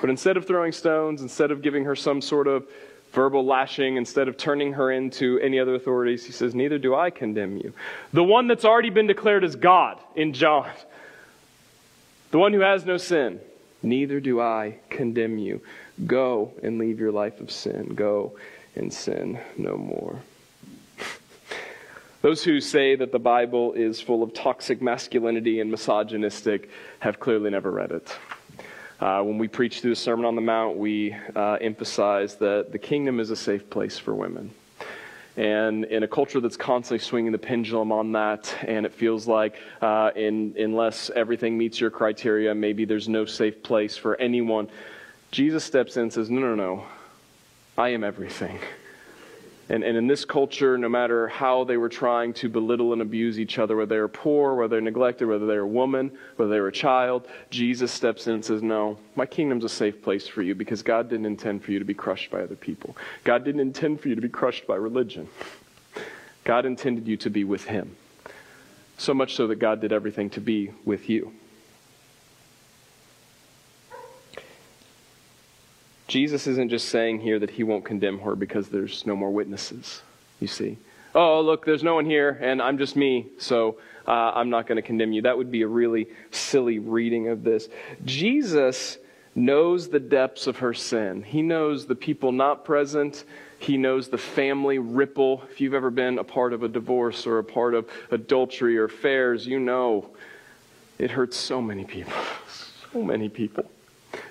But 0.00 0.08
instead 0.08 0.36
of 0.36 0.46
throwing 0.46 0.72
stones, 0.72 1.20
instead 1.20 1.50
of 1.50 1.62
giving 1.62 1.84
her 1.84 1.96
some 1.96 2.20
sort 2.20 2.46
of 2.46 2.66
verbal 3.12 3.44
lashing, 3.44 3.96
instead 3.96 4.28
of 4.28 4.36
turning 4.36 4.74
her 4.74 4.90
into 4.90 5.38
any 5.40 5.58
other 5.58 5.74
authorities, 5.74 6.24
he 6.24 6.32
says, 6.32 6.54
Neither 6.54 6.78
do 6.78 6.94
I 6.94 7.10
condemn 7.10 7.56
you. 7.56 7.72
The 8.12 8.24
one 8.24 8.46
that's 8.46 8.64
already 8.64 8.90
been 8.90 9.06
declared 9.06 9.44
as 9.44 9.56
God 9.56 9.98
in 10.14 10.32
John, 10.32 10.70
the 12.30 12.38
one 12.38 12.52
who 12.52 12.60
has 12.60 12.84
no 12.84 12.96
sin, 12.96 13.40
neither 13.82 14.20
do 14.20 14.40
I 14.40 14.78
condemn 14.90 15.38
you. 15.38 15.60
Go 16.06 16.52
and 16.62 16.78
leave 16.78 17.00
your 17.00 17.12
life 17.12 17.40
of 17.40 17.50
sin. 17.50 17.94
Go 17.94 18.36
and 18.76 18.92
sin 18.92 19.38
no 19.56 19.76
more. 19.76 20.20
Those 22.22 22.44
who 22.44 22.60
say 22.60 22.94
that 22.96 23.12
the 23.12 23.18
Bible 23.18 23.72
is 23.72 24.00
full 24.00 24.22
of 24.22 24.34
toxic 24.34 24.82
masculinity 24.82 25.60
and 25.60 25.70
misogynistic 25.70 26.68
have 27.00 27.18
clearly 27.18 27.50
never 27.50 27.70
read 27.70 27.90
it. 27.90 28.16
Uh, 29.00 29.22
when 29.22 29.38
we 29.38 29.46
preach 29.46 29.80
through 29.80 29.90
the 29.90 29.96
Sermon 29.96 30.24
on 30.24 30.34
the 30.34 30.40
Mount, 30.40 30.76
we 30.76 31.14
uh, 31.36 31.58
emphasize 31.60 32.34
that 32.36 32.72
the 32.72 32.78
kingdom 32.78 33.20
is 33.20 33.30
a 33.30 33.36
safe 33.36 33.70
place 33.70 33.96
for 33.96 34.12
women. 34.12 34.50
And 35.36 35.84
in 35.84 36.02
a 36.02 36.08
culture 36.08 36.40
that's 36.40 36.56
constantly 36.56 36.98
swinging 36.98 37.30
the 37.30 37.38
pendulum 37.38 37.92
on 37.92 38.10
that, 38.12 38.52
and 38.66 38.84
it 38.84 38.92
feels 38.92 39.28
like 39.28 39.54
uh, 39.80 40.10
in, 40.16 40.52
unless 40.58 41.10
everything 41.10 41.56
meets 41.56 41.78
your 41.78 41.90
criteria, 41.90 42.52
maybe 42.56 42.84
there's 42.84 43.08
no 43.08 43.24
safe 43.24 43.62
place 43.62 43.96
for 43.96 44.16
anyone, 44.16 44.68
Jesus 45.30 45.62
steps 45.62 45.96
in 45.96 46.04
and 46.04 46.12
says, 46.12 46.28
No, 46.28 46.40
no, 46.40 46.54
no. 46.56 46.84
I 47.76 47.90
am 47.90 48.02
everything. 48.02 48.58
And, 49.70 49.84
and 49.84 49.96
in 49.98 50.06
this 50.06 50.24
culture, 50.24 50.78
no 50.78 50.88
matter 50.88 51.28
how 51.28 51.64
they 51.64 51.76
were 51.76 51.90
trying 51.90 52.32
to 52.34 52.48
belittle 52.48 52.94
and 52.94 53.02
abuse 53.02 53.38
each 53.38 53.58
other, 53.58 53.76
whether 53.76 53.94
they 53.94 54.00
were 54.00 54.08
poor, 54.08 54.54
whether 54.54 54.76
they're 54.76 54.80
neglected, 54.80 55.28
whether 55.28 55.46
they're 55.46 55.60
a 55.60 55.66
woman, 55.66 56.10
whether 56.36 56.50
they 56.50 56.60
were 56.60 56.68
a 56.68 56.72
child, 56.72 57.28
Jesus 57.50 57.92
steps 57.92 58.26
in 58.26 58.34
and 58.34 58.44
says, 58.44 58.62
No, 58.62 58.98
my 59.14 59.26
kingdom's 59.26 59.64
a 59.64 59.68
safe 59.68 60.02
place 60.02 60.26
for 60.26 60.42
you 60.42 60.54
because 60.54 60.82
God 60.82 61.10
didn't 61.10 61.26
intend 61.26 61.62
for 61.62 61.72
you 61.72 61.78
to 61.78 61.84
be 61.84 61.94
crushed 61.94 62.30
by 62.30 62.40
other 62.40 62.56
people. 62.56 62.96
God 63.24 63.44
didn't 63.44 63.60
intend 63.60 64.00
for 64.00 64.08
you 64.08 64.14
to 64.14 64.22
be 64.22 64.28
crushed 64.30 64.66
by 64.66 64.76
religion. 64.76 65.28
God 66.44 66.64
intended 66.64 67.06
you 67.06 67.18
to 67.18 67.28
be 67.28 67.44
with 67.44 67.64
Him. 67.64 67.94
So 68.96 69.12
much 69.12 69.34
so 69.34 69.46
that 69.48 69.56
God 69.56 69.82
did 69.82 69.92
everything 69.92 70.30
to 70.30 70.40
be 70.40 70.72
with 70.86 71.10
you. 71.10 71.32
Jesus 76.08 76.46
isn't 76.46 76.70
just 76.70 76.88
saying 76.88 77.20
here 77.20 77.38
that 77.38 77.50
he 77.50 77.62
won't 77.62 77.84
condemn 77.84 78.18
her 78.20 78.34
because 78.34 78.68
there's 78.68 79.06
no 79.06 79.14
more 79.14 79.30
witnesses, 79.30 80.02
you 80.40 80.48
see. 80.48 80.78
Oh, 81.14 81.40
look, 81.40 81.64
there's 81.64 81.82
no 81.82 81.94
one 81.94 82.06
here, 82.06 82.38
and 82.40 82.60
I'm 82.60 82.78
just 82.78 82.96
me, 82.96 83.26
so 83.38 83.78
uh, 84.06 84.32
I'm 84.34 84.50
not 84.50 84.66
going 84.66 84.76
to 84.76 84.82
condemn 84.82 85.12
you. 85.12 85.22
That 85.22 85.36
would 85.36 85.50
be 85.50 85.62
a 85.62 85.68
really 85.68 86.08
silly 86.30 86.78
reading 86.78 87.28
of 87.28 87.44
this. 87.44 87.68
Jesus 88.04 88.98
knows 89.34 89.88
the 89.88 90.00
depths 90.00 90.46
of 90.46 90.58
her 90.58 90.74
sin. 90.74 91.22
He 91.22 91.42
knows 91.42 91.86
the 91.86 91.94
people 91.94 92.32
not 92.32 92.64
present. 92.64 93.24
He 93.58 93.76
knows 93.76 94.08
the 94.08 94.18
family 94.18 94.78
ripple. 94.78 95.42
If 95.50 95.60
you've 95.60 95.74
ever 95.74 95.90
been 95.90 96.18
a 96.18 96.24
part 96.24 96.52
of 96.52 96.62
a 96.62 96.68
divorce 96.68 97.26
or 97.26 97.38
a 97.38 97.44
part 97.44 97.74
of 97.74 97.88
adultery 98.10 98.78
or 98.78 98.84
affairs, 98.84 99.46
you 99.46 99.60
know 99.60 100.10
It 100.98 101.10
hurts 101.12 101.36
so 101.36 101.60
many 101.60 101.84
people. 101.84 102.12
So 102.90 103.02
many 103.02 103.28
people. 103.28 103.70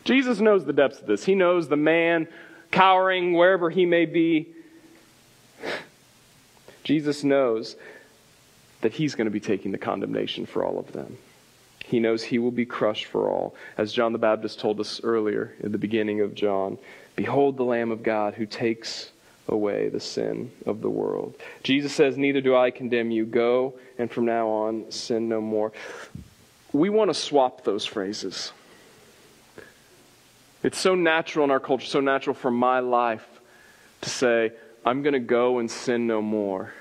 Jesus 0.04 0.40
knows 0.40 0.66
the 0.66 0.74
depths 0.74 1.00
of 1.00 1.08
this. 1.08 1.26
He 1.26 1.36
knows 1.36 1.68
the 1.68 1.76
man 1.76 2.28
cowering 2.72 3.34
wherever 3.34 3.70
he 3.70 3.86
may 3.86 4.06
be. 4.06 4.48
Jesus 6.84 7.24
knows 7.24 7.76
that 8.82 8.94
he's 8.94 9.16
going 9.16 9.26
to 9.26 9.32
be 9.32 9.40
taking 9.40 9.72
the 9.72 9.78
condemnation 9.78 10.46
for 10.46 10.64
all 10.64 10.80
of 10.80 10.92
them. 10.94 11.18
He 11.86 12.00
knows 12.00 12.24
he 12.24 12.40
will 12.40 12.52
be 12.52 12.66
crushed 12.66 13.06
for 13.06 13.30
all. 13.30 13.56
As 13.78 13.94
John 13.94 14.12
the 14.12 14.20
Baptist 14.20 14.60
told 14.60 14.80
us 14.80 15.02
earlier 15.04 15.56
in 15.62 15.72
the 15.72 15.78
beginning 15.78 16.22
of 16.22 16.36
John 16.36 16.78
Behold 17.16 17.58
the 17.58 17.64
Lamb 17.64 17.92
of 17.92 18.04
God 18.04 18.36
who 18.36 18.46
takes 18.46 19.12
away 19.48 19.90
the 19.90 20.00
sin 20.00 20.52
of 20.66 20.82
the 20.82 20.90
world. 20.90 21.36
Jesus 21.64 21.94
says, 21.94 22.18
Neither 22.18 22.42
do 22.42 22.56
I 22.56 22.70
condemn 22.70 23.10
you. 23.10 23.26
Go, 23.26 23.74
and 23.98 24.12
from 24.12 24.26
now 24.26 24.48
on, 24.48 24.92
sin 24.92 25.28
no 25.28 25.42
more. 25.42 25.72
We 26.74 26.90
want 26.90 27.10
to 27.10 27.14
swap 27.16 27.64
those 27.64 27.86
phrases. 27.86 28.52
It's 30.68 30.80
so 30.80 30.96
natural 30.96 31.46
in 31.46 31.52
our 31.52 31.62
culture, 31.62 31.86
so 31.86 32.02
natural 32.02 32.34
for 32.34 32.52
my 32.52 32.82
life 32.82 33.26
to 34.02 34.10
say, 34.10 34.52
I'm 34.86 35.02
going 35.02 35.14
to 35.14 35.20
go 35.20 35.60
and 35.60 35.72
sin 35.72 36.08
no 36.08 36.22
more 36.22 36.74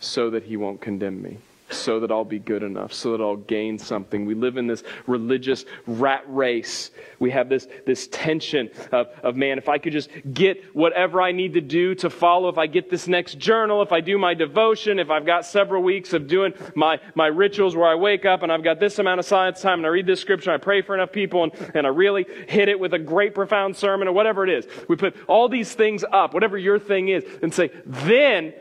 so 0.00 0.30
that 0.30 0.42
he 0.42 0.56
won't 0.56 0.80
condemn 0.80 1.22
me 1.22 1.38
so 1.70 2.00
that 2.00 2.10
I'll 2.10 2.24
be 2.24 2.38
good 2.38 2.62
enough, 2.62 2.92
so 2.92 3.12
that 3.12 3.22
I'll 3.22 3.36
gain 3.36 3.78
something. 3.78 4.24
We 4.24 4.34
live 4.34 4.56
in 4.56 4.66
this 4.66 4.82
religious 5.06 5.64
rat 5.86 6.24
race. 6.26 6.90
We 7.18 7.30
have 7.30 7.48
this, 7.48 7.68
this 7.86 8.08
tension 8.08 8.70
of, 8.92 9.08
of, 9.22 9.36
man, 9.36 9.58
if 9.58 9.68
I 9.68 9.78
could 9.78 9.92
just 9.92 10.10
get 10.32 10.74
whatever 10.74 11.20
I 11.20 11.32
need 11.32 11.54
to 11.54 11.60
do 11.60 11.94
to 11.96 12.10
follow, 12.10 12.48
if 12.48 12.58
I 12.58 12.66
get 12.66 12.90
this 12.90 13.06
next 13.06 13.38
journal, 13.38 13.82
if 13.82 13.92
I 13.92 14.00
do 14.00 14.18
my 14.18 14.34
devotion, 14.34 14.98
if 14.98 15.10
I've 15.10 15.26
got 15.26 15.44
several 15.44 15.82
weeks 15.82 16.12
of 16.12 16.26
doing 16.26 16.54
my, 16.74 17.00
my 17.14 17.26
rituals 17.26 17.76
where 17.76 17.88
I 17.88 17.94
wake 17.94 18.24
up 18.24 18.42
and 18.42 18.50
I've 18.50 18.64
got 18.64 18.80
this 18.80 18.98
amount 18.98 19.20
of 19.20 19.26
science 19.26 19.60
time 19.60 19.80
and 19.80 19.86
I 19.86 19.90
read 19.90 20.06
this 20.06 20.20
scripture 20.20 20.50
and 20.50 20.60
I 20.60 20.64
pray 20.64 20.82
for 20.82 20.94
enough 20.94 21.12
people 21.12 21.44
and, 21.44 21.52
and 21.74 21.86
I 21.86 21.90
really 21.90 22.26
hit 22.48 22.68
it 22.68 22.78
with 22.78 22.94
a 22.94 22.98
great 22.98 23.34
profound 23.34 23.76
sermon 23.76 24.08
or 24.08 24.12
whatever 24.12 24.44
it 24.44 24.50
is. 24.50 24.66
We 24.88 24.96
put 24.96 25.16
all 25.26 25.48
these 25.48 25.74
things 25.74 26.04
up, 26.10 26.34
whatever 26.34 26.56
your 26.56 26.78
thing 26.78 27.08
is, 27.08 27.24
and 27.42 27.52
say, 27.52 27.70
then 27.84 28.54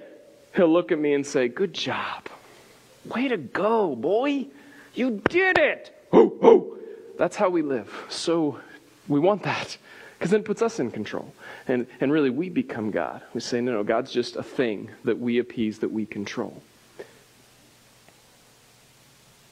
he'll 0.55 0.71
look 0.71 0.91
at 0.91 0.99
me 0.99 1.13
and 1.13 1.25
say, 1.25 1.47
good 1.47 1.73
job. 1.73 2.27
Way 3.13 3.27
to 3.29 3.37
go, 3.37 3.95
boy. 3.95 4.47
You 4.93 5.21
did 5.29 5.57
it. 5.57 6.07
Oh, 6.11 6.37
oh. 6.41 6.77
That's 7.17 7.35
how 7.35 7.49
we 7.49 7.61
live. 7.61 7.93
So 8.09 8.59
we 9.07 9.19
want 9.19 9.43
that 9.43 9.77
because 10.17 10.31
then 10.31 10.41
it 10.41 10.45
puts 10.45 10.61
us 10.61 10.79
in 10.79 10.91
control. 10.91 11.31
And, 11.67 11.87
and 11.99 12.11
really, 12.11 12.29
we 12.29 12.49
become 12.49 12.91
God. 12.91 13.21
We 13.33 13.41
say, 13.41 13.61
no, 13.61 13.73
no, 13.73 13.83
God's 13.83 14.11
just 14.11 14.35
a 14.35 14.43
thing 14.43 14.89
that 15.03 15.19
we 15.19 15.39
appease, 15.39 15.79
that 15.79 15.91
we 15.91 16.05
control. 16.05 16.61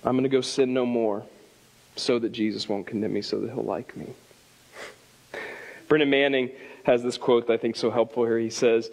I'm 0.03 0.13
going 0.13 0.23
to 0.23 0.29
go 0.29 0.41
sin 0.41 0.73
no 0.73 0.85
more 0.85 1.23
so 1.95 2.19
that 2.19 2.31
Jesus 2.31 2.67
won't 2.69 2.85
condemn 2.85 3.13
me, 3.13 3.21
so 3.21 3.39
that 3.39 3.51
he'll 3.51 3.63
like 3.63 3.95
me. 3.95 4.07
Brennan 5.87 6.09
Manning 6.09 6.51
has 6.83 7.03
this 7.03 7.17
quote 7.17 7.47
that 7.47 7.53
I 7.53 7.57
think 7.57 7.75
so 7.75 7.89
helpful 7.89 8.25
here. 8.25 8.37
He 8.37 8.49
says, 8.49 8.89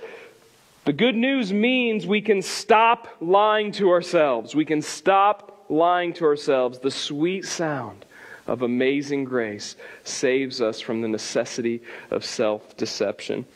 the 0.84 0.92
good 0.92 1.14
news 1.14 1.52
means 1.52 2.06
we 2.06 2.20
can 2.20 2.42
stop 2.42 3.08
lying 3.20 3.70
to 3.72 3.90
ourselves. 3.90 4.54
We 4.54 4.64
can 4.64 4.82
stop 4.82 5.66
lying 5.68 6.12
to 6.14 6.24
ourselves. 6.24 6.80
The 6.80 6.90
sweet 6.90 7.44
sound 7.44 8.04
of 8.46 8.62
amazing 8.62 9.24
grace 9.24 9.76
saves 10.02 10.60
us 10.60 10.80
from 10.80 11.00
the 11.00 11.08
necessity 11.08 11.82
of 12.10 12.24
self 12.24 12.76
deception. 12.76 13.46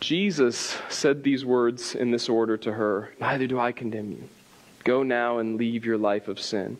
Jesus 0.00 0.76
said 0.88 1.22
these 1.22 1.44
words 1.44 1.94
in 1.94 2.10
this 2.10 2.28
order 2.28 2.56
to 2.58 2.72
her 2.72 3.12
Neither 3.20 3.46
do 3.46 3.58
I 3.58 3.72
condemn 3.72 4.10
you. 4.10 4.28
Go 4.82 5.02
now 5.02 5.38
and 5.38 5.56
leave 5.56 5.84
your 5.84 5.96
life 5.96 6.28
of 6.28 6.40
sin. 6.40 6.76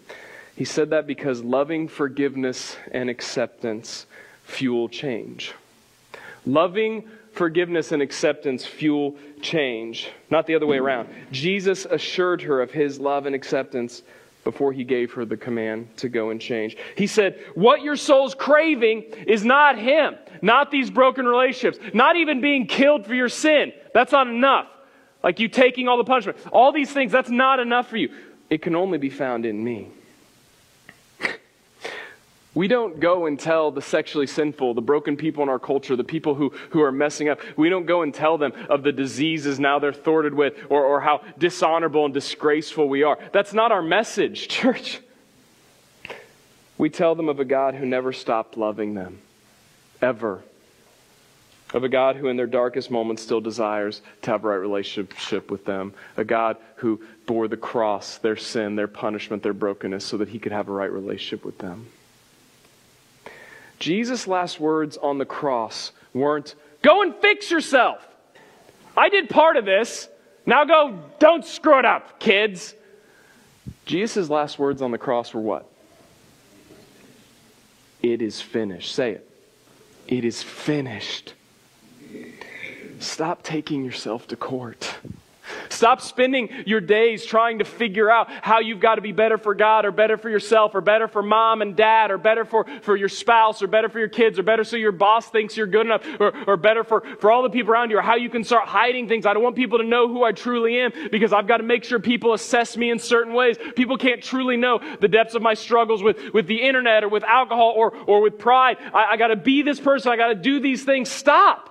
He 0.57 0.65
said 0.65 0.91
that 0.91 1.07
because 1.07 1.43
loving 1.43 1.89
forgiveness 1.89 2.77
and 2.91 3.09
acceptance 3.09 4.07
fuel 4.45 4.89
change. 4.89 5.55
Loving 6.45 7.09
forgiveness 7.35 7.93
and 7.93 8.01
acceptance 8.01 8.65
fuel 8.65 9.17
change, 9.43 10.09
not 10.31 10.47
the 10.47 10.55
other 10.55 10.67
way 10.67 10.79
around. 10.79 11.09
Jesus 11.33 11.85
assured 11.85 12.41
her 12.43 12.63
of 12.63 12.71
his 12.71 12.99
love 12.99 13.27
and 13.27 13.35
acceptance 13.35 14.03
before 14.45 14.73
he 14.73 14.85
gave 14.85 15.13
her 15.13 15.25
the 15.25 15.37
command 15.37 15.89
to 15.97 16.09
go 16.09 16.31
and 16.31 16.41
change. 16.41 16.77
He 16.97 17.07
said, 17.07 17.43
What 17.55 17.83
your 17.83 17.97
soul's 17.97 18.35
craving 18.35 19.03
is 19.27 19.45
not 19.45 19.79
him, 19.79 20.17
not 20.43 20.71
these 20.71 20.91
broken 20.91 21.27
relationships, 21.27 21.79
not 21.93 22.17
even 22.17 22.41
being 22.41 22.67
killed 22.67 23.07
for 23.07 23.15
your 23.15 23.31
sin. 23.31 23.73
That's 23.93 24.13
not 24.13 24.29
enough. 24.29 24.69
Like 25.23 25.41
you 25.41 25.49
taking 25.49 25.89
all 25.89 25.97
the 25.97 26.05
punishment. 26.05 26.39
All 26.53 26.73
these 26.73 26.93
things, 26.93 27.11
that's 27.11 27.31
not 27.31 27.59
enough 27.59 27.89
for 27.89 27.97
you. 27.97 28.11
It 28.51 28.61
can 28.61 28.77
only 28.77 28.99
be 28.99 29.11
found 29.11 29.47
in 29.47 29.65
me. 29.65 29.91
We 32.55 32.69
don't 32.69 33.01
go 33.01 33.27
and 33.27 33.39
tell 33.39 33.73
the 33.73 33.83
sexually 33.83 34.29
sinful, 34.29 34.75
the 34.75 34.81
broken 34.81 35.17
people 35.17 35.43
in 35.43 35.49
our 35.49 35.59
culture, 35.59 35.97
the 35.97 36.05
people 36.05 36.37
who, 36.37 36.51
who 36.71 36.83
are 36.83 36.93
messing 36.93 37.29
up, 37.29 37.41
we 37.57 37.69
don't 37.69 37.87
go 37.87 38.03
and 38.03 38.15
tell 38.15 38.39
them 38.39 38.53
of 38.71 38.85
the 38.85 38.93
diseases 38.93 39.59
now 39.59 39.81
they're 39.81 39.93
thwarted 39.93 40.35
with 40.35 40.55
or, 40.71 40.85
or 40.85 41.01
how 41.01 41.23
dishonorable 41.37 42.05
and 42.05 42.15
disgraceful 42.15 42.89
we 42.89 43.03
are. 43.03 43.19
That's 43.33 43.53
not 43.53 43.73
our 43.73 43.83
message, 43.83 44.47
church. 44.49 45.01
We 46.79 46.91
tell 46.91 47.17
them 47.17 47.29
of 47.29 47.41
a 47.41 47.45
God 47.45 47.75
who 47.75 47.87
never 47.87 48.13
stopped 48.13 48.57
loving 48.57 48.95
them, 48.95 49.19
ever. 50.01 50.43
Of 51.73 51.83
a 51.83 51.89
God 51.89 52.15
who, 52.15 52.29
in 52.29 52.37
their 52.37 52.47
darkest 52.47 52.89
moments, 52.89 53.21
still 53.21 53.41
desires 53.41 54.01
to 54.23 54.31
have 54.31 54.45
a 54.45 54.49
right 54.49 54.55
relationship 54.55 55.51
with 55.51 55.65
them. 55.65 55.93
A 56.17 56.25
God 56.25 56.57
who 56.77 57.03
bore 57.27 57.49
the 57.49 57.57
cross, 57.57 58.19
their 58.19 58.37
sin, 58.37 58.77
their 58.77 58.87
punishment, 58.87 59.43
their 59.43 59.53
brokenness, 59.53 60.05
so 60.05 60.19
that 60.19 60.29
he 60.29 60.39
could 60.39 60.53
have 60.53 60.69
a 60.69 60.73
right 60.73 60.93
relationship 60.93 61.45
with 61.45 61.59
them. 61.59 61.87
Jesus' 63.79 64.27
last 64.27 64.61
words 64.61 64.97
on 64.97 65.19
the 65.19 65.25
cross 65.25 65.93
weren't, 66.13 66.55
go 66.83 67.03
and 67.03 67.15
fix 67.17 67.51
yourself. 67.51 68.07
I 68.97 69.09
did 69.09 69.29
part 69.29 69.57
of 69.57 69.65
this. 69.65 70.09
Now 70.47 70.65
go, 70.65 70.99
don't 71.19 71.45
screw 71.45 71.79
it 71.79 71.85
up, 71.85 72.21
kids. 72.21 72.75
Jesus' 73.87 74.29
last 74.31 74.59
words 74.59 74.83
on 74.83 74.91
the 74.91 74.99
cross 74.99 75.35
were 75.35 75.41
what? 75.41 75.69
It 78.03 78.21
is 78.21 78.41
finished. 78.41 78.95
Say 78.95 79.13
it. 79.13 79.31
It 80.07 80.25
is 80.25 80.43
finished. 80.43 81.35
Stop 82.99 83.43
taking 83.43 83.85
yourself 83.85 84.29
to 84.29 84.37
court. 84.37 84.97
Stop 85.69 86.01
spending 86.01 86.49
your 86.67 86.81
days 86.81 87.25
trying 87.25 87.59
to 87.59 87.65
figure 87.65 88.11
out 88.11 88.31
how 88.31 88.61
you've 88.61 88.81
got 88.81 88.95
to 88.95 89.03
be 89.03 89.13
better 89.13 89.37
for 89.37 89.55
God 89.55 89.85
or 89.85 89.91
better 89.91 90.17
for 90.17 90.31
yourself 90.31 90.75
or 90.75 90.81
better 90.81 91.09
for 91.09 91.23
mom 91.23 91.63
and 91.63 91.77
dad 91.77 92.11
or 92.11 92.19
better 92.19 92.45
for, 92.45 92.67
for 92.83 92.97
your 92.97 93.09
spouse 93.09 93.61
or 93.63 93.67
better 93.67 93.89
for 93.89 93.99
your 93.99 94.09
kids 94.09 94.39
or 94.39 94.43
better 94.43 94.65
so 94.65 94.77
your 94.77 94.93
boss 94.93 95.29
thinks 95.29 95.57
you're 95.57 95.67
good 95.67 95.87
enough 95.87 96.03
or, 96.19 96.33
or 96.47 96.57
better 96.57 96.85
for, 96.85 97.03
for 97.19 97.31
all 97.31 97.43
the 97.43 97.51
people 97.51 97.73
around 97.73 97.91
you 97.91 97.99
or 97.99 98.03
how 98.03 98.17
you 98.17 98.31
can 98.31 98.45
start 98.45 98.67
hiding 98.69 99.09
things. 99.09 99.27
I 99.27 99.35
don't 99.35 99.43
want 99.43 99.57
people 99.57 99.79
to 99.79 99.85
know 99.85 100.09
who 100.09 100.25
I 100.25 100.33
truly 100.33 100.79
am 100.79 100.93
because 101.11 101.33
I've 101.33 101.47
got 101.47 101.59
to 101.59 101.63
make 101.65 101.85
sure 101.85 101.99
people 101.99 102.33
assess 102.33 102.77
me 102.77 102.91
in 102.91 102.99
certain 102.99 103.35
ways. 103.35 103.57
People 103.77 103.99
can't 103.99 104.23
truly 104.23 104.57
know 104.57 104.81
the 105.01 105.09
depths 105.09 105.35
of 105.35 105.43
my 105.43 105.55
struggles 105.55 106.03
with, 106.03 106.33
with 106.33 106.47
the 106.47 106.63
internet 106.63 107.05
or 107.05 107.09
with 107.09 107.25
alcohol 107.25 107.75
or, 107.77 107.95
or 108.07 108.23
with 108.23 108.39
pride. 108.39 108.79
I, 108.95 109.13
I 109.13 109.17
got 109.17 109.29
to 109.29 109.37
be 109.37 109.63
this 109.63 109.81
person. 109.81 110.13
I 110.13 110.17
got 110.17 110.29
to 110.29 110.35
do 110.35 110.61
these 110.61 110.85
things. 110.85 111.11
Stop. 111.11 111.71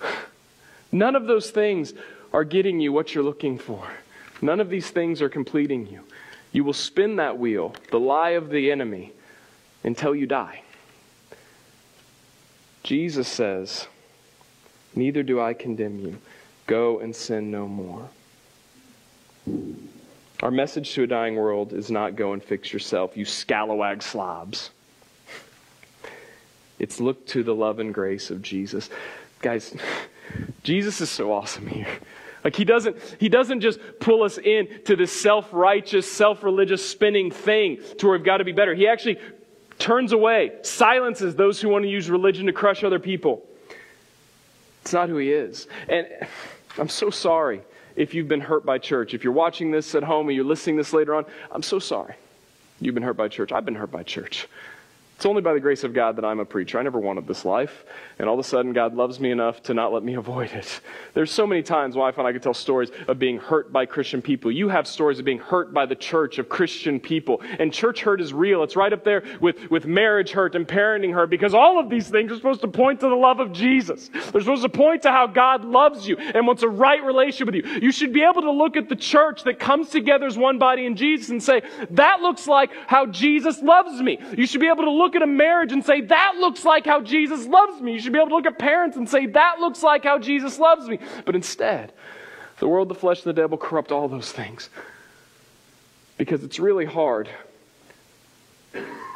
None 0.92 1.16
of 1.16 1.26
those 1.26 1.50
things 1.50 1.92
are 2.34 2.44
getting 2.44 2.80
you 2.80 2.92
what 2.92 3.14
you're 3.14 3.22
looking 3.22 3.56
for. 3.56 3.88
None 4.42 4.58
of 4.58 4.68
these 4.68 4.90
things 4.90 5.22
are 5.22 5.28
completing 5.28 5.86
you. 5.86 6.00
You 6.50 6.64
will 6.64 6.72
spin 6.72 7.16
that 7.16 7.38
wheel, 7.38 7.76
the 7.92 8.00
lie 8.00 8.30
of 8.30 8.50
the 8.50 8.72
enemy, 8.72 9.12
until 9.84 10.16
you 10.16 10.26
die. 10.26 10.62
Jesus 12.82 13.28
says, 13.28 13.86
Neither 14.96 15.22
do 15.22 15.40
I 15.40 15.54
condemn 15.54 16.00
you. 16.00 16.18
Go 16.66 16.98
and 16.98 17.14
sin 17.14 17.52
no 17.52 17.68
more. 17.68 18.08
Our 20.42 20.50
message 20.50 20.92
to 20.94 21.04
a 21.04 21.06
dying 21.06 21.36
world 21.36 21.72
is 21.72 21.88
not 21.88 22.16
go 22.16 22.32
and 22.32 22.42
fix 22.42 22.72
yourself, 22.72 23.16
you 23.16 23.24
scalawag 23.24 24.02
slobs. 24.02 24.70
It's 26.80 26.98
look 26.98 27.24
to 27.28 27.44
the 27.44 27.54
love 27.54 27.78
and 27.78 27.94
grace 27.94 28.30
of 28.30 28.42
Jesus. 28.42 28.90
Guys, 29.40 29.76
Jesus 30.64 31.00
is 31.00 31.10
so 31.10 31.32
awesome 31.32 31.68
here. 31.68 31.86
Like 32.44 32.54
he 32.54 32.64
doesn't, 32.64 32.98
he 33.18 33.30
doesn't 33.30 33.62
just 33.62 33.80
pull 33.98 34.22
us 34.22 34.36
in 34.36 34.68
to 34.84 34.94
this 34.94 35.10
self-righteous, 35.10 36.10
self-religious 36.10 36.86
spinning 36.86 37.30
thing 37.30 37.80
to 37.98 38.06
where 38.06 38.18
we've 38.18 38.24
got 38.24 38.36
to 38.36 38.44
be 38.44 38.52
better. 38.52 38.74
He 38.74 38.86
actually 38.86 39.18
turns 39.78 40.12
away, 40.12 40.52
silences 40.62 41.34
those 41.34 41.60
who 41.60 41.70
want 41.70 41.84
to 41.84 41.88
use 41.88 42.10
religion 42.10 42.46
to 42.46 42.52
crush 42.52 42.84
other 42.84 42.98
people. 42.98 43.42
It's 44.82 44.92
not 44.92 45.08
who 45.08 45.16
he 45.16 45.32
is. 45.32 45.66
And 45.88 46.06
I'm 46.78 46.88
so 46.88 47.08
sorry 47.08 47.62
if 47.96 48.12
you've 48.12 48.28
been 48.28 48.40
hurt 48.40 48.66
by 48.66 48.78
church. 48.78 49.14
If 49.14 49.24
you're 49.24 49.32
watching 49.32 49.70
this 49.70 49.94
at 49.94 50.02
home 50.02 50.28
or 50.28 50.32
you're 50.32 50.44
listening 50.44 50.76
this 50.76 50.92
later 50.92 51.14
on, 51.14 51.24
I'm 51.50 51.62
so 51.62 51.78
sorry. 51.78 52.14
You've 52.80 52.94
been 52.94 53.04
hurt 53.04 53.16
by 53.16 53.28
church. 53.28 53.52
I've 53.52 53.64
been 53.64 53.76
hurt 53.76 53.90
by 53.90 54.02
church. 54.02 54.48
It's 55.16 55.26
only 55.26 55.42
by 55.42 55.54
the 55.54 55.60
grace 55.60 55.84
of 55.84 55.94
God 55.94 56.16
that 56.16 56.24
I'm 56.24 56.40
a 56.40 56.44
preacher. 56.44 56.78
I 56.78 56.82
never 56.82 56.98
wanted 56.98 57.26
this 57.28 57.44
life. 57.44 57.84
And 58.18 58.28
all 58.28 58.34
of 58.34 58.40
a 58.40 58.48
sudden, 58.48 58.72
God 58.72 58.94
loves 58.94 59.20
me 59.20 59.30
enough 59.30 59.62
to 59.64 59.74
not 59.74 59.92
let 59.92 60.02
me 60.02 60.14
avoid 60.24 60.50
it. 60.52 60.80
There's 61.14 61.30
so 61.30 61.46
many 61.46 61.62
times 61.62 61.94
why 61.94 62.08
I 62.08 62.12
find 62.12 62.26
I 62.26 62.32
could 62.32 62.42
tell 62.42 62.54
stories 62.54 62.90
of 63.06 63.18
being 63.18 63.38
hurt 63.38 63.72
by 63.72 63.86
Christian 63.86 64.20
people. 64.20 64.50
You 64.50 64.68
have 64.68 64.88
stories 64.88 65.20
of 65.20 65.24
being 65.24 65.38
hurt 65.38 65.72
by 65.72 65.86
the 65.86 65.94
church 65.94 66.38
of 66.38 66.48
Christian 66.48 66.98
people. 66.98 67.40
And 67.58 67.72
church 67.72 68.02
hurt 68.02 68.20
is 68.20 68.32
real. 68.32 68.64
It's 68.64 68.74
right 68.74 68.92
up 68.92 69.04
there 69.04 69.22
with, 69.40 69.70
with 69.70 69.86
marriage 69.86 70.32
hurt 70.32 70.56
and 70.56 70.66
parenting 70.66 71.14
hurt 71.14 71.30
because 71.30 71.54
all 71.54 71.78
of 71.78 71.88
these 71.88 72.08
things 72.08 72.32
are 72.32 72.36
supposed 72.36 72.62
to 72.62 72.68
point 72.68 73.00
to 73.00 73.08
the 73.08 73.14
love 73.14 73.38
of 73.38 73.52
Jesus. 73.52 74.10
They're 74.32 74.40
supposed 74.40 74.62
to 74.62 74.68
point 74.68 75.02
to 75.02 75.12
how 75.12 75.28
God 75.28 75.64
loves 75.64 76.08
you 76.08 76.16
and 76.18 76.46
wants 76.46 76.64
a 76.64 76.68
right 76.68 77.02
relationship 77.02 77.54
with 77.54 77.64
you. 77.64 77.80
You 77.80 77.92
should 77.92 78.12
be 78.12 78.24
able 78.24 78.42
to 78.42 78.50
look 78.50 78.76
at 78.76 78.88
the 78.88 78.96
church 78.96 79.44
that 79.44 79.60
comes 79.60 79.90
together 79.90 80.26
as 80.26 80.36
one 80.36 80.58
body 80.58 80.86
in 80.86 80.96
Jesus 80.96 81.30
and 81.30 81.42
say, 81.42 81.62
that 81.90 82.20
looks 82.20 82.48
like 82.48 82.70
how 82.88 83.06
Jesus 83.06 83.62
loves 83.62 84.00
me. 84.02 84.18
You 84.36 84.46
should 84.46 84.60
be 84.60 84.68
able 84.68 84.84
to 84.84 84.90
look 84.90 85.03
look 85.04 85.14
at 85.14 85.22
a 85.22 85.26
marriage 85.26 85.72
and 85.72 85.84
say, 85.84 86.00
that 86.00 86.36
looks 86.36 86.64
like 86.64 86.86
how 86.86 87.00
Jesus 87.00 87.46
loves 87.46 87.80
me. 87.80 87.92
You 87.92 88.00
should 88.00 88.12
be 88.12 88.18
able 88.18 88.30
to 88.30 88.34
look 88.36 88.46
at 88.46 88.58
parents 88.58 88.96
and 88.96 89.08
say, 89.08 89.26
that 89.26 89.60
looks 89.60 89.82
like 89.82 90.04
how 90.04 90.18
Jesus 90.18 90.58
loves 90.58 90.88
me. 90.88 90.98
But 91.26 91.36
instead, 91.36 91.92
the 92.58 92.68
world, 92.68 92.88
the 92.88 92.94
flesh, 92.94 93.18
and 93.18 93.26
the 93.26 93.40
devil 93.40 93.58
corrupt 93.58 93.92
all 93.92 94.08
those 94.08 94.32
things. 94.32 94.70
Because 96.16 96.42
it's 96.42 96.58
really 96.58 96.86
hard 96.86 97.28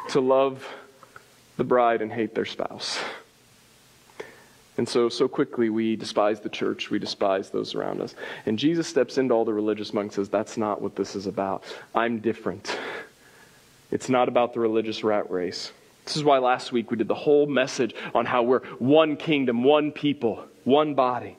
to 0.09 0.19
love 0.19 0.67
the 1.57 1.63
bride 1.63 2.01
and 2.01 2.11
hate 2.11 2.35
their 2.35 2.45
spouse. 2.45 2.99
And 4.77 4.87
so, 4.87 5.09
so 5.09 5.27
quickly 5.27 5.69
we 5.69 5.95
despise 5.95 6.39
the 6.39 6.49
church, 6.49 6.89
we 6.89 6.99
despise 6.99 7.49
those 7.49 7.75
around 7.75 7.99
us. 7.99 8.15
And 8.45 8.57
Jesus 8.57 8.87
steps 8.87 9.17
into 9.17 9.33
all 9.33 9.43
the 9.43 9.53
religious 9.53 9.93
monks 9.93 10.17
and 10.17 10.25
says, 10.25 10.29
That's 10.29 10.55
not 10.55 10.81
what 10.81 10.95
this 10.95 11.15
is 11.15 11.27
about. 11.27 11.63
I'm 11.93 12.19
different. 12.19 12.77
It's 13.91 14.07
not 14.07 14.29
about 14.29 14.53
the 14.53 14.59
religious 14.59 15.03
rat 15.03 15.29
race. 15.29 15.71
This 16.09 16.17
is 16.17 16.23
why 16.23 16.39
last 16.39 16.71
week 16.71 16.89
we 16.89 16.97
did 16.97 17.07
the 17.07 17.13
whole 17.13 17.45
message 17.45 17.93
on 18.15 18.25
how 18.25 18.41
we're 18.41 18.61
one 18.79 19.15
kingdom, 19.15 19.63
one 19.63 19.91
people, 19.91 20.43
one 20.63 20.95
body. 20.95 21.37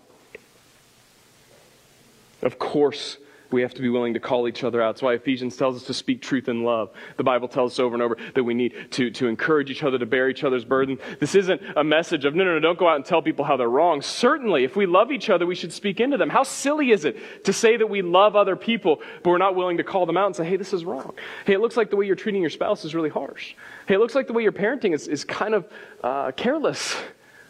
Of 2.40 2.60
course, 2.60 3.16
we 3.52 3.62
have 3.62 3.74
to 3.74 3.82
be 3.82 3.88
willing 3.88 4.14
to 4.14 4.20
call 4.20 4.48
each 4.48 4.64
other 4.64 4.80
out. 4.82 4.94
That's 4.94 5.02
why 5.02 5.14
Ephesians 5.14 5.56
tells 5.56 5.76
us 5.76 5.84
to 5.84 5.94
speak 5.94 6.22
truth 6.22 6.48
in 6.48 6.64
love. 6.64 6.90
The 7.16 7.24
Bible 7.24 7.48
tells 7.48 7.72
us 7.72 7.78
over 7.78 7.94
and 7.94 8.02
over 8.02 8.16
that 8.34 8.44
we 8.44 8.54
need 8.54 8.74
to, 8.92 9.10
to 9.10 9.26
encourage 9.26 9.70
each 9.70 9.82
other 9.82 9.98
to 9.98 10.06
bear 10.06 10.28
each 10.28 10.44
other's 10.44 10.64
burden. 10.64 10.98
This 11.18 11.34
isn't 11.34 11.60
a 11.76 11.84
message 11.84 12.24
of, 12.24 12.34
no, 12.34 12.44
no, 12.44 12.54
no, 12.54 12.60
don't 12.60 12.78
go 12.78 12.88
out 12.88 12.96
and 12.96 13.04
tell 13.04 13.22
people 13.22 13.44
how 13.44 13.56
they're 13.56 13.68
wrong. 13.68 14.02
Certainly, 14.02 14.64
if 14.64 14.76
we 14.76 14.86
love 14.86 15.10
each 15.10 15.30
other, 15.30 15.46
we 15.46 15.54
should 15.54 15.72
speak 15.72 16.00
into 16.00 16.16
them. 16.16 16.30
How 16.30 16.42
silly 16.42 16.90
is 16.90 17.04
it 17.04 17.44
to 17.44 17.52
say 17.52 17.76
that 17.76 17.88
we 17.88 18.02
love 18.02 18.36
other 18.36 18.56
people, 18.56 19.00
but 19.22 19.30
we're 19.30 19.38
not 19.38 19.54
willing 19.54 19.76
to 19.78 19.84
call 19.84 20.06
them 20.06 20.16
out 20.16 20.26
and 20.26 20.36
say, 20.36 20.44
hey, 20.44 20.56
this 20.56 20.72
is 20.72 20.84
wrong. 20.84 21.14
Hey, 21.44 21.54
it 21.54 21.60
looks 21.60 21.76
like 21.76 21.90
the 21.90 21.96
way 21.96 22.06
you're 22.06 22.16
treating 22.16 22.40
your 22.40 22.50
spouse 22.50 22.84
is 22.84 22.94
really 22.94 23.10
harsh. 23.10 23.54
Hey, 23.86 23.94
it 23.94 23.98
looks 23.98 24.14
like 24.14 24.26
the 24.26 24.32
way 24.32 24.42
you're 24.42 24.52
parenting 24.52 24.94
is, 24.94 25.08
is 25.08 25.24
kind 25.24 25.54
of 25.54 25.68
uh, 26.02 26.32
careless. 26.32 26.96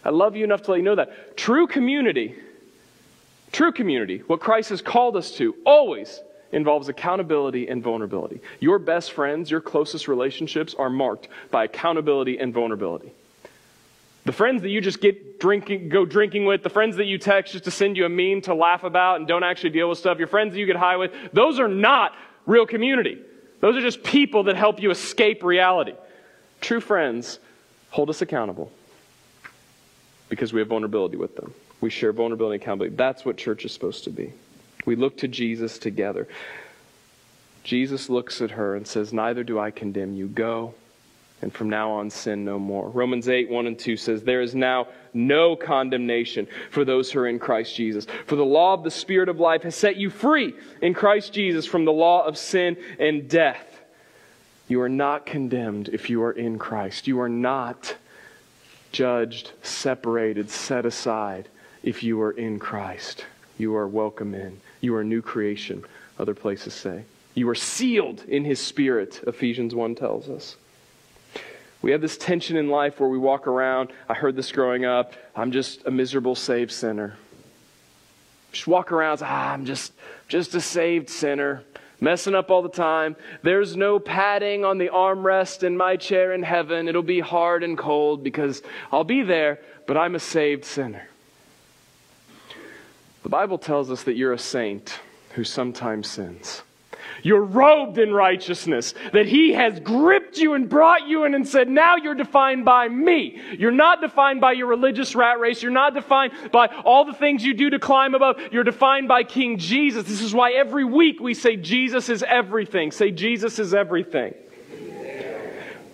I 0.05 0.11
love 0.11 0.34
you 0.36 0.44
enough 0.44 0.62
to 0.62 0.70
let 0.70 0.78
you 0.78 0.82
know 0.82 0.94
that. 0.94 1.36
True 1.36 1.66
community 1.66 2.34
True 3.53 3.72
community, 3.72 4.18
what 4.26 4.40
Christ 4.40 4.70
has 4.70 4.80
called 4.80 5.16
us 5.16 5.32
to, 5.32 5.55
always 5.64 6.20
involves 6.53 6.88
accountability 6.88 7.68
and 7.68 7.82
vulnerability. 7.82 8.40
Your 8.59 8.78
best 8.78 9.12
friends, 9.12 9.51
your 9.51 9.61
closest 9.61 10.09
relationships 10.09 10.74
are 10.74 10.90
marked 10.90 11.28
by 11.51 11.64
accountability 11.64 12.38
and 12.38 12.53
vulnerability. 12.53 13.12
The 14.24 14.32
friends 14.32 14.62
that 14.62 14.68
you 14.68 14.80
just 14.80 15.01
get 15.01 15.40
drinking, 15.40 15.88
go 15.88 16.05
drinking 16.05 16.44
with, 16.44 16.62
the 16.62 16.68
friends 16.68 16.96
that 16.96 17.07
you 17.07 17.18
text 17.18 17.53
just 17.53 17.64
to 17.64 17.70
send 17.70 17.96
you 17.96 18.05
a 18.05 18.09
meme 18.09 18.42
to 18.42 18.55
laugh 18.55 18.84
about 18.84 19.16
and 19.16 19.26
don't 19.26 19.42
actually 19.42 19.70
deal 19.70 19.88
with 19.88 19.98
stuff, 19.98 20.18
your 20.18 20.28
friends 20.28 20.53
that 20.53 20.61
you 20.61 20.66
get 20.66 20.76
high 20.76 20.96
with, 20.96 21.12
those 21.32 21.59
are 21.59 21.68
not 21.68 22.12
real 22.46 22.66
community. 22.66 23.18
Those 23.61 23.76
are 23.76 23.80
just 23.80 24.03
people 24.03 24.44
that 24.44 24.57
help 24.57 24.80
you 24.80 24.90
escape 24.90 25.42
reality. 25.42 25.94
True 26.61 26.80
friends 26.80 27.38
hold 27.90 28.11
us 28.11 28.22
accountable 28.22 28.70
because 30.28 30.53
we 30.53 30.61
have 30.61 30.68
vulnerability 30.68 31.16
with 31.16 31.36
them. 31.36 31.55
We 31.80 31.90
share 31.90 32.12
vulnerability 32.12 32.56
and 32.56 32.62
accountability. 32.62 32.96
That's 32.96 33.24
what 33.24 33.36
church 33.36 33.64
is 33.64 33.72
supposed 33.72 34.04
to 34.04 34.10
be. 34.10 34.32
We 34.86 34.96
look 34.96 35.16
to 35.18 35.28
Jesus 35.28 35.78
together. 35.78 36.28
Jesus 37.64 38.08
looks 38.08 38.40
at 38.40 38.52
her 38.52 38.74
and 38.76 38.86
says, 38.86 39.12
Neither 39.12 39.44
do 39.44 39.58
I 39.58 39.70
condemn 39.70 40.14
you. 40.14 40.26
Go, 40.26 40.74
and 41.42 41.52
from 41.52 41.70
now 41.70 41.90
on 41.90 42.10
sin 42.10 42.44
no 42.44 42.58
more. 42.58 42.88
Romans 42.88 43.28
8, 43.28 43.50
1 43.50 43.66
and 43.66 43.78
2 43.78 43.96
says, 43.96 44.22
There 44.22 44.42
is 44.42 44.54
now 44.54 44.88
no 45.12 45.56
condemnation 45.56 46.46
for 46.70 46.84
those 46.84 47.10
who 47.10 47.20
are 47.20 47.28
in 47.28 47.38
Christ 47.38 47.74
Jesus. 47.74 48.06
For 48.26 48.36
the 48.36 48.44
law 48.44 48.74
of 48.74 48.84
the 48.84 48.90
Spirit 48.90 49.28
of 49.28 49.40
life 49.40 49.62
has 49.62 49.74
set 49.74 49.96
you 49.96 50.10
free 50.10 50.54
in 50.80 50.94
Christ 50.94 51.32
Jesus 51.32 51.66
from 51.66 51.84
the 51.84 51.92
law 51.92 52.26
of 52.26 52.38
sin 52.38 52.76
and 52.98 53.28
death. 53.28 53.66
You 54.68 54.80
are 54.82 54.88
not 54.88 55.26
condemned 55.26 55.88
if 55.88 56.08
you 56.08 56.22
are 56.22 56.32
in 56.32 56.58
Christ. 56.58 57.08
You 57.08 57.20
are 57.20 57.28
not 57.28 57.96
judged, 58.92 59.52
separated, 59.62 60.50
set 60.50 60.86
aside 60.86 61.48
if 61.82 62.02
you 62.02 62.20
are 62.20 62.32
in 62.32 62.58
Christ. 62.58 63.24
You 63.58 63.76
are 63.76 63.88
welcome 63.88 64.34
in. 64.34 64.60
You 64.80 64.94
are 64.94 65.02
a 65.02 65.04
new 65.04 65.22
creation, 65.22 65.84
other 66.18 66.34
places 66.34 66.74
say. 66.74 67.04
You 67.34 67.48
are 67.48 67.54
sealed 67.54 68.24
in 68.26 68.44
his 68.44 68.58
spirit, 68.58 69.22
Ephesians 69.26 69.74
1 69.74 69.94
tells 69.94 70.28
us. 70.28 70.56
We 71.82 71.92
have 71.92 72.00
this 72.00 72.18
tension 72.18 72.56
in 72.56 72.68
life 72.68 73.00
where 73.00 73.08
we 73.08 73.18
walk 73.18 73.46
around. 73.46 73.90
I 74.08 74.14
heard 74.14 74.36
this 74.36 74.52
growing 74.52 74.84
up. 74.84 75.14
I'm 75.34 75.52
just 75.52 75.86
a 75.86 75.90
miserable 75.90 76.34
saved 76.34 76.72
sinner. 76.72 77.16
Just 78.52 78.66
walk 78.66 78.92
around, 78.92 79.20
ah, 79.22 79.52
I'm 79.52 79.64
just, 79.64 79.92
just 80.28 80.54
a 80.54 80.60
saved 80.60 81.08
sinner, 81.08 81.62
messing 82.00 82.34
up 82.34 82.50
all 82.50 82.62
the 82.62 82.68
time. 82.68 83.16
There's 83.42 83.76
no 83.76 83.98
padding 83.98 84.64
on 84.64 84.78
the 84.78 84.88
armrest 84.88 85.62
in 85.62 85.76
my 85.76 85.96
chair 85.96 86.34
in 86.34 86.42
heaven. 86.42 86.88
It'll 86.88 87.02
be 87.02 87.20
hard 87.20 87.62
and 87.62 87.78
cold 87.78 88.24
because 88.24 88.62
I'll 88.90 89.04
be 89.04 89.22
there, 89.22 89.60
but 89.86 89.96
I'm 89.96 90.16
a 90.16 90.20
saved 90.20 90.64
sinner. 90.64 91.09
The 93.22 93.28
Bible 93.28 93.58
tells 93.58 93.90
us 93.90 94.04
that 94.04 94.14
you're 94.14 94.32
a 94.32 94.38
saint 94.38 94.98
who 95.34 95.44
sometimes 95.44 96.08
sins. 96.08 96.62
You're 97.22 97.44
robed 97.44 97.98
in 97.98 98.12
righteousness, 98.12 98.94
that 99.12 99.26
He 99.26 99.52
has 99.52 99.78
gripped 99.80 100.38
you 100.38 100.54
and 100.54 100.68
brought 100.68 101.06
you 101.06 101.24
in 101.24 101.34
and 101.34 101.46
said, 101.46 101.68
Now 101.68 101.96
you're 101.96 102.14
defined 102.14 102.64
by 102.64 102.88
me. 102.88 103.40
You're 103.58 103.72
not 103.72 104.00
defined 104.00 104.40
by 104.40 104.52
your 104.52 104.68
religious 104.68 105.14
rat 105.14 105.38
race. 105.38 105.62
You're 105.62 105.72
not 105.72 105.94
defined 105.94 106.32
by 106.50 106.68
all 106.84 107.04
the 107.04 107.12
things 107.12 107.44
you 107.44 107.54
do 107.54 107.70
to 107.70 107.78
climb 107.78 108.14
above. 108.14 108.40
You're 108.52 108.64
defined 108.64 109.08
by 109.08 109.24
King 109.24 109.58
Jesus. 109.58 110.04
This 110.04 110.22
is 110.22 110.34
why 110.34 110.52
every 110.52 110.84
week 110.84 111.20
we 111.20 111.34
say, 111.34 111.56
Jesus 111.56 112.08
is 112.08 112.22
everything. 112.22 112.90
Say, 112.90 113.10
Jesus 113.10 113.58
is 113.58 113.74
everything. 113.74 114.34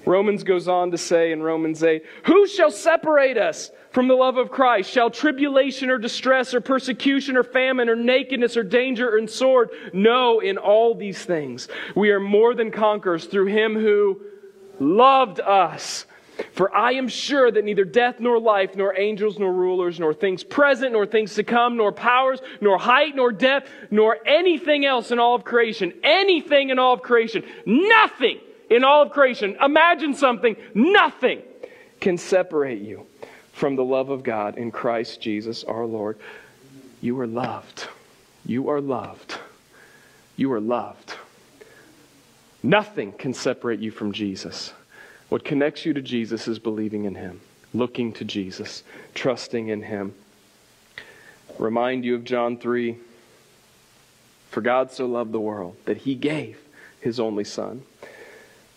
Romans 0.07 0.45
goes 0.45 0.69
on 0.69 0.93
to 0.93 0.99
say 0.99 1.33
in 1.33 1.43
Romans 1.43 1.83
8, 1.83 2.05
Who 2.27 2.47
shall 2.47 2.71
separate 2.71 3.37
us 3.37 3.73
from 3.91 4.07
the 4.07 4.15
love 4.15 4.37
of 4.37 4.53
Christ? 4.53 4.89
Shall 4.89 5.11
tribulation 5.11 5.91
or 5.91 5.99
distress 5.99 6.55
or 6.55 6.61
persecution 6.61 7.37
or 7.37 7.43
famine 7.43 7.89
or 7.89 7.97
nakedness 7.97 8.57
or 8.57 8.63
danger 8.63 9.17
or 9.17 9.27
sword? 9.27 9.71
No, 9.93 10.39
in 10.39 10.59
all 10.59 10.95
these 10.95 11.25
things 11.25 11.67
we 11.97 12.11
are 12.11 12.21
more 12.21 12.55
than 12.55 12.71
conquerors 12.71 13.27
through 13.27 13.47
him 13.47 13.75
who 13.75 14.21
loved 14.79 15.41
us. 15.41 16.07
For 16.53 16.75
I 16.75 16.93
am 16.93 17.09
sure 17.09 17.51
that 17.51 17.65
neither 17.65 17.85
death 17.85 18.21
nor 18.21 18.39
life, 18.39 18.77
nor 18.77 18.97
angels 18.97 19.39
nor 19.39 19.53
rulers, 19.53 19.99
nor 19.99 20.13
things 20.13 20.45
present, 20.45 20.93
nor 20.93 21.07
things 21.07 21.35
to 21.37 21.43
come, 21.43 21.79
nor 21.79 21.93
powers, 21.93 22.41
nor 22.61 22.79
height, 22.79 23.17
nor 23.17 23.33
depth, 23.33 23.71
nor 23.91 24.19
anything 24.27 24.85
else 24.85 25.11
in 25.11 25.19
all 25.19 25.35
of 25.35 25.45
creation, 25.45 25.95
anything 26.05 26.69
in 26.69 26.79
all 26.79 26.93
of 26.93 27.03
creation, 27.03 27.43
nothing 27.65 28.39
in 28.71 28.85
all 28.85 29.03
of 29.03 29.11
creation, 29.11 29.57
imagine 29.63 30.15
something, 30.15 30.57
nothing 30.75 31.43
can 32.01 32.19
separate 32.19 32.83
you 32.83 33.07
from 33.53 33.77
the 33.77 33.85
love 33.85 34.11
of 34.11 34.23
God 34.23 34.59
in 34.59 34.71
Christ 34.71 35.21
Jesus 35.21 35.65
our 35.65 35.87
Lord. 35.87 36.19
You 37.01 37.19
are 37.21 37.27
loved. 37.27 37.89
You 38.45 38.69
are 38.71 38.81
loved. 38.81 39.39
You 40.37 40.53
are 40.53 40.61
loved. 40.61 41.15
Nothing 42.63 43.13
can 43.13 43.33
separate 43.33 43.81
you 43.81 43.91
from 43.91 44.13
Jesus. 44.13 44.73
What 45.29 45.45
connects 45.45 45.85
you 45.85 45.93
to 45.95 46.03
Jesus 46.03 46.49
is 46.49 46.59
believing 46.59 47.05
in 47.05 47.15
Him, 47.15 47.41
looking 47.73 48.13
to 48.15 48.25
Jesus, 48.25 48.83
trusting 49.15 49.69
in 49.69 49.83
Him. 49.83 50.15
Remind 51.59 52.05
you 52.05 52.15
of 52.17 52.25
John 52.25 52.59
3 52.59 52.97
For 54.51 54.61
God 54.61 54.91
so 54.91 55.07
loved 55.07 55.33
the 55.33 55.41
world 55.41 55.77
that 55.85 55.99
He 55.99 56.15
gave 56.15 56.59
His 57.01 57.19
only 57.19 57.45
Son 57.45 57.83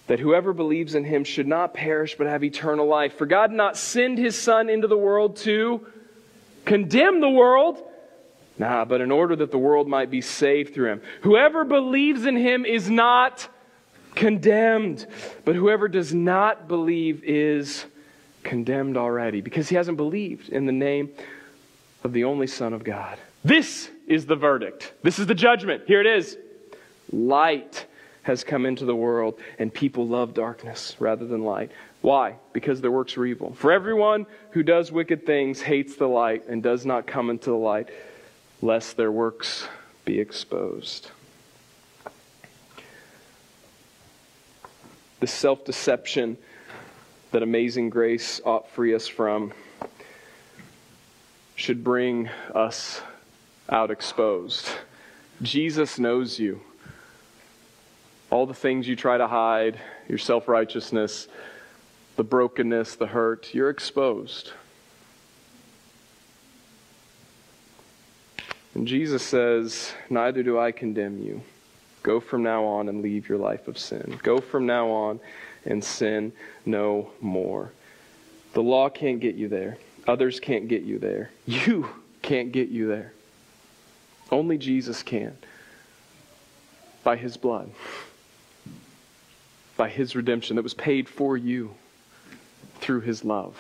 that 0.10 0.20
whoever 0.20 0.54
believes 0.54 0.96
in 0.96 1.04
him 1.04 1.24
should 1.24 1.46
not 1.46 1.72
perish 1.72 2.16
but 2.18 2.26
have 2.26 2.44
eternal 2.44 2.88
life. 2.88 3.16
For 3.16 3.28
God 3.28 3.52
did 3.52 3.58
not 3.58 3.78
send 3.78 4.18
his 4.18 4.36
Son 4.36 4.68
into 4.68 4.88
the 4.88 4.98
world 4.98 5.36
to 5.38 5.86
condemn 6.66 7.22
the 7.22 7.30
world, 7.30 7.80
nah, 8.58 8.86
but 8.86 9.02
in 9.02 9.12
order 9.12 9.36
that 9.36 9.52
the 9.52 9.60
world 9.60 9.88
might 9.88 10.10
be 10.10 10.22
saved 10.22 10.74
through 10.74 10.94
him. 10.94 11.02
Whoever 11.22 11.64
believes 11.64 12.26
in 12.26 12.36
him 12.36 12.66
is 12.66 12.90
not 12.90 13.50
condemned, 14.16 15.06
but 15.46 15.56
whoever 15.56 15.88
does 15.88 16.12
not 16.12 16.68
believe 16.68 17.24
is 17.24 17.86
condemned 18.42 18.98
already 18.98 19.42
because 19.42 19.70
he 19.70 19.76
hasn't 19.76 19.98
believed 19.98 20.50
in 20.50 20.66
the 20.66 20.72
name 20.72 21.12
of 22.04 22.14
the 22.14 22.24
only 22.24 22.48
Son 22.48 22.74
of 22.74 22.84
God. 22.84 23.20
This 23.46 23.92
is 24.08 24.26
the 24.26 24.36
verdict. 24.36 24.92
This 25.04 25.20
is 25.20 25.28
the 25.28 25.36
judgment. 25.36 25.84
Here 25.86 26.02
it 26.02 26.08
is. 26.08 26.36
Light 27.12 27.86
has 28.24 28.44
come 28.44 28.66
into 28.66 28.86
the 28.86 28.96
world, 28.96 29.40
and 29.58 29.74
people 29.74 30.08
love 30.08 30.34
darkness 30.34 30.96
rather 31.00 31.26
than 31.26 31.44
light. 31.44 31.72
Why? 32.02 32.36
Because 32.54 32.82
their 32.82 32.92
works 32.92 33.18
are 33.18 33.26
evil. 33.26 33.54
For 33.54 33.72
everyone 33.72 34.26
who 34.52 34.64
does 34.64 34.92
wicked 34.92 35.26
things 35.26 35.62
hates 35.62 35.96
the 35.96 36.08
light 36.08 36.48
and 36.48 36.62
does 36.62 36.86
not 36.86 37.08
come 37.08 37.30
into 37.30 37.50
the 37.50 37.56
light, 37.56 37.90
lest 38.62 38.98
their 38.98 39.12
works 39.12 39.68
be 40.06 40.20
exposed. 40.20 41.12
The 45.20 45.28
self 45.28 45.66
deception 45.66 46.38
that 47.32 47.44
amazing 47.44 47.90
grace 47.90 48.42
ought 48.44 48.70
free 48.72 48.96
us 48.96 49.08
from 49.08 49.54
should 51.56 51.84
bring 51.84 52.30
us 52.56 53.02
out 53.70 53.92
exposed. 53.92 54.70
Jesus 55.42 56.00
knows 56.00 56.40
you. 56.40 56.62
All 58.30 58.46
the 58.46 58.54
things 58.54 58.88
you 58.88 58.96
try 58.96 59.18
to 59.18 59.28
hide, 59.28 59.80
your 60.08 60.18
self 60.18 60.48
righteousness, 60.48 61.28
the 62.16 62.24
brokenness, 62.24 62.96
the 62.96 63.08
hurt, 63.08 63.54
you're 63.54 63.70
exposed. 63.70 64.52
And 68.76 68.88
Jesus 68.88 69.24
says, 69.24 69.94
Neither 70.10 70.44
do 70.44 70.60
I 70.60 70.72
condemn 70.72 71.22
you. 71.24 71.42
Go 72.04 72.20
from 72.20 72.44
now 72.44 72.64
on 72.64 72.88
and 72.88 73.02
leave 73.02 73.28
your 73.28 73.38
life 73.38 73.68
of 73.68 73.78
sin. 73.78 74.20
Go 74.24 74.40
from 74.40 74.66
now 74.66 74.90
on 74.90 75.20
and 75.66 75.84
sin 75.84 76.32
no 76.66 77.10
more. 77.20 77.72
The 78.54 78.64
law 78.64 78.90
can't 78.90 79.20
get 79.20 79.36
you 79.36 79.48
there. 79.48 79.78
Others 80.08 80.40
can't 80.40 80.68
get 80.68 80.84
you 80.84 80.98
there. 80.98 81.30
You 81.46 81.90
can't 82.22 82.52
get 82.52 82.70
you 82.70 82.88
there. 82.88 83.14
Only 84.32 84.58
Jesus 84.58 85.04
can. 85.04 85.38
By 87.04 87.16
his 87.16 87.38
blood. 87.38 87.72
By 89.80 89.88
his 89.88 90.14
redemption 90.14 90.58
that 90.58 90.62
was 90.62 90.74
paid 90.74 91.08
for 91.08 91.38
you 91.38 91.74
through 92.82 93.00
his 93.00 93.24
love. 93.24 93.58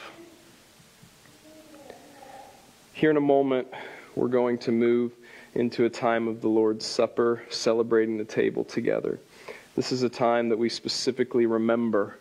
Here 2.92 3.10
in 3.10 3.16
a 3.16 3.22
moment, 3.22 3.70
we're 4.18 4.28
going 4.28 4.58
to 4.58 4.74
move 4.74 5.14
into 5.56 5.86
a 5.86 5.90
time 5.90 6.28
of 6.28 6.42
the 6.42 6.50
Lord's 6.50 6.86
Supper, 6.86 7.42
celebrating 7.50 8.18
the 8.18 8.26
table 8.26 8.66
together. 8.66 9.18
This 9.78 9.94
is 9.94 10.04
a 10.04 10.10
time 10.10 10.50
that 10.50 10.60
we 10.60 10.68
specifically 10.68 11.46
remember 11.46 12.20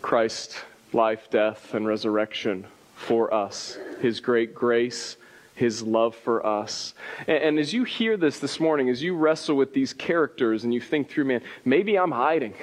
Christ's 0.00 0.62
life, 0.94 1.28
death, 1.28 1.74
and 1.74 1.86
resurrection 1.86 2.66
for 2.94 3.34
us, 3.34 3.76
His 4.00 4.20
great 4.20 4.54
grace, 4.54 5.18
His 5.60 5.82
love 5.82 6.16
for 6.16 6.44
us. 6.46 6.94
And, 7.26 7.36
and, 7.36 7.58
as 7.58 7.74
you 7.74 7.84
hear 7.84 8.16
this 8.16 8.38
this 8.38 8.58
morning, 8.58 8.88
as 8.88 9.02
you 9.02 9.14
wrestle 9.14 9.56
with 9.56 9.74
these 9.74 9.92
characters 9.92 10.64
and 10.64 10.72
you 10.72 10.80
think 10.80 11.10
through, 11.10 11.26
man, 11.26 11.42
maybe 11.66 11.98
I'm 11.98 12.12
hiding. 12.12 12.54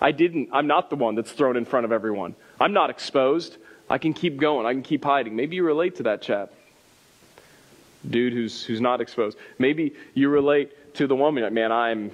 I 0.00 0.12
didn't, 0.12 0.50
I'm 0.52 0.68
not 0.68 0.88
the 0.88 0.94
one 0.94 1.16
that's 1.16 1.32
thrown 1.32 1.56
in 1.56 1.64
front 1.64 1.86
of 1.86 1.90
everyone. 1.90 2.36
I'm 2.60 2.72
not 2.72 2.88
exposed. 2.88 3.56
I 3.90 3.98
can 3.98 4.14
keep 4.14 4.36
going. 4.36 4.64
I 4.64 4.72
can 4.72 4.84
keep 4.84 5.04
hiding. 5.04 5.34
Maybe 5.34 5.56
you 5.56 5.64
relate 5.64 5.96
to 5.96 6.04
that 6.04 6.22
chap. 6.22 6.52
Dude 8.08 8.32
who's, 8.32 8.64
who's 8.64 8.80
not 8.80 9.00
exposed. 9.00 9.36
Maybe 9.58 9.96
you 10.14 10.28
relate 10.28 10.94
to 10.94 11.08
the 11.08 11.16
woman, 11.16 11.52
man, 11.52 11.72
I'm, 11.72 12.12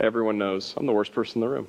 everyone 0.00 0.36
knows, 0.36 0.74
I'm 0.76 0.84
the 0.84 0.92
worst 0.92 1.12
person 1.12 1.40
in 1.40 1.48
the 1.48 1.54
room. 1.54 1.68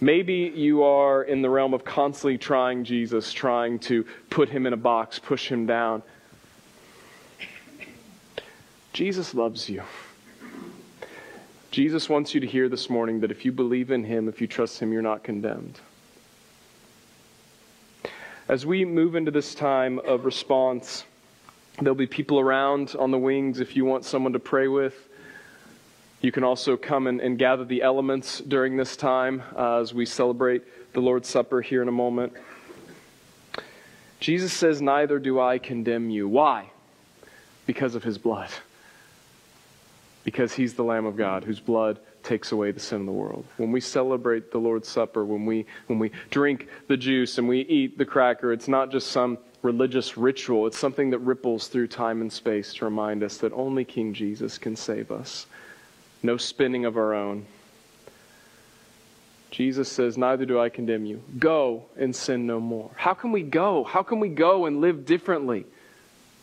Maybe 0.00 0.52
you 0.54 0.84
are 0.84 1.22
in 1.24 1.42
the 1.42 1.50
realm 1.50 1.74
of 1.74 1.84
constantly 1.84 2.38
trying 2.38 2.84
Jesus, 2.84 3.32
trying 3.32 3.80
to 3.80 4.04
put 4.30 4.48
him 4.48 4.66
in 4.66 4.72
a 4.72 4.76
box, 4.76 5.18
push 5.18 5.50
him 5.50 5.66
down. 5.66 6.02
Jesus 8.92 9.34
loves 9.34 9.68
you. 9.68 9.82
Jesus 11.70 12.08
wants 12.08 12.32
you 12.32 12.40
to 12.40 12.46
hear 12.46 12.68
this 12.68 12.88
morning 12.88 13.20
that 13.20 13.30
if 13.30 13.44
you 13.44 13.52
believe 13.52 13.90
in 13.90 14.04
him, 14.04 14.28
if 14.28 14.40
you 14.40 14.46
trust 14.46 14.80
him, 14.80 14.92
you're 14.92 15.02
not 15.02 15.24
condemned. 15.24 15.80
As 18.48 18.64
we 18.64 18.84
move 18.84 19.16
into 19.16 19.30
this 19.30 19.54
time 19.54 19.98
of 19.98 20.24
response, 20.24 21.04
there'll 21.80 21.94
be 21.94 22.06
people 22.06 22.40
around 22.40 22.94
on 22.98 23.10
the 23.10 23.18
wings 23.18 23.60
if 23.60 23.76
you 23.76 23.84
want 23.84 24.04
someone 24.04 24.32
to 24.32 24.38
pray 24.38 24.68
with. 24.68 25.07
You 26.20 26.32
can 26.32 26.42
also 26.42 26.76
come 26.76 27.06
and, 27.06 27.20
and 27.20 27.38
gather 27.38 27.64
the 27.64 27.82
elements 27.82 28.40
during 28.40 28.76
this 28.76 28.96
time 28.96 29.42
uh, 29.56 29.78
as 29.78 29.94
we 29.94 30.04
celebrate 30.04 30.92
the 30.92 31.00
Lord's 31.00 31.28
Supper 31.28 31.60
here 31.60 31.80
in 31.80 31.88
a 31.88 31.92
moment. 31.92 32.32
Jesus 34.18 34.52
says, 34.52 34.82
Neither 34.82 35.20
do 35.20 35.38
I 35.38 35.58
condemn 35.58 36.10
you. 36.10 36.28
Why? 36.28 36.70
Because 37.66 37.94
of 37.94 38.02
his 38.02 38.18
blood. 38.18 38.50
Because 40.24 40.52
he's 40.52 40.74
the 40.74 40.82
Lamb 40.82 41.06
of 41.06 41.16
God 41.16 41.44
whose 41.44 41.60
blood 41.60 42.00
takes 42.24 42.50
away 42.50 42.72
the 42.72 42.80
sin 42.80 43.00
of 43.00 43.06
the 43.06 43.12
world. 43.12 43.46
When 43.56 43.70
we 43.70 43.80
celebrate 43.80 44.50
the 44.50 44.58
Lord's 44.58 44.88
Supper, 44.88 45.24
when 45.24 45.46
we, 45.46 45.66
when 45.86 46.00
we 46.00 46.10
drink 46.30 46.66
the 46.88 46.96
juice 46.96 47.38
and 47.38 47.48
we 47.48 47.60
eat 47.60 47.96
the 47.96 48.04
cracker, 48.04 48.52
it's 48.52 48.66
not 48.66 48.90
just 48.90 49.12
some 49.12 49.38
religious 49.62 50.18
ritual, 50.18 50.66
it's 50.66 50.78
something 50.78 51.10
that 51.10 51.20
ripples 51.20 51.68
through 51.68 51.86
time 51.86 52.20
and 52.20 52.32
space 52.32 52.74
to 52.74 52.84
remind 52.84 53.22
us 53.22 53.38
that 53.38 53.52
only 53.52 53.84
King 53.84 54.12
Jesus 54.12 54.58
can 54.58 54.74
save 54.74 55.12
us 55.12 55.46
no 56.22 56.36
spinning 56.36 56.84
of 56.84 56.96
our 56.96 57.14
own. 57.14 57.46
Jesus 59.50 59.90
says, 59.90 60.18
Neither 60.18 60.44
do 60.44 60.60
I 60.60 60.68
condemn 60.68 61.06
you. 61.06 61.22
Go 61.38 61.84
and 61.96 62.14
sin 62.14 62.46
no 62.46 62.60
more. 62.60 62.90
How 62.96 63.14
can 63.14 63.32
we 63.32 63.42
go? 63.42 63.84
How 63.84 64.02
can 64.02 64.20
we 64.20 64.28
go 64.28 64.66
and 64.66 64.80
live 64.80 65.06
differently? 65.06 65.64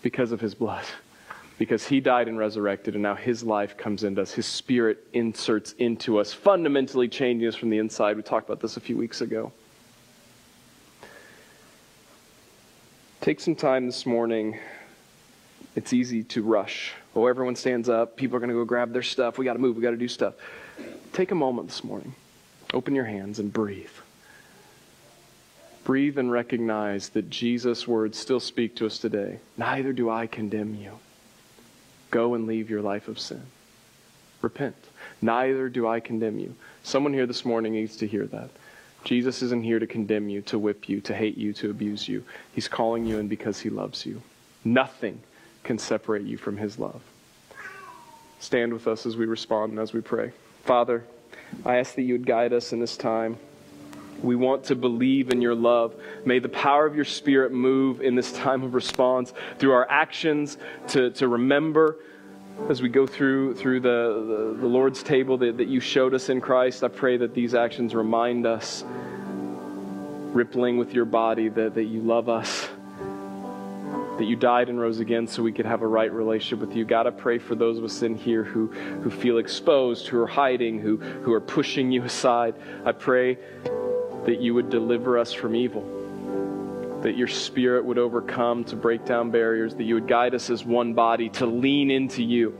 Because 0.01 0.31
of 0.31 0.41
his 0.41 0.55
blood. 0.55 0.85
Because 1.57 1.87
he 1.87 2.01
died 2.01 2.27
and 2.27 2.37
resurrected, 2.37 2.95
and 2.95 3.03
now 3.03 3.15
his 3.15 3.41
life 3.41 3.77
comes 3.77 4.03
into 4.03 4.21
us. 4.21 4.33
His 4.33 4.45
spirit 4.45 5.07
inserts 5.13 5.71
into 5.77 6.19
us, 6.19 6.33
fundamentally 6.33 7.07
changing 7.07 7.47
us 7.47 7.55
from 7.55 7.69
the 7.69 7.77
inside. 7.77 8.17
We 8.17 8.23
talked 8.23 8.49
about 8.49 8.59
this 8.59 8.75
a 8.75 8.81
few 8.81 8.97
weeks 8.97 9.21
ago. 9.21 9.53
Take 13.21 13.39
some 13.39 13.55
time 13.55 13.85
this 13.85 14.05
morning. 14.05 14.59
It's 15.75 15.93
easy 15.93 16.23
to 16.23 16.41
rush 16.41 16.93
Oh, 17.15 17.27
everyone 17.27 17.55
stands 17.55 17.87
up. 17.87 18.17
People 18.17 18.35
are 18.35 18.39
going 18.39 18.49
to 18.49 18.55
go 18.55 18.65
grab 18.65 18.91
their 18.91 19.01
stuff. 19.01 19.37
We 19.37 19.45
got 19.45 19.53
to 19.53 19.59
move. 19.59 19.77
We 19.77 19.81
got 19.81 19.91
to 19.91 19.97
do 19.97 20.09
stuff. 20.09 20.33
Take 21.13 21.31
a 21.31 21.35
moment 21.35 21.69
this 21.69 21.83
morning. 21.83 22.13
Open 22.73 22.93
your 22.93 23.05
hands 23.05 23.39
and 23.39 23.53
breathe. 23.53 23.87
Breathe 25.85 26.17
and 26.17 26.29
recognize 26.29 27.09
that 27.09 27.29
Jesus' 27.29 27.87
words 27.87 28.17
still 28.17 28.41
speak 28.41 28.75
to 28.77 28.85
us 28.85 28.97
today. 28.97 29.39
Neither 29.55 29.93
do 29.93 30.09
I 30.09 30.27
condemn 30.27 30.75
you. 30.75 30.99
Go 32.11 32.33
and 32.33 32.47
leave 32.47 32.69
your 32.69 32.81
life 32.81 33.07
of 33.07 33.17
sin. 33.17 33.43
Repent. 34.41 34.75
Neither 35.21 35.69
do 35.69 35.87
I 35.87 36.01
condemn 36.01 36.37
you. 36.37 36.53
Someone 36.83 37.13
here 37.13 37.27
this 37.27 37.45
morning 37.45 37.73
needs 37.73 37.95
to 37.97 38.07
hear 38.07 38.25
that. 38.27 38.49
Jesus 39.05 39.41
isn't 39.41 39.63
here 39.63 39.79
to 39.79 39.87
condemn 39.87 40.27
you, 40.27 40.41
to 40.41 40.59
whip 40.59 40.89
you, 40.89 40.99
to 41.01 41.15
hate 41.15 41.37
you, 41.37 41.53
to 41.53 41.69
abuse 41.69 42.09
you. 42.09 42.25
He's 42.51 42.67
calling 42.67 43.05
you 43.05 43.19
in 43.19 43.27
because 43.27 43.59
he 43.59 43.69
loves 43.69 44.05
you. 44.05 44.21
Nothing 44.65 45.21
can 45.65 45.77
separate 45.77 46.25
you 46.25 46.37
from 46.37 46.55
his 46.55 46.79
love. 46.79 47.01
Stand 48.39 48.71
with 48.71 48.87
us 48.87 49.05
as 49.05 49.17
we 49.17 49.25
respond 49.25 49.71
and 49.71 49.79
as 49.79 49.91
we 49.91 49.99
pray. 49.99 50.31
Father, 50.63 51.03
I 51.65 51.77
ask 51.77 51.95
that 51.95 52.03
you 52.03 52.13
would 52.13 52.25
guide 52.25 52.53
us 52.53 52.71
in 52.71 52.79
this 52.79 52.95
time. 52.95 53.37
We 54.21 54.35
want 54.35 54.65
to 54.65 54.75
believe 54.75 55.31
in 55.31 55.41
your 55.41 55.55
love. 55.55 55.93
May 56.23 56.39
the 56.39 56.49
power 56.49 56.85
of 56.85 56.95
your 56.95 57.05
Spirit 57.05 57.51
move 57.51 58.01
in 58.01 58.15
this 58.15 58.31
time 58.31 58.63
of 58.63 58.73
response 58.73 59.33
through 59.57 59.73
our 59.73 59.89
actions 59.89 60.57
to, 60.89 61.09
to 61.11 61.27
remember 61.27 61.97
as 62.69 62.81
we 62.81 62.87
go 62.87 63.05
through 63.05 63.55
through 63.55 63.81
the, 63.81 64.53
the, 64.55 64.61
the 64.61 64.67
Lord's 64.67 65.03
table 65.03 65.37
that, 65.39 65.57
that 65.57 65.67
you 65.67 65.81
showed 65.81 66.13
us 66.13 66.29
in 66.29 66.39
Christ. 66.39 66.83
I 66.83 66.87
pray 66.87 67.17
that 67.17 67.33
these 67.33 67.53
actions 67.53 67.93
remind 67.93 68.45
us, 68.45 68.85
rippling 70.31 70.77
with 70.77 70.93
your 70.93 71.05
body, 71.05 71.49
that, 71.49 71.75
that 71.75 71.83
you 71.83 72.01
love 72.01 72.29
us 72.29 72.69
that 74.17 74.25
you 74.25 74.35
died 74.35 74.69
and 74.69 74.79
rose 74.79 74.99
again 74.99 75.27
so 75.27 75.43
we 75.43 75.51
could 75.51 75.65
have 75.65 75.81
a 75.81 75.87
right 75.87 76.11
relationship 76.11 76.65
with 76.65 76.75
you. 76.75 76.85
God, 76.85 77.05
I 77.05 77.11
pray 77.11 77.37
for 77.37 77.55
those 77.55 77.77
of 77.77 77.83
us 77.83 78.01
in 78.01 78.15
here 78.15 78.43
who, 78.43 78.67
who 78.67 79.09
feel 79.09 79.37
exposed, 79.37 80.07
who 80.07 80.19
are 80.19 80.27
hiding, 80.27 80.79
who, 80.79 80.97
who 80.97 81.33
are 81.33 81.41
pushing 81.41 81.91
you 81.91 82.03
aside. 82.03 82.55
I 82.85 82.93
pray 82.93 83.37
that 84.25 84.39
you 84.39 84.53
would 84.53 84.69
deliver 84.69 85.17
us 85.17 85.33
from 85.33 85.55
evil, 85.55 85.81
that 87.01 87.17
your 87.17 87.27
spirit 87.27 87.83
would 87.83 87.97
overcome 87.97 88.63
to 88.65 88.75
break 88.75 89.05
down 89.05 89.31
barriers, 89.31 89.75
that 89.75 89.83
you 89.83 89.95
would 89.95 90.07
guide 90.07 90.33
us 90.33 90.49
as 90.49 90.63
one 90.63 90.93
body 90.93 91.29
to 91.29 91.45
lean 91.45 91.91
into 91.91 92.23
you, 92.23 92.57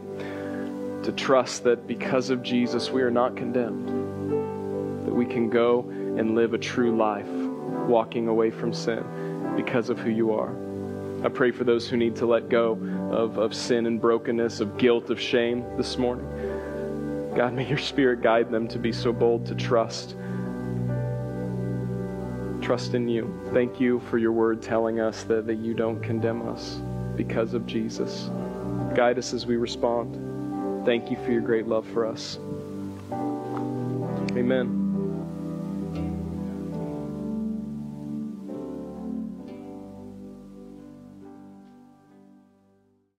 to 1.04 1.12
trust 1.12 1.64
that 1.64 1.88
because 1.88 2.30
of 2.30 2.44
Jesus 2.44 2.90
we 2.90 3.02
are 3.02 3.12
not 3.12 3.38
condemned, 3.38 3.88
that 5.08 5.14
we 5.14 5.26
can 5.26 5.50
go 5.50 5.88
and 5.90 6.36
live 6.36 6.54
a 6.54 6.58
true 6.58 6.96
life, 6.98 7.30
walking 7.88 8.28
away 8.28 8.52
from 8.52 8.74
sin 8.74 9.54
because 9.56 9.90
of 9.90 9.98
who 10.00 10.10
you 10.10 10.34
are. 10.34 10.65
I 11.26 11.30
pray 11.30 11.50
for 11.50 11.64
those 11.64 11.90
who 11.90 11.98
need 11.98 12.16
to 12.18 12.28
let 12.28 12.50
go 12.50 12.74
of, 13.12 13.40
of 13.40 13.56
sin 13.56 13.88
and 13.88 14.00
brokenness, 14.00 14.60
of 14.60 14.78
guilt, 14.78 15.10
of 15.10 15.20
shame 15.20 15.66
this 15.76 15.98
morning. 15.98 16.28
God, 17.36 17.56
may 17.56 17.68
your 17.68 17.80
spirit 17.80 18.22
guide 18.22 18.52
them 18.52 18.68
to 18.68 18.78
be 18.78 18.92
so 18.92 19.12
bold 19.12 19.44
to 19.48 19.56
trust. 19.56 20.16
Trust 22.62 22.94
in 22.94 23.10
you. 23.10 23.34
Thank 23.54 23.80
you 23.80 24.02
for 24.02 24.20
your 24.20 24.34
word 24.34 24.62
telling 24.62 25.00
us 25.00 25.24
that, 25.24 25.48
that 25.48 25.56
you 25.56 25.74
don't 25.74 26.00
condemn 26.00 26.48
us 26.48 26.80
because 27.16 27.56
of 27.56 27.66
Jesus. 27.66 28.30
Guide 28.94 29.18
us 29.18 29.34
as 29.34 29.48
we 29.48 29.56
respond. 29.56 30.86
Thank 30.86 31.10
you 31.10 31.18
for 31.26 31.32
your 31.32 31.42
great 31.42 31.66
love 31.66 31.88
for 31.88 32.06
us. 32.06 32.38
Amen. 34.38 34.85